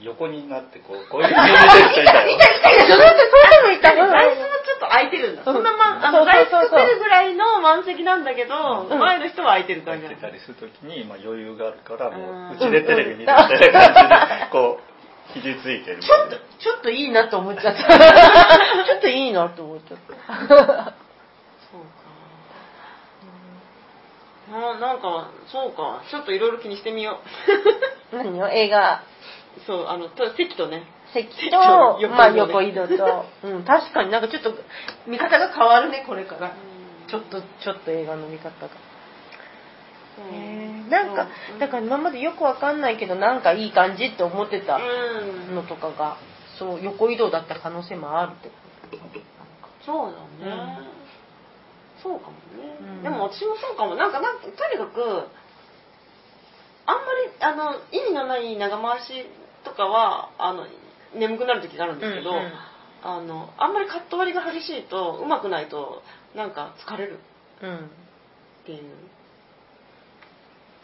[0.02, 3.94] 横になってこう こういう風に見ていたよいたいたいた、それそれでもいた。
[3.94, 5.42] うん座椅子もちょっと空いてるんだ。
[5.46, 14.94] うんそんなまん、あの、座椅子作るぐらいの満席なんだけど、うん前の人は空いてるや感じってたりするときに、まあ、余裕があるからもうんううちでテレビ見るみたいな感じで こう
[15.34, 17.84] 肘ついてるみちょっとちょっといいなと思っちゃった。
[17.84, 20.14] ちょっといいなと思っちゃった。
[20.48, 20.94] そうか。
[24.52, 26.04] ななんか、そうか。
[26.10, 27.20] ちょっといろいろ気にしてみよ
[28.14, 29.13] 何よ映画、う。
[29.66, 30.84] そう、あの、と席とね。
[31.14, 34.54] 席席と、と横移動ねまあ横移動と、 うん、確かになんかちょっと
[35.08, 36.52] 見方が変わるね、これから。
[37.08, 38.70] ちょっと、ちょっと映画の見方が。
[40.32, 41.28] へーなんか、
[41.60, 44.80] だから今までよくわかんないけど、なんかいい感じって思ってたう
[45.52, 45.56] ん。
[45.56, 46.18] のとかが、
[46.58, 48.52] そう、横移動だった可能性もあるって。
[49.86, 50.80] そうだね。
[52.02, 53.96] そうかもね、うんでも私もそうかも。
[53.96, 55.30] なんか、なんかとにかく、
[56.86, 59.26] あんまり、あの、意味のない長回し
[59.64, 60.68] とかは、あの、
[61.16, 62.52] 眠くなる時があるんですけど、うんうん
[63.06, 66.02] あの、あんまりカット割りが激しいと、うまくないと、
[66.36, 67.20] なんか疲れる
[67.62, 67.76] うん。
[67.78, 67.80] っ
[68.66, 68.84] ていう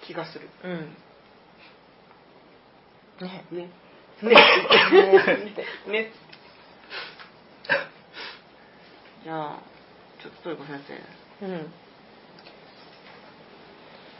[0.05, 0.49] 気がする。
[0.65, 0.95] うん。
[3.25, 3.45] ね。
[3.51, 3.69] ね。
[4.21, 4.31] ね。
[4.31, 5.63] ね。
[5.87, 6.11] ね。
[9.23, 9.59] じゃあ、
[10.21, 10.81] ちょっとトリコ先
[11.39, 11.45] 生。
[11.45, 11.73] うん。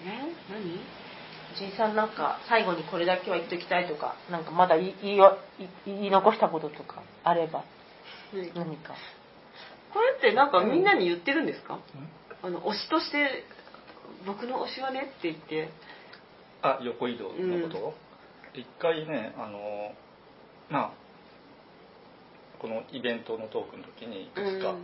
[0.05, 0.19] え？
[0.49, 0.79] 何？
[1.57, 5.37] じいさんなんか最後にこれだけは言っときたいとかなんかまだ言い言いわ
[5.85, 7.63] 言い残したこととかあれば。
[8.55, 8.93] 何か。
[9.91, 11.79] これってなんかみんなに言ってるんですか、
[12.43, 13.43] あの推しとして
[14.25, 15.69] 僕の推しはねって言って。
[16.61, 17.93] あ横移動のこと、
[18.53, 19.93] 一回ねあの
[20.69, 20.91] まあ
[22.59, 24.75] このイベントのトークの時にいくつか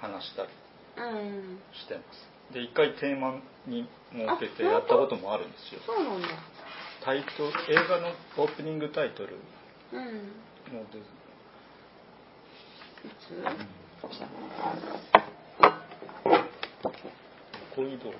[0.00, 0.48] 話したり
[0.96, 5.80] うんしてます、で一回テーマに設けてあやったこともあるんですよ。
[5.86, 6.28] そうなんだ。
[7.04, 9.36] タイトル映画のオープニングタイトル。
[9.92, 10.04] うん。
[10.72, 11.02] のデい
[13.20, 13.30] つ？
[17.76, 18.14] 横移動と映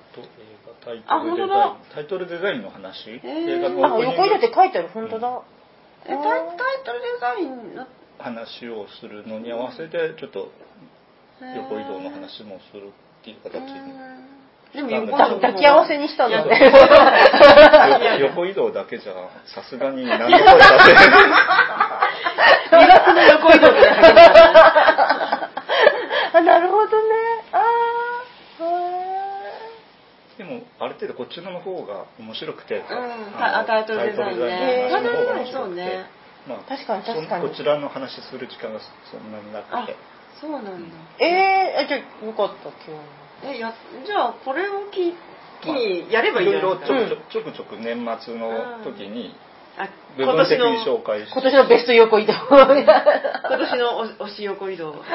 [0.65, 1.75] 画タイあトルデザイン。
[1.93, 3.21] タイトルデザインの話、ー。
[3.23, 4.21] 映画のあオープニング。
[4.21, 5.41] 横移動って書いてある本当だ、
[6.05, 7.87] えタイタイトルデザインの？
[8.19, 10.51] 話をするのに合わせてちょっと
[11.41, 12.91] 横移動の話もする
[13.27, 14.07] っていう形に。
[14.73, 19.13] でもなんだだ抱き合わせにしたんだね横移動だけじゃ
[19.55, 20.53] さすがに何の声出せ
[22.75, 23.67] なの横移動
[26.33, 27.15] あなるほどね
[27.53, 27.63] あ
[28.59, 28.97] あ
[30.37, 36.05] でもある程度こっちの方が面白くて、んあのタイトルデザインねタイトルデザインそうね
[36.47, 38.79] まあ、確かに確かにそこちらの話する時間が
[39.11, 39.95] そんなになくあて
[40.39, 40.71] そうなんだ。
[41.19, 42.99] えー、えじゃあよかった今
[43.41, 43.73] 日えや
[44.05, 45.13] じゃあこれを機
[45.61, 47.09] 機にやればいいいろいじゃない？
[47.09, 49.35] ですかろちょくちょくちょくちょく年末の時に
[49.77, 52.33] あ部今年の分的に紹介し今年のベスト横移動。
[52.33, 54.95] 今年のお推し横移動。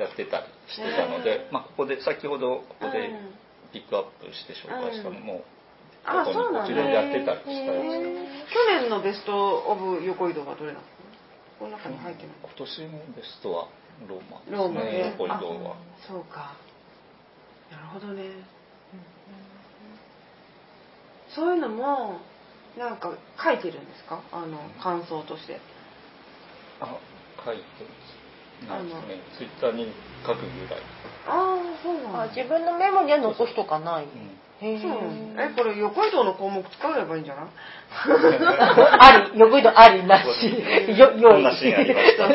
[0.00, 3.34] やってたりしてたので、まあ、ここで先ほどここでうん。
[3.72, 5.42] ピックアップして紹介したのも、
[6.06, 6.72] あここそうなんだ。
[6.72, 10.84] にこちらでやってたりした去年のベストオブ横移動はどれなの？
[11.58, 12.36] この中に入ってない。
[12.42, 13.68] 今年のベストは
[14.08, 14.38] ローマ。
[14.40, 15.14] ですねローマね。
[15.18, 15.76] 横移動は。
[16.06, 16.54] そうか。
[17.70, 18.30] なるほどね。
[21.34, 22.20] そういうのも
[22.78, 23.12] なんか
[23.42, 24.20] 書いてるんですか？
[24.32, 25.60] あの感想として。
[26.80, 26.96] あ
[27.44, 27.62] 書いて
[28.68, 29.92] ないですねツイッターに
[30.26, 30.80] 書くぐらい、
[31.28, 34.06] ああそうなん自分のメモには残すとかない。
[34.60, 34.70] そう
[35.38, 37.46] えこれ横移動の項目使えばいいんじゃない？
[39.28, 40.26] あり、横移動ありなし。
[40.98, 41.40] よ、こ良い。
[41.40, 42.28] んなシーンありました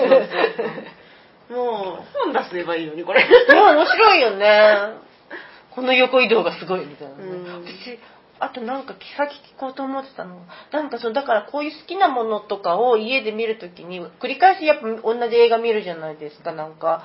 [1.51, 3.21] もう本出せばいいのにこれ。
[3.21, 3.25] い
[3.55, 4.93] や、面白いよね。
[5.75, 7.23] この横移動がすごいみたいなね。
[7.23, 7.25] う
[7.59, 7.65] ん。
[7.65, 7.99] 私、
[8.39, 10.37] あとなんかさっき聞こうと思ってたの。
[10.71, 17.03] なんかその、だからこういう好きなものとかを家で見るときに、繰り返しやっぱ同じ映画見るじゃないですか、なんか。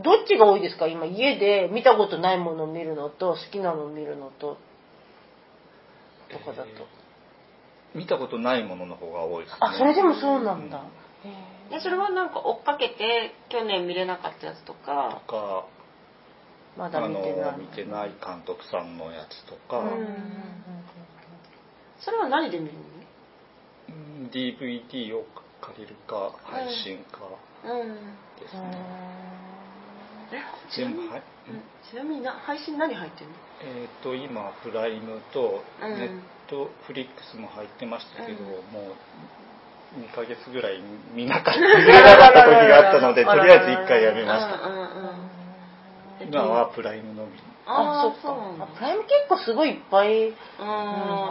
[0.00, 0.88] どっちが多いですか？
[0.88, 4.56] 今家で見たことないものを見るのと好きなのを見るのと。
[6.30, 6.68] とかだと、
[7.94, 9.58] 見たことないものの方が多いですね。
[9.60, 10.78] あそれでもそうなんだ、
[11.24, 15.20] へでそれはなんか追っかけて去年見れなかったやつとか？
[15.26, 17.52] とかーまあだ見てない。
[17.52, 19.82] の見てない監督さんのやつとか、
[22.00, 22.72] それは何で見る
[23.88, 25.26] うん DVD を
[25.60, 27.20] 借りるか配信か
[27.64, 27.94] のうん。
[28.38, 28.70] ですうん。
[28.70, 28.76] ね、
[30.32, 30.42] え
[30.74, 31.22] ちなみに全部はい。
[31.48, 31.62] うん。
[31.90, 33.34] ちなみにな配信何入ってんの？
[33.62, 35.98] えっ、と今プライムとうん。
[35.98, 38.48] ネットフリックスも入ってましたけど、うん。
[38.72, 38.94] もう
[39.98, 40.80] 2ヶ月ぐらい
[41.14, 44.68] 見なかった見れなかった時があったので とりあえず1回やめました。
[44.68, 45.24] うんうんうん
[46.20, 47.32] 今はプライムのみ。
[47.66, 48.64] ああそっか。
[48.64, 50.34] あプライム結構すごいいっぱいうん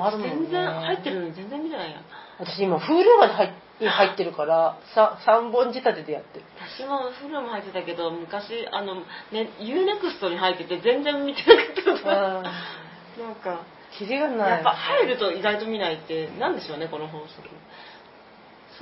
[0.05, 0.35] あるもんね。
[0.41, 1.97] 全然入ってるのに全然見てないや。
[2.39, 3.49] 私今 Hulu まで入っ
[3.79, 6.45] 入ってるからさ3本仕立てでやってる。
[6.59, 8.95] 私もフルも入ってたけど昔あの
[9.31, 11.61] ね U-NEXT に入ってて全然見てなか
[11.95, 13.61] ったなんか
[13.97, 14.49] キリがない。
[14.51, 17.49] やっぱ入ると意外と見ないってなんでしょうねこの法則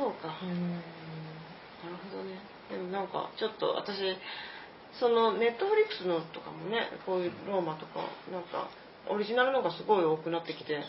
[0.02, 0.34] そうか。
[0.42, 0.82] うん。
[1.86, 2.42] なるほどね。
[2.72, 4.02] でもなんかちょっと私
[5.00, 8.02] そのネットフリックスのとかもねこういうローマとか
[8.32, 8.70] なんか
[9.10, 10.82] オリジナルのがすごい多くなってきて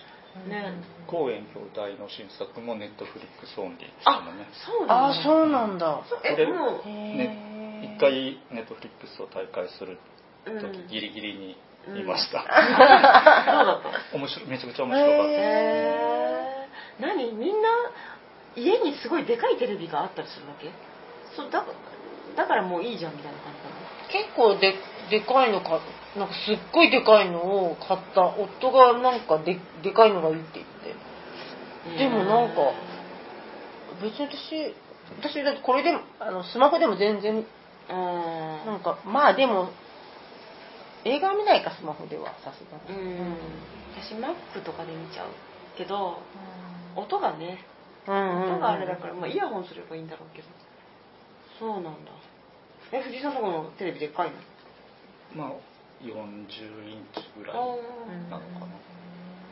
[0.48, 0.72] ね。
[1.06, 3.86] コーエン兄弟の新作もネットフリックスオンリー。
[3.86, 5.08] でしあたねそうなんだ。
[5.08, 6.00] あそうなんだ。
[6.24, 7.96] えこれもうへねー。
[7.96, 9.98] 一回ネットフリックスを大会する
[10.46, 10.60] うん。
[10.60, 11.56] 時ギリギリに
[12.00, 13.90] いました、どうだった。
[14.16, 15.28] 面白いめちゃくちゃ面白かった。
[15.28, 17.02] です、へー。
[17.02, 17.32] 何？
[17.32, 17.68] みんな？
[18.56, 20.70] 家にすごいでかいテレビがあったりするわけ？
[21.36, 21.64] そうだ
[22.36, 24.74] だからもういいじゃんみたいな感じなの結構で
[25.10, 25.80] でかいのか
[26.16, 27.40] なんかすっごいでかいの
[27.72, 28.26] を買った。
[28.26, 31.98] 夫がなんかででかいのがいいって言って。
[31.98, 32.72] でもなんか
[34.00, 34.74] 別に私
[35.18, 38.66] 私だってこれでもあのスマホでも全然うん。
[38.66, 39.70] なんかまあでも
[41.04, 43.36] 映画は見ないかスマホではさすがうにん。
[43.96, 45.28] 私 Mac とかで見ちゃう
[45.76, 46.22] けど
[46.96, 47.58] 音がね
[48.06, 50.48] 音があれだから、まあ、イヤホンすればいいんだろうけど。
[51.58, 52.10] そうなんだ。
[52.92, 54.36] え藤井さんのとこのテレビでっかいの？
[55.34, 55.56] まあ
[56.02, 56.10] 40
[56.88, 58.66] インチぐらいあなのかな、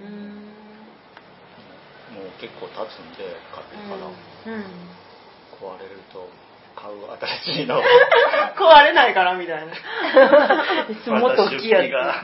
[0.03, 0.53] ーうん。
[2.17, 4.65] もう結構経つんで買ってから、うん。
[5.57, 6.29] 壊れると
[6.75, 6.97] 買う
[7.45, 7.81] 新しいの。
[8.59, 9.73] 壊れないからみたいな。
[11.21, 12.15] もっと大きいやまた出費が。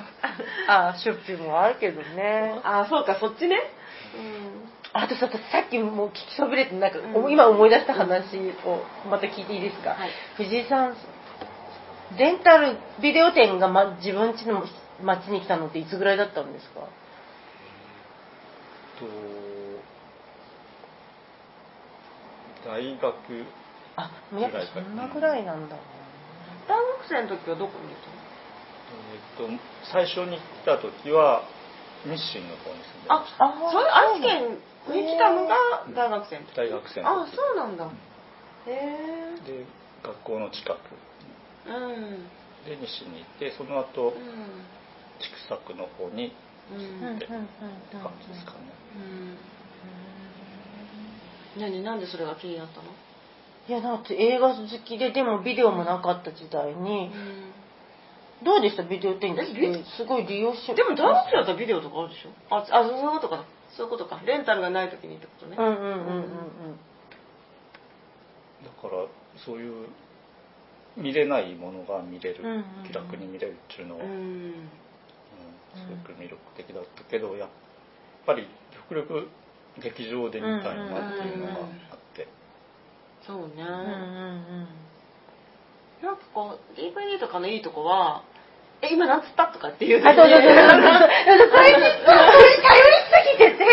[0.66, 2.60] つ ああ出費もあるけどね。
[2.64, 3.56] ああそうかそっちね。
[3.56, 7.32] あとささっきもう聞きそびれてなんか、うん。
[7.32, 10.10] 今思い出した話をまた聞いていいですか、はい。
[10.36, 10.96] 藤井さん
[12.16, 14.64] レンタルビデオ店が、ま、自分家の
[15.02, 16.80] 町に来たのっていつぐらいだったんですか？
[18.98, 19.06] と
[22.70, 23.04] 大学
[23.96, 25.76] あもうやっぱそんなぐらいなんだ、
[26.68, 28.06] 大学生の時はどこにいた
[29.42, 29.50] の？
[29.50, 29.62] えっと
[29.92, 31.42] 最初に来た時は
[32.04, 33.44] 日清の方に住んであました。
[33.44, 34.58] あーそういう愛知県
[34.92, 35.56] に来たのが
[35.94, 36.56] 大学生の時。
[36.56, 37.86] 大学生のあ時そうなんだ。
[37.86, 37.90] へ
[38.70, 39.64] えで
[40.02, 40.78] 学校の近く。
[41.66, 42.28] うん。
[42.66, 44.12] で西に行ってその後う
[45.18, 46.74] 畜作の方にん。
[46.74, 47.16] うんうんうんうんうん。
[47.16, 48.58] って感じですかね。
[51.56, 51.60] うん。
[51.60, 52.90] 何なんでそれが気になったの？
[53.68, 57.45] いやだって映画好きででもビデオもなかった時代にうん
[58.44, 58.82] どうでした？
[58.82, 62.30] ビデオ店来えビてすごい利用しでも大学生だったらビデオとかあるでしょ？
[62.54, 63.44] ああそういうことか。
[63.76, 64.20] そういうことか。
[64.24, 65.56] レンタルがない時にってことね。
[65.58, 66.04] うんうんうんうんうん。
[68.64, 69.06] だから
[69.44, 69.88] そういう
[70.96, 72.64] 見れないものが見れる、うんうんうん。
[72.86, 74.48] 気楽に見れるっていうのは、ううん。
[74.50, 74.52] ん
[75.74, 77.48] すごく魅力的だったけどやっ
[78.24, 78.48] ぱり
[78.88, 79.28] 極力
[79.78, 81.52] 劇場で見たいなっていうのが
[81.92, 82.26] あって、
[83.26, 83.66] そうね、うんうんう
[84.62, 84.68] ん
[86.06, 88.22] なんかこう DVD とかのいいとこは
[88.80, 90.54] 「え今なんつった?」とかっていうあ、そうそうそうそう。
[90.54, 93.66] それに、それに頼りすぎてて、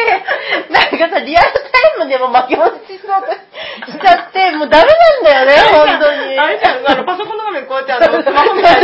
[0.73, 1.59] なんかさ、リアルタ
[1.95, 6.39] イムでも巻き戻ししそうとしちゃって、もうダメなんだよね、 本当に。
[6.39, 8.83] あれじゃんあのパソコンの画面こうやってあのスマホみたいう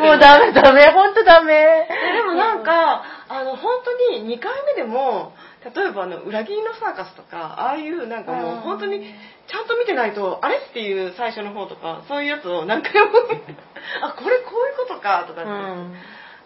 [0.00, 1.88] もうダメダメ、本当ダメ。
[2.14, 5.32] でもなんか、あの、本当に2回目でも、
[5.64, 13.08] 例えばあの、裏切りのサーカスとか、ああいうなんかもう本当に、ちゃんと見てないと、あれっていう最初の方とか、そういうやつを何回も、
[14.02, 15.94] あ、これこういうことか、とかって、うん。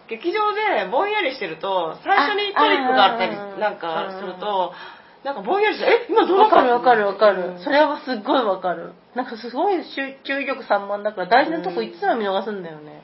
[0.09, 4.73] 劇場でぼんやりしてると、最初にトリックがあったりなんかすると、
[5.23, 7.59] なんかぼんやりして、え、今どうなったわかるわかるわかる。
[7.59, 8.93] それれはすっごいわかる。
[9.15, 13.03] なんかすごい集注意力散漫だから大事なとこいつも見逃すんだよね。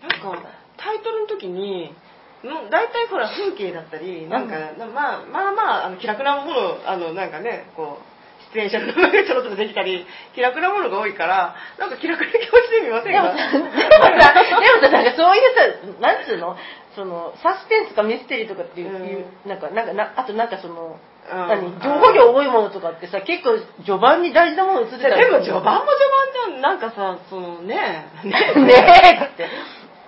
[0.00, 0.42] なんか、
[0.78, 1.94] タイトルの時に、
[2.42, 10.04] もう大体ほら風景だったり、なんか、まあまあまあ、あの気楽なもの、あのなんかね、こう、出演者の名前がちょろっとできたり、
[10.34, 13.22] 気楽なものが多いから、なんか気楽な気持ちで見ませんか？
[13.22, 16.56] でもさ、でもさ、なんかそういうさ、なんつうの？
[16.94, 19.48] その、サスペンスかミステリーとかっていう、うん。
[19.48, 20.98] なんか、なんかな、あとなんかその、
[21.32, 21.48] うん。
[21.48, 23.56] 何、情報量多いものとかってさ、結構
[23.86, 26.04] 序盤に大事なもの映ってたりでも序盤も序
[26.52, 27.76] 盤じゃん、なんかさ、そのね、
[28.24, 28.74] ね ね
[29.22, 29.48] えって。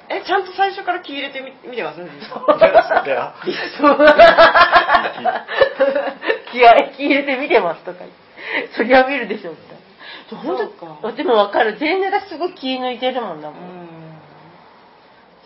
[0.08, 2.00] え、ちゃんと最初から気入れてみ見てます？
[6.52, 8.16] 気合い気入れて見てますとか言って。
[8.76, 10.38] そりゃ見るでしょ、みたいな。
[10.38, 10.72] 本そう
[11.02, 11.76] 当でもわかる。
[11.78, 13.58] 全然私すごい気抜いてるもんだもん。
[13.60, 14.18] うん。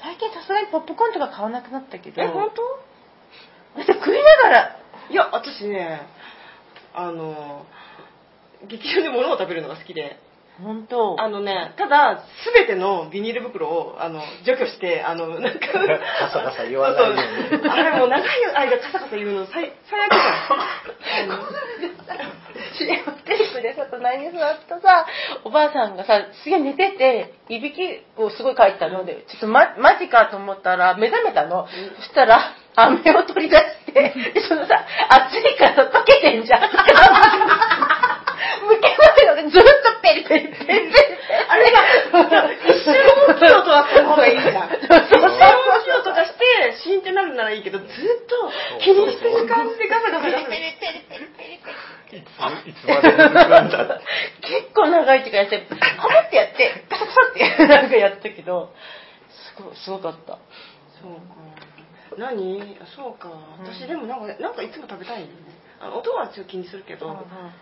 [0.02, 2.22] 最近さすがにポップコーンとか買わなくなったけど。
[2.22, 2.62] え、本当？
[3.78, 4.76] だって食いながら、
[5.10, 6.06] いや、私ね、
[6.94, 7.64] あの、
[8.66, 10.18] 劇場で物を食べるのが好きで、
[10.62, 18.26] 本当あのね、ただ、すべてのビニール袋を、あの、除去して、あの、なんか、カサカサ言わないようにあれもう長い
[18.56, 21.32] 間カサカサ言うの最、最悪じゃん。
[21.32, 21.44] あの、
[23.24, 25.06] テレビでさ、隣に座ったさ、
[25.44, 31.68] おばあさんがさ、すげえ寝てて、いびきをすごいかいてたので、ちょっとま、マジかと思ったら、目覚めたの。
[31.98, 33.93] そしたら、飴を取り出して、
[34.35, 36.60] で、そのさ、熱いから溶けてんじゃん。
[39.47, 40.98] ずっとペリペリペリペリ。
[41.48, 41.70] あれ？
[41.70, 41.78] が、
[42.66, 42.94] 一瞬
[43.28, 44.73] 大きい音はした方がいいじゃん。
[44.73, 45.31] 一瞬大
[45.85, 47.89] きい音がして、シーンってなるならいいけど、ずっ
[48.27, 48.51] と
[48.82, 50.39] 気にしてる感じでガサガサガサ。
[50.39, 50.47] い
[52.10, 52.24] つ
[52.66, 54.01] いつまで続くんだ
[54.40, 58.73] 結構長い時間やって、ハモってやって、ガサガサってなんかやったけど、
[59.56, 60.39] すご、すごかった。
[61.01, 61.20] そうか。
[62.16, 63.28] 何そうか。
[63.62, 65.28] 私でもなんか、なんかいつも食べたいね。
[65.80, 67.06] あの音はちょっと気にするけど、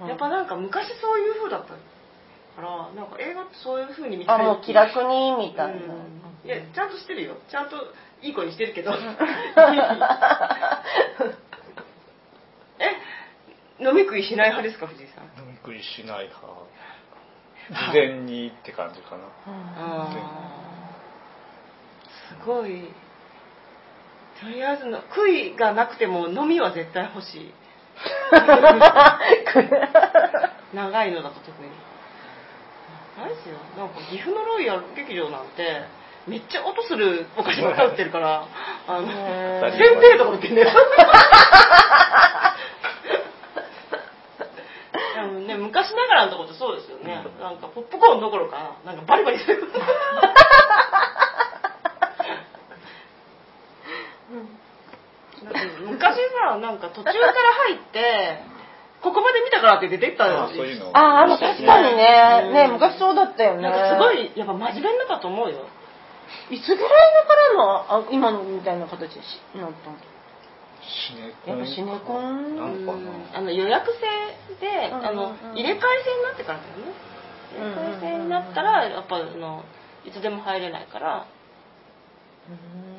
[0.06, 1.76] やっぱなんか昔そういう風だったか
[2.62, 4.47] ら、なんか映画ってそういう風に見たあ、い。
[4.47, 5.94] もう気楽に、みたいな。
[5.94, 7.38] うんいや、ちゃんとしてるよ。
[7.51, 7.76] ちゃんと
[8.22, 8.93] いい子にしてるけど。
[12.78, 15.24] え、飲み食いしない派ですか、藤井さん？
[15.44, 16.47] 飲み食いしない派
[17.90, 19.24] 事前にって感じかな
[22.28, 22.93] すごい。
[24.40, 27.52] とりあえずの、悔いがなくても飲みは絶対欲しい。
[30.74, 31.70] 長いのだと特に。
[33.18, 35.85] あれですよ、なんか岐阜のロイヤル劇場なんて、
[36.27, 38.47] めっちゃ音するお菓子ばっか売ってるから、
[38.86, 40.70] あの、へーせんべいとか売ってんだよ。
[45.47, 47.24] ね、昔ながらのとこってそうですよね。
[47.40, 49.60] なんかポップコーンどころか、なんかバリバリする。
[49.60, 49.78] だって
[55.85, 57.23] 昔さ、なんか途中から
[57.69, 58.41] 入って、
[59.03, 60.49] ここまで見たからって出てったあよ。
[60.49, 62.43] そういうのああ、まあ確かにね。
[62.45, 63.63] うんね昔そうだったよね。
[63.63, 64.13] なんかすご。
[64.13, 65.69] い、やっぱ真面目になったと思うよ。
[66.51, 69.97] いつぐらいだからの、あ今のみたいな形でしなったの？
[70.83, 72.57] シネコンやっぱシネコン？
[72.57, 74.01] なんかあの予約制
[74.61, 76.93] で、うんうんうんあの入れ替え制になってからだよね。
[77.59, 79.65] 入れ替え制になったら、やっぱあの
[80.05, 81.27] いつでも入れないから、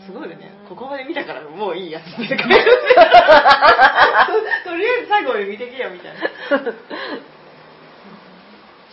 [0.08, 0.50] すごいよね。
[0.70, 2.56] ここまで見たからもういいやつって帰る とり
[4.90, 6.20] あえず最後まで見てけよみたいな。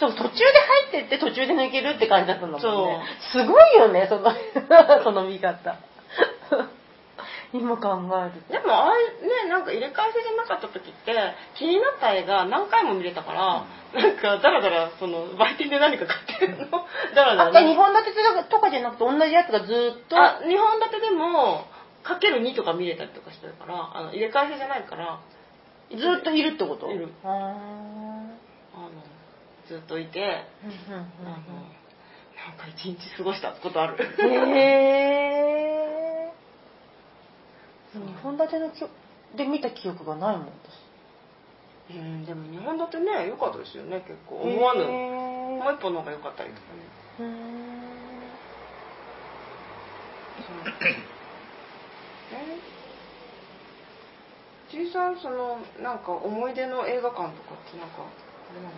[0.01, 0.45] そう、途中で
[0.91, 3.01] 入ってって途中で抜けるって感じだったんだもんね。
[3.31, 4.33] そすごいよね、その、
[5.05, 5.77] その見方。
[7.55, 7.87] 今考
[8.19, 11.15] えるでもあれね、なんか入れ替え制じゃなかった時って、
[11.55, 13.65] 気になった映画何回も見れたから、
[13.95, 16.83] なんかだらだら、その、売店で何か買ってるの、
[17.15, 17.55] だらだと。
[17.55, 20.19] らあ、2本立てとかじゃなくて同じやつがずーっと。
[20.19, 21.65] あ、2本立てでも、
[22.03, 25.21] かける2とか見れたりとかしてるから、あの入れ替え制じゃないから、
[25.95, 26.91] ずーっといるってこと？
[26.91, 28.31] いるあの、
[29.69, 33.97] ずっといて、うんうんあの、なんか一日過ごしたことある。
[34.19, 35.84] うんへえ。
[37.99, 38.89] 2本立てのきょ
[39.37, 41.97] で見た記憶がないもん私。
[41.97, 44.37] うんでも日本だってね良かったですよね結構。
[44.37, 44.83] 思わぬ。
[44.83, 46.81] へもう一本の方が良かったりとかね。
[47.21, 47.27] ーう。
[47.27, 47.85] ーん
[52.33, 52.59] え
[54.71, 58.75] じいさんそのなんか思い出の映画館とかってなんかあれなの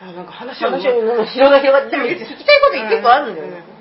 [0.00, 3.77] あなんか話話が広が広がってでも聞きたいこと結構あるんだよね、思い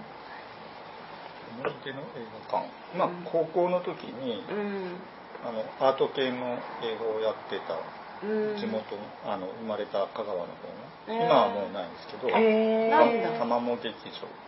[1.88, 2.68] 出の映画館
[2.99, 4.99] まあ高校の時にうん。
[5.45, 7.80] あのアート系の映画をやってた
[8.27, 8.59] うん。
[8.59, 10.76] 地元のあの生まれた香川の方の、
[11.07, 11.23] えー。
[11.23, 12.89] 今はもうないんですけど、へー。
[12.89, 13.38] ないんだ？
[13.38, 13.93] たまも劇場。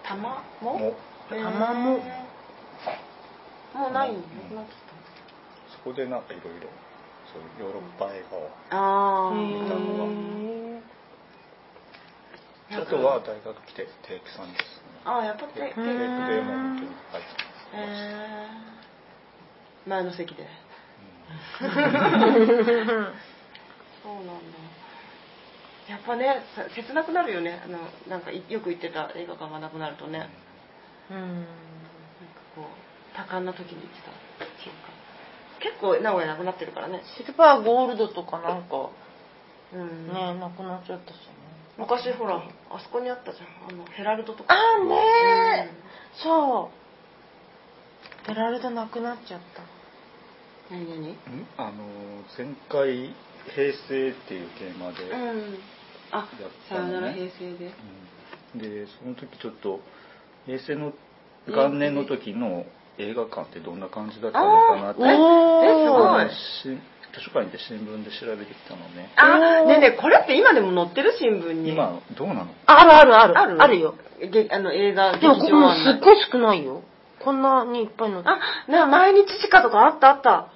[0.04, 0.80] たまも？
[0.80, 0.98] も
[1.30, 2.00] たまも？
[2.00, 4.18] もうない？
[5.72, 6.68] そこでなんかいろいろ
[7.32, 8.50] そういうヨーロッパ映画を
[9.36, 12.82] 見たのはー。
[12.82, 14.90] あとは大学来て定期さんですね。
[15.06, 15.98] ああやっぱもう本当に入
[17.22, 17.24] っ
[19.88, 20.46] 前の席で。
[21.60, 21.68] そう
[24.16, 24.32] なんだ。
[25.90, 27.62] やっぱねさ切なくなるよね。
[27.66, 30.20] あのなんかいよく行ってた映画館がなくなるとね。
[30.20, 30.34] なんか
[31.12, 31.46] うん
[32.56, 32.66] こう
[33.18, 34.12] 多感な時に行ってた。
[34.64, 34.90] そうか。
[35.60, 37.02] 結構名古屋なくなってるからね。
[37.18, 38.90] シルバーゴールドとかなんか
[39.74, 40.08] うん。
[40.14, 41.24] ねなくなっちゃったしね。
[41.78, 42.38] 昔ほら
[42.70, 43.48] あそこにあったじゃん。
[43.70, 44.54] あのヘラルドとか。
[44.54, 45.76] あーねうん。
[45.76, 45.80] ー
[46.24, 46.79] そう
[48.28, 49.64] ベラルドなくなっちゃった。
[50.72, 51.10] 何何？
[51.10, 51.16] ん？
[51.58, 51.72] あの
[52.38, 53.14] 前回
[53.56, 55.58] 「平成」っていうテーマで、うん。
[56.12, 57.02] あやっさよたのね。
[57.02, 57.72] なら平成で。
[58.54, 58.60] うん。
[58.60, 59.80] でその時ちょっと
[60.46, 60.94] 平成の
[61.48, 62.66] 元年の時の
[62.98, 65.08] 映画館ってどんな感じだったのかなっておー。
[65.66, 66.30] えすごい。
[66.30, 66.82] し
[67.12, 69.10] 図書館行って新聞で調べてきたのね。
[69.16, 71.72] あねえねえこれって今でも載ってる新聞に？
[71.72, 72.48] 今どうなの？
[72.68, 73.40] あるあるある。
[73.40, 73.96] あるあるよ。
[74.20, 76.84] げあの映画でもここもすっごい少ないよ
[77.24, 78.24] こんなにいっぱいの。
[78.26, 80.48] あな毎日地下とかあったあった。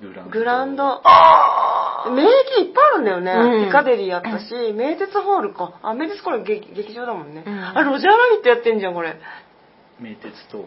[0.00, 0.30] グランド。
[0.30, 1.00] グランド。
[1.04, 3.66] あ名駅いっぱいあるんだよね、うん。
[3.66, 5.78] ピカデリーやったし名鉄ホールか。
[5.82, 7.64] あ名鉄これ劇劇場だもんね、うん。
[7.64, 9.16] あロジャーラビットやってんじゃんこれ。
[10.00, 10.66] 名鉄と、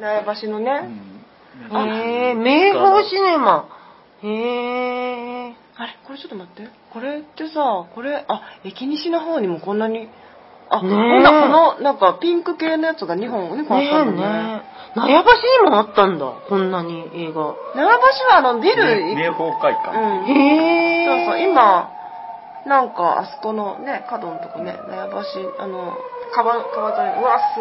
[0.00, 0.88] 苗場橋のね、
[1.70, 1.88] うん。
[1.88, 3.68] へえ名宝シネマ。
[4.22, 4.28] へ
[5.50, 6.68] えあれこれちょっと待って。
[6.92, 10.08] これってさこれあ駅西の方にもこんなに
[10.70, 10.92] あ、ねえ。
[10.92, 14.56] ほんなこのなんかピンク系のやつが2本2本あったんだね。
[14.56, 15.32] ねえ苗場
[15.64, 17.40] にもあったんだこんなに映画。
[17.40, 20.24] 苗場橋はあのビル名名宝会館、うん。
[20.24, 21.06] へえ。
[21.06, 21.90] そうそう今
[22.66, 25.96] なんかあそこのね角のとこね苗場橋あの
[26.34, 27.60] 川川沿いうわす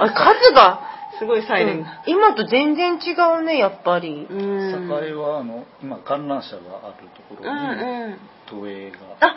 [0.00, 0.80] あ数が？
[1.18, 1.82] すごいサイレン。
[1.82, 4.26] が、今と全然違うねやっぱり。
[4.28, 4.70] うん。
[5.02, 8.18] 栄はあの今観覧車があるとこうろにんうん。
[8.46, 8.98] 都営が。
[9.20, 9.34] あ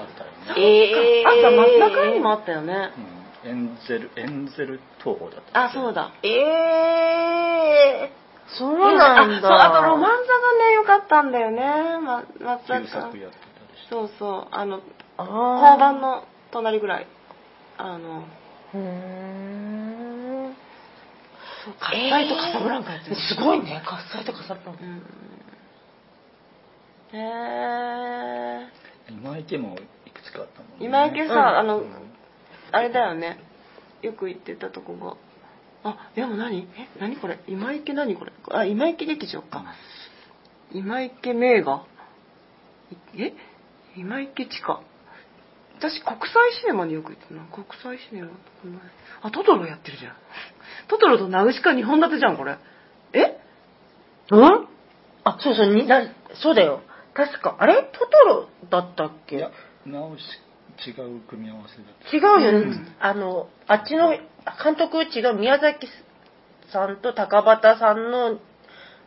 [0.00, 2.90] あったよね、えあと松中にもあったよね。
[3.44, 6.12] うん、エンゼルエンゼル東宝だったあそうだ。
[6.22, 8.12] ええ
[8.58, 9.36] そうなんだ。
[9.36, 11.60] あそうあとロマン座がね良かったんだよね、
[12.00, 14.80] ま、松旧坂作やってたりしてそうそうあの
[15.18, 17.06] あ交番の隣ぐらい。
[17.76, 18.24] あの。
[18.74, 18.80] うー。
[18.80, 20.54] ん
[21.78, 23.82] 喝采とカサブランカやってる、すごいね。
[23.84, 24.82] 喝采とカサブランカ。
[24.82, 25.02] うん。
[27.12, 27.97] へえ
[29.38, 30.86] 今池もいくつかあったもんね。
[30.86, 31.38] 今池さ、うん。
[31.58, 31.86] あのうん
[32.70, 33.38] あれだよね。
[34.02, 34.94] よく行ってたとこ
[35.82, 35.90] が。
[35.90, 36.68] あでも何？
[36.76, 37.38] え何これ？
[37.46, 38.32] 今池何これ？
[38.50, 39.64] あ今池劇場か、
[40.72, 41.84] 今池名画？
[43.14, 43.32] いえ？
[43.96, 44.82] 今池地下？
[45.78, 46.26] 私国際
[46.60, 47.44] シネマによく行ってるな。
[47.46, 48.30] 国際シネマ
[49.22, 50.16] あトトロやってるじゃん。
[50.88, 52.58] トトロとナウシカ2本立てじゃんこれ。
[53.12, 53.40] え？
[54.30, 54.68] うん？
[55.24, 55.74] あそうそう。
[55.74, 56.02] にな
[56.42, 56.82] そうだよ
[57.14, 57.74] 確かあれ？
[57.92, 59.36] トトロだったっけ？
[59.36, 59.50] いや
[59.86, 60.22] 直し
[60.86, 62.16] 違う組み合わせだった。
[62.16, 62.94] 違うよね、うん。
[63.00, 65.88] あのあっちの監督違う宮崎
[66.72, 68.38] さんと高畑さんの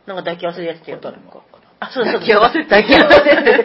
[0.06, 0.98] なんか抱き合わせでやってたよ。
[0.98, 1.42] 蛍の墓
[1.80, 2.14] あそうそう。
[2.14, 2.64] 抱き合わせ。
[2.64, 3.64] 抱き合わせって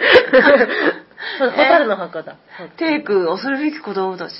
[1.39, 2.37] そう蛍の墓だ。
[2.77, 4.33] テイク恐るべき子供たち。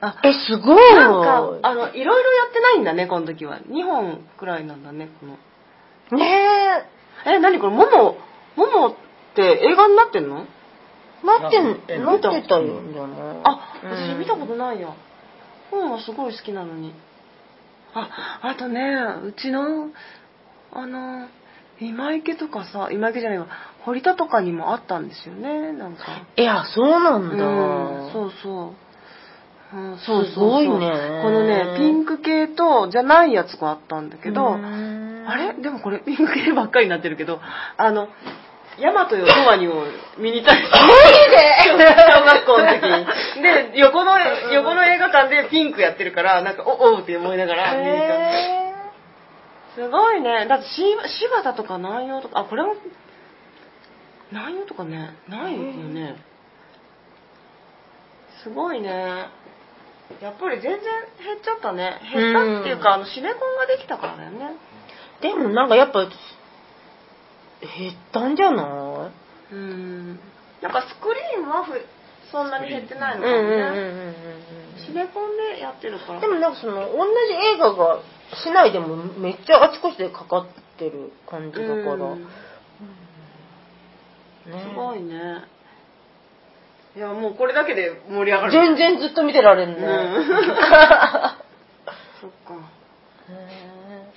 [0.00, 0.94] あえすごい。
[0.94, 3.60] なんかあのいろいろやってないんだねこの時は。
[3.60, 5.38] 2本くらいなんだねこの。
[6.18, 6.84] ね
[7.26, 7.72] え何これ？
[7.72, 8.16] モモ
[8.56, 8.94] モモっ
[9.34, 10.46] て映画になってんの？
[11.22, 13.40] えなってんえなってたよじゃない？
[13.44, 13.90] あうん。
[13.90, 14.94] 私見たことないや。
[15.70, 16.92] 本はすごい好きなのに。
[17.94, 18.80] ああとね
[19.24, 19.90] うちの
[20.72, 21.28] あの
[21.80, 23.46] 今池とかさ今池じゃないわ。
[23.84, 26.02] 堀田とかにもあったんですよねなんか。
[26.36, 28.72] いやそうなんだ、うんそうそう、
[29.74, 30.26] うん、そう。
[30.26, 31.20] すごいね。
[31.22, 34.58] このねピンク系とじゃないやつがあったんだけど、あ
[35.36, 35.54] れ？
[35.54, 37.40] でもこれピンク系ばっかりになってるけど
[37.76, 38.08] あの
[38.78, 39.84] ヤマトよトワニを
[40.18, 40.62] 見に行ったり。
[40.64, 43.42] 小学校の時に。
[43.42, 44.18] で横の
[44.52, 48.14] 横の映画館でピンクやってるからなんかおおうって思いながら見に行った。
[48.14, 48.72] へ
[49.74, 50.46] すごいね。
[50.48, 50.82] だってし
[51.20, 52.74] 柴田とか南陽とか、あ、これも、
[54.30, 56.16] 南陽とかね、ないよね。
[58.42, 59.28] すごいね。
[60.20, 60.80] やっぱり全然
[61.24, 62.00] 減っちゃったね。
[62.12, 64.56] 減ったっていうか、あの、シネコンができたからだよね。
[65.20, 69.10] でもなんかやっぱ、減ったんじゃな
[69.52, 69.54] い？
[69.54, 70.18] うん。
[70.60, 71.72] なんかスクリーンはふ
[72.30, 74.14] そんなに減ってないのかもね。
[74.84, 76.20] シネコンでやってるから。
[76.20, 78.00] でもなんかその同じ映画が
[78.44, 80.46] 市内でもめっちゃあちこちでかかっ
[80.78, 82.28] てる感じだから、うん
[84.46, 85.44] ねすごいね。
[86.94, 88.52] いや、もうこれだけで盛り上がる。
[88.52, 90.24] 全然ずっと見てられるね、うん
[92.20, 92.54] そっか。
[93.30, 94.12] へ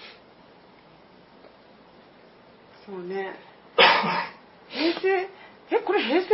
[2.86, 3.34] そうね。
[4.70, 5.30] 平成、
[5.72, 6.28] え、これ平成？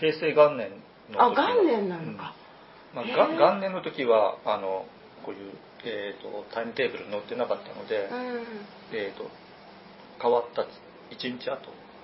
[0.00, 0.70] 平成元年
[1.10, 2.34] のあ、時の元年なのか。
[2.94, 4.86] まあ、へーが元年の時はあの
[5.24, 5.52] こういう、
[5.84, 8.46] えー、とタイムテーブル載ってなかったので、うん。
[8.92, 9.30] えー、と
[10.20, 10.66] 変わった1
[11.38, 11.56] 日後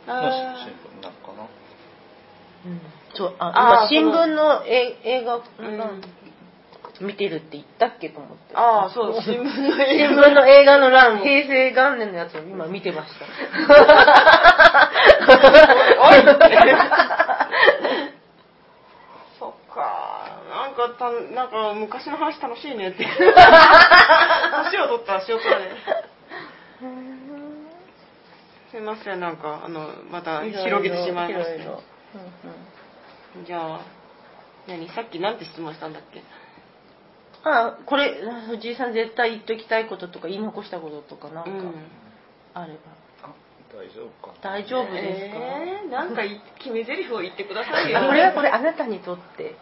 [0.07, 0.23] の
[0.53, 1.49] 新聞なのかな
[2.65, 2.81] うん
[3.15, 6.03] そうあ今新聞のえ映画、うん
[7.01, 9.61] 見てるって言ったっけと思ってああ、そう、新聞の新
[9.99, 13.27] 映聞の映画の欄平成元年のやつを今見てました
[19.39, 20.25] そっか。
[20.49, 23.05] なんかた、なんか昔の話楽しいねって。
[24.71, 25.55] 年を取ったらしようかね。
[28.71, 31.94] すいません、なんか、あの、また広げてしまいました。
[33.45, 33.81] じゃあ、
[34.67, 34.89] 何？
[34.89, 36.23] さっきなんて質問したんだっけ？
[37.45, 38.15] あこれ
[38.49, 41.75] 藤井さん絶対言っときたいこととか言い残したこととかなんかうん。
[42.55, 42.79] あれば、
[43.23, 43.35] あ
[43.71, 44.57] 大丈夫かな？
[44.57, 48.01] 大丈夫ですか、えー、なんかい決め台詞を言ってくださいよ。
[48.07, 49.57] これはこれあなたにとって。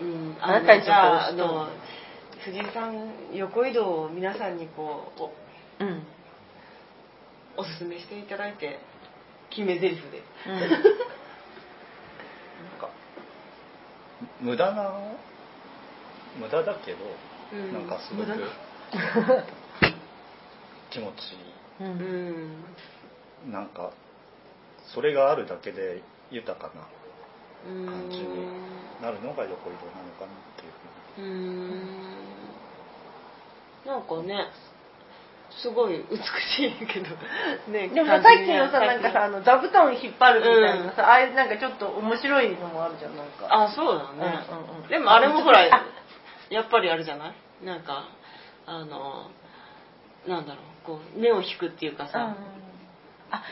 [0.00, 1.68] うん、あなたにとじゃあ、の、
[2.44, 5.12] 藤井さん、横移動を皆さんにこ
[5.80, 6.02] う、うん。
[7.56, 8.78] おおすすめしていただいて、
[9.50, 10.22] 決め台詞で。
[10.46, 10.60] なん
[12.80, 12.88] か
[14.44, 14.92] 無駄な
[16.38, 16.98] 無駄だけど、
[17.50, 17.72] うん。
[17.72, 18.28] なんかすごく
[20.92, 21.16] 気持ち
[21.80, 21.86] うん。
[21.86, 21.98] ううん。
[21.98, 22.64] ん。
[23.46, 23.90] いいなんか
[24.92, 26.86] それがあるだけで豊かな
[27.66, 30.72] うん感じになるのが横移動なのかなっていう
[31.16, 31.26] ふうに。
[31.26, 31.84] うん。
[33.86, 34.46] なんかね、
[35.62, 37.06] すごい美しいけど、
[37.72, 43.46] ね、でもささっきのさなんかさあの座布団引っ張るみたいなさ、あれなんかちょっと面白いのもあるじゃんなんか。
[43.50, 44.44] あ、そうだね。
[44.50, 44.88] うんうんうん。
[44.88, 45.84] でもあれもほらあ、
[46.50, 47.34] やっぱりあれじゃない？
[47.64, 48.04] なんか、
[48.66, 49.30] あの、
[50.26, 52.34] なんだろう、こう、目を引くっていうかうんさ、
[53.30, 53.42] あ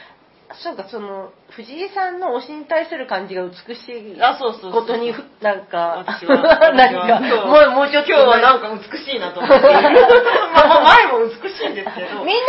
[0.60, 4.72] そうかその藤井さんの推しに対する感じが美しいあ、そうそう。
[4.72, 9.60] ことになんか私は、何かもうもうちょっと今日はなんか美しいなと思って。
[9.62, 12.24] まあ、まあ前も美しいんですけど。
[12.24, 12.42] みんな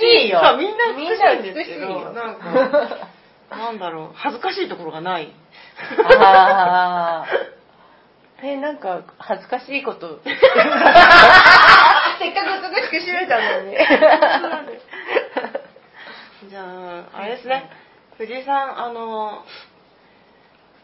[0.00, 2.44] 美しいよそうみんな美しいんですけど、よなんか、
[3.50, 5.32] なんだろう、恥ずかしいところがない。
[6.20, 7.26] ああ。
[8.44, 10.20] え、なんか、恥ずかしいこと。
[10.26, 10.50] せっかく
[12.90, 13.76] 美しく締めたのに。
[16.48, 17.70] じゃあ、あれですね、
[18.18, 19.44] 藤井さん、あの、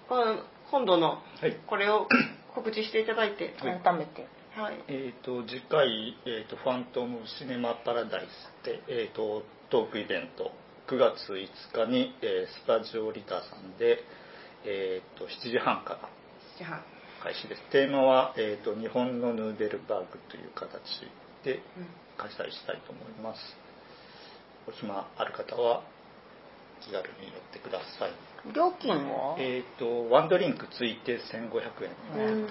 [0.08, 1.56] この今度のはい。
[1.66, 2.06] これを
[2.54, 3.80] 告知していただいて、はい。
[3.80, 4.26] 改めて。
[4.56, 4.84] はい。
[4.88, 10.50] えー、と次回、えーと「ファントムシネマパラダイスで」えー、とトークイベント。
[10.88, 14.02] 9月5日に、えースタジオリタさんで、
[14.64, 16.08] えー、と7時半から。
[17.22, 17.62] 開始です。
[17.70, 20.80] テーマは、えーと「日本のヌーベルバーグ」という形
[21.44, 21.86] でうん。
[22.18, 23.67] 開催したいと思います
[24.68, 25.80] お暇ある方は
[26.84, 28.12] 気軽に寄ってください。
[28.54, 29.36] 料金は？
[29.40, 31.96] えっ、とワンドリンクついて1500円。
[32.14, 32.44] うん。
[32.44, 32.46] うん。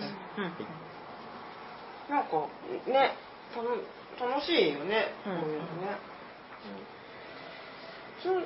[2.10, 2.48] なんか、
[2.88, 3.14] ね、
[3.54, 3.70] たの
[4.18, 5.94] 楽しいよね、うんこういうのね。
[8.26, 8.34] うん。
[8.34, 8.44] そう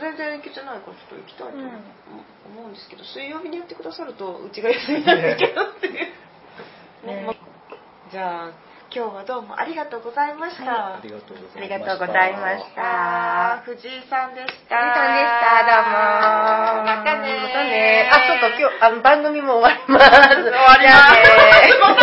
[0.00, 2.72] 全然行けてないからちょっと行きたいと思うん。
[2.72, 7.06] ですけど、水曜日にやってくださるとうちが休みなんですけどっていう。
[7.06, 7.24] ね。
[7.26, 7.34] ま
[8.10, 8.52] じゃあ、
[8.90, 10.94] 今日はどうもありがとうございました。
[10.96, 14.80] ありがとうございましたありがとうございましたあー藤井さんでした。
[14.80, 16.88] 藤井さんでした、どうも。
[16.88, 18.08] またねまたね。
[18.10, 20.08] あ、そうか、今日、あの、番組も終わります。
[20.08, 20.96] 終終わります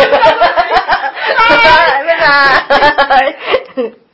[3.10, 3.34] バイ
[3.76, 4.05] バイ。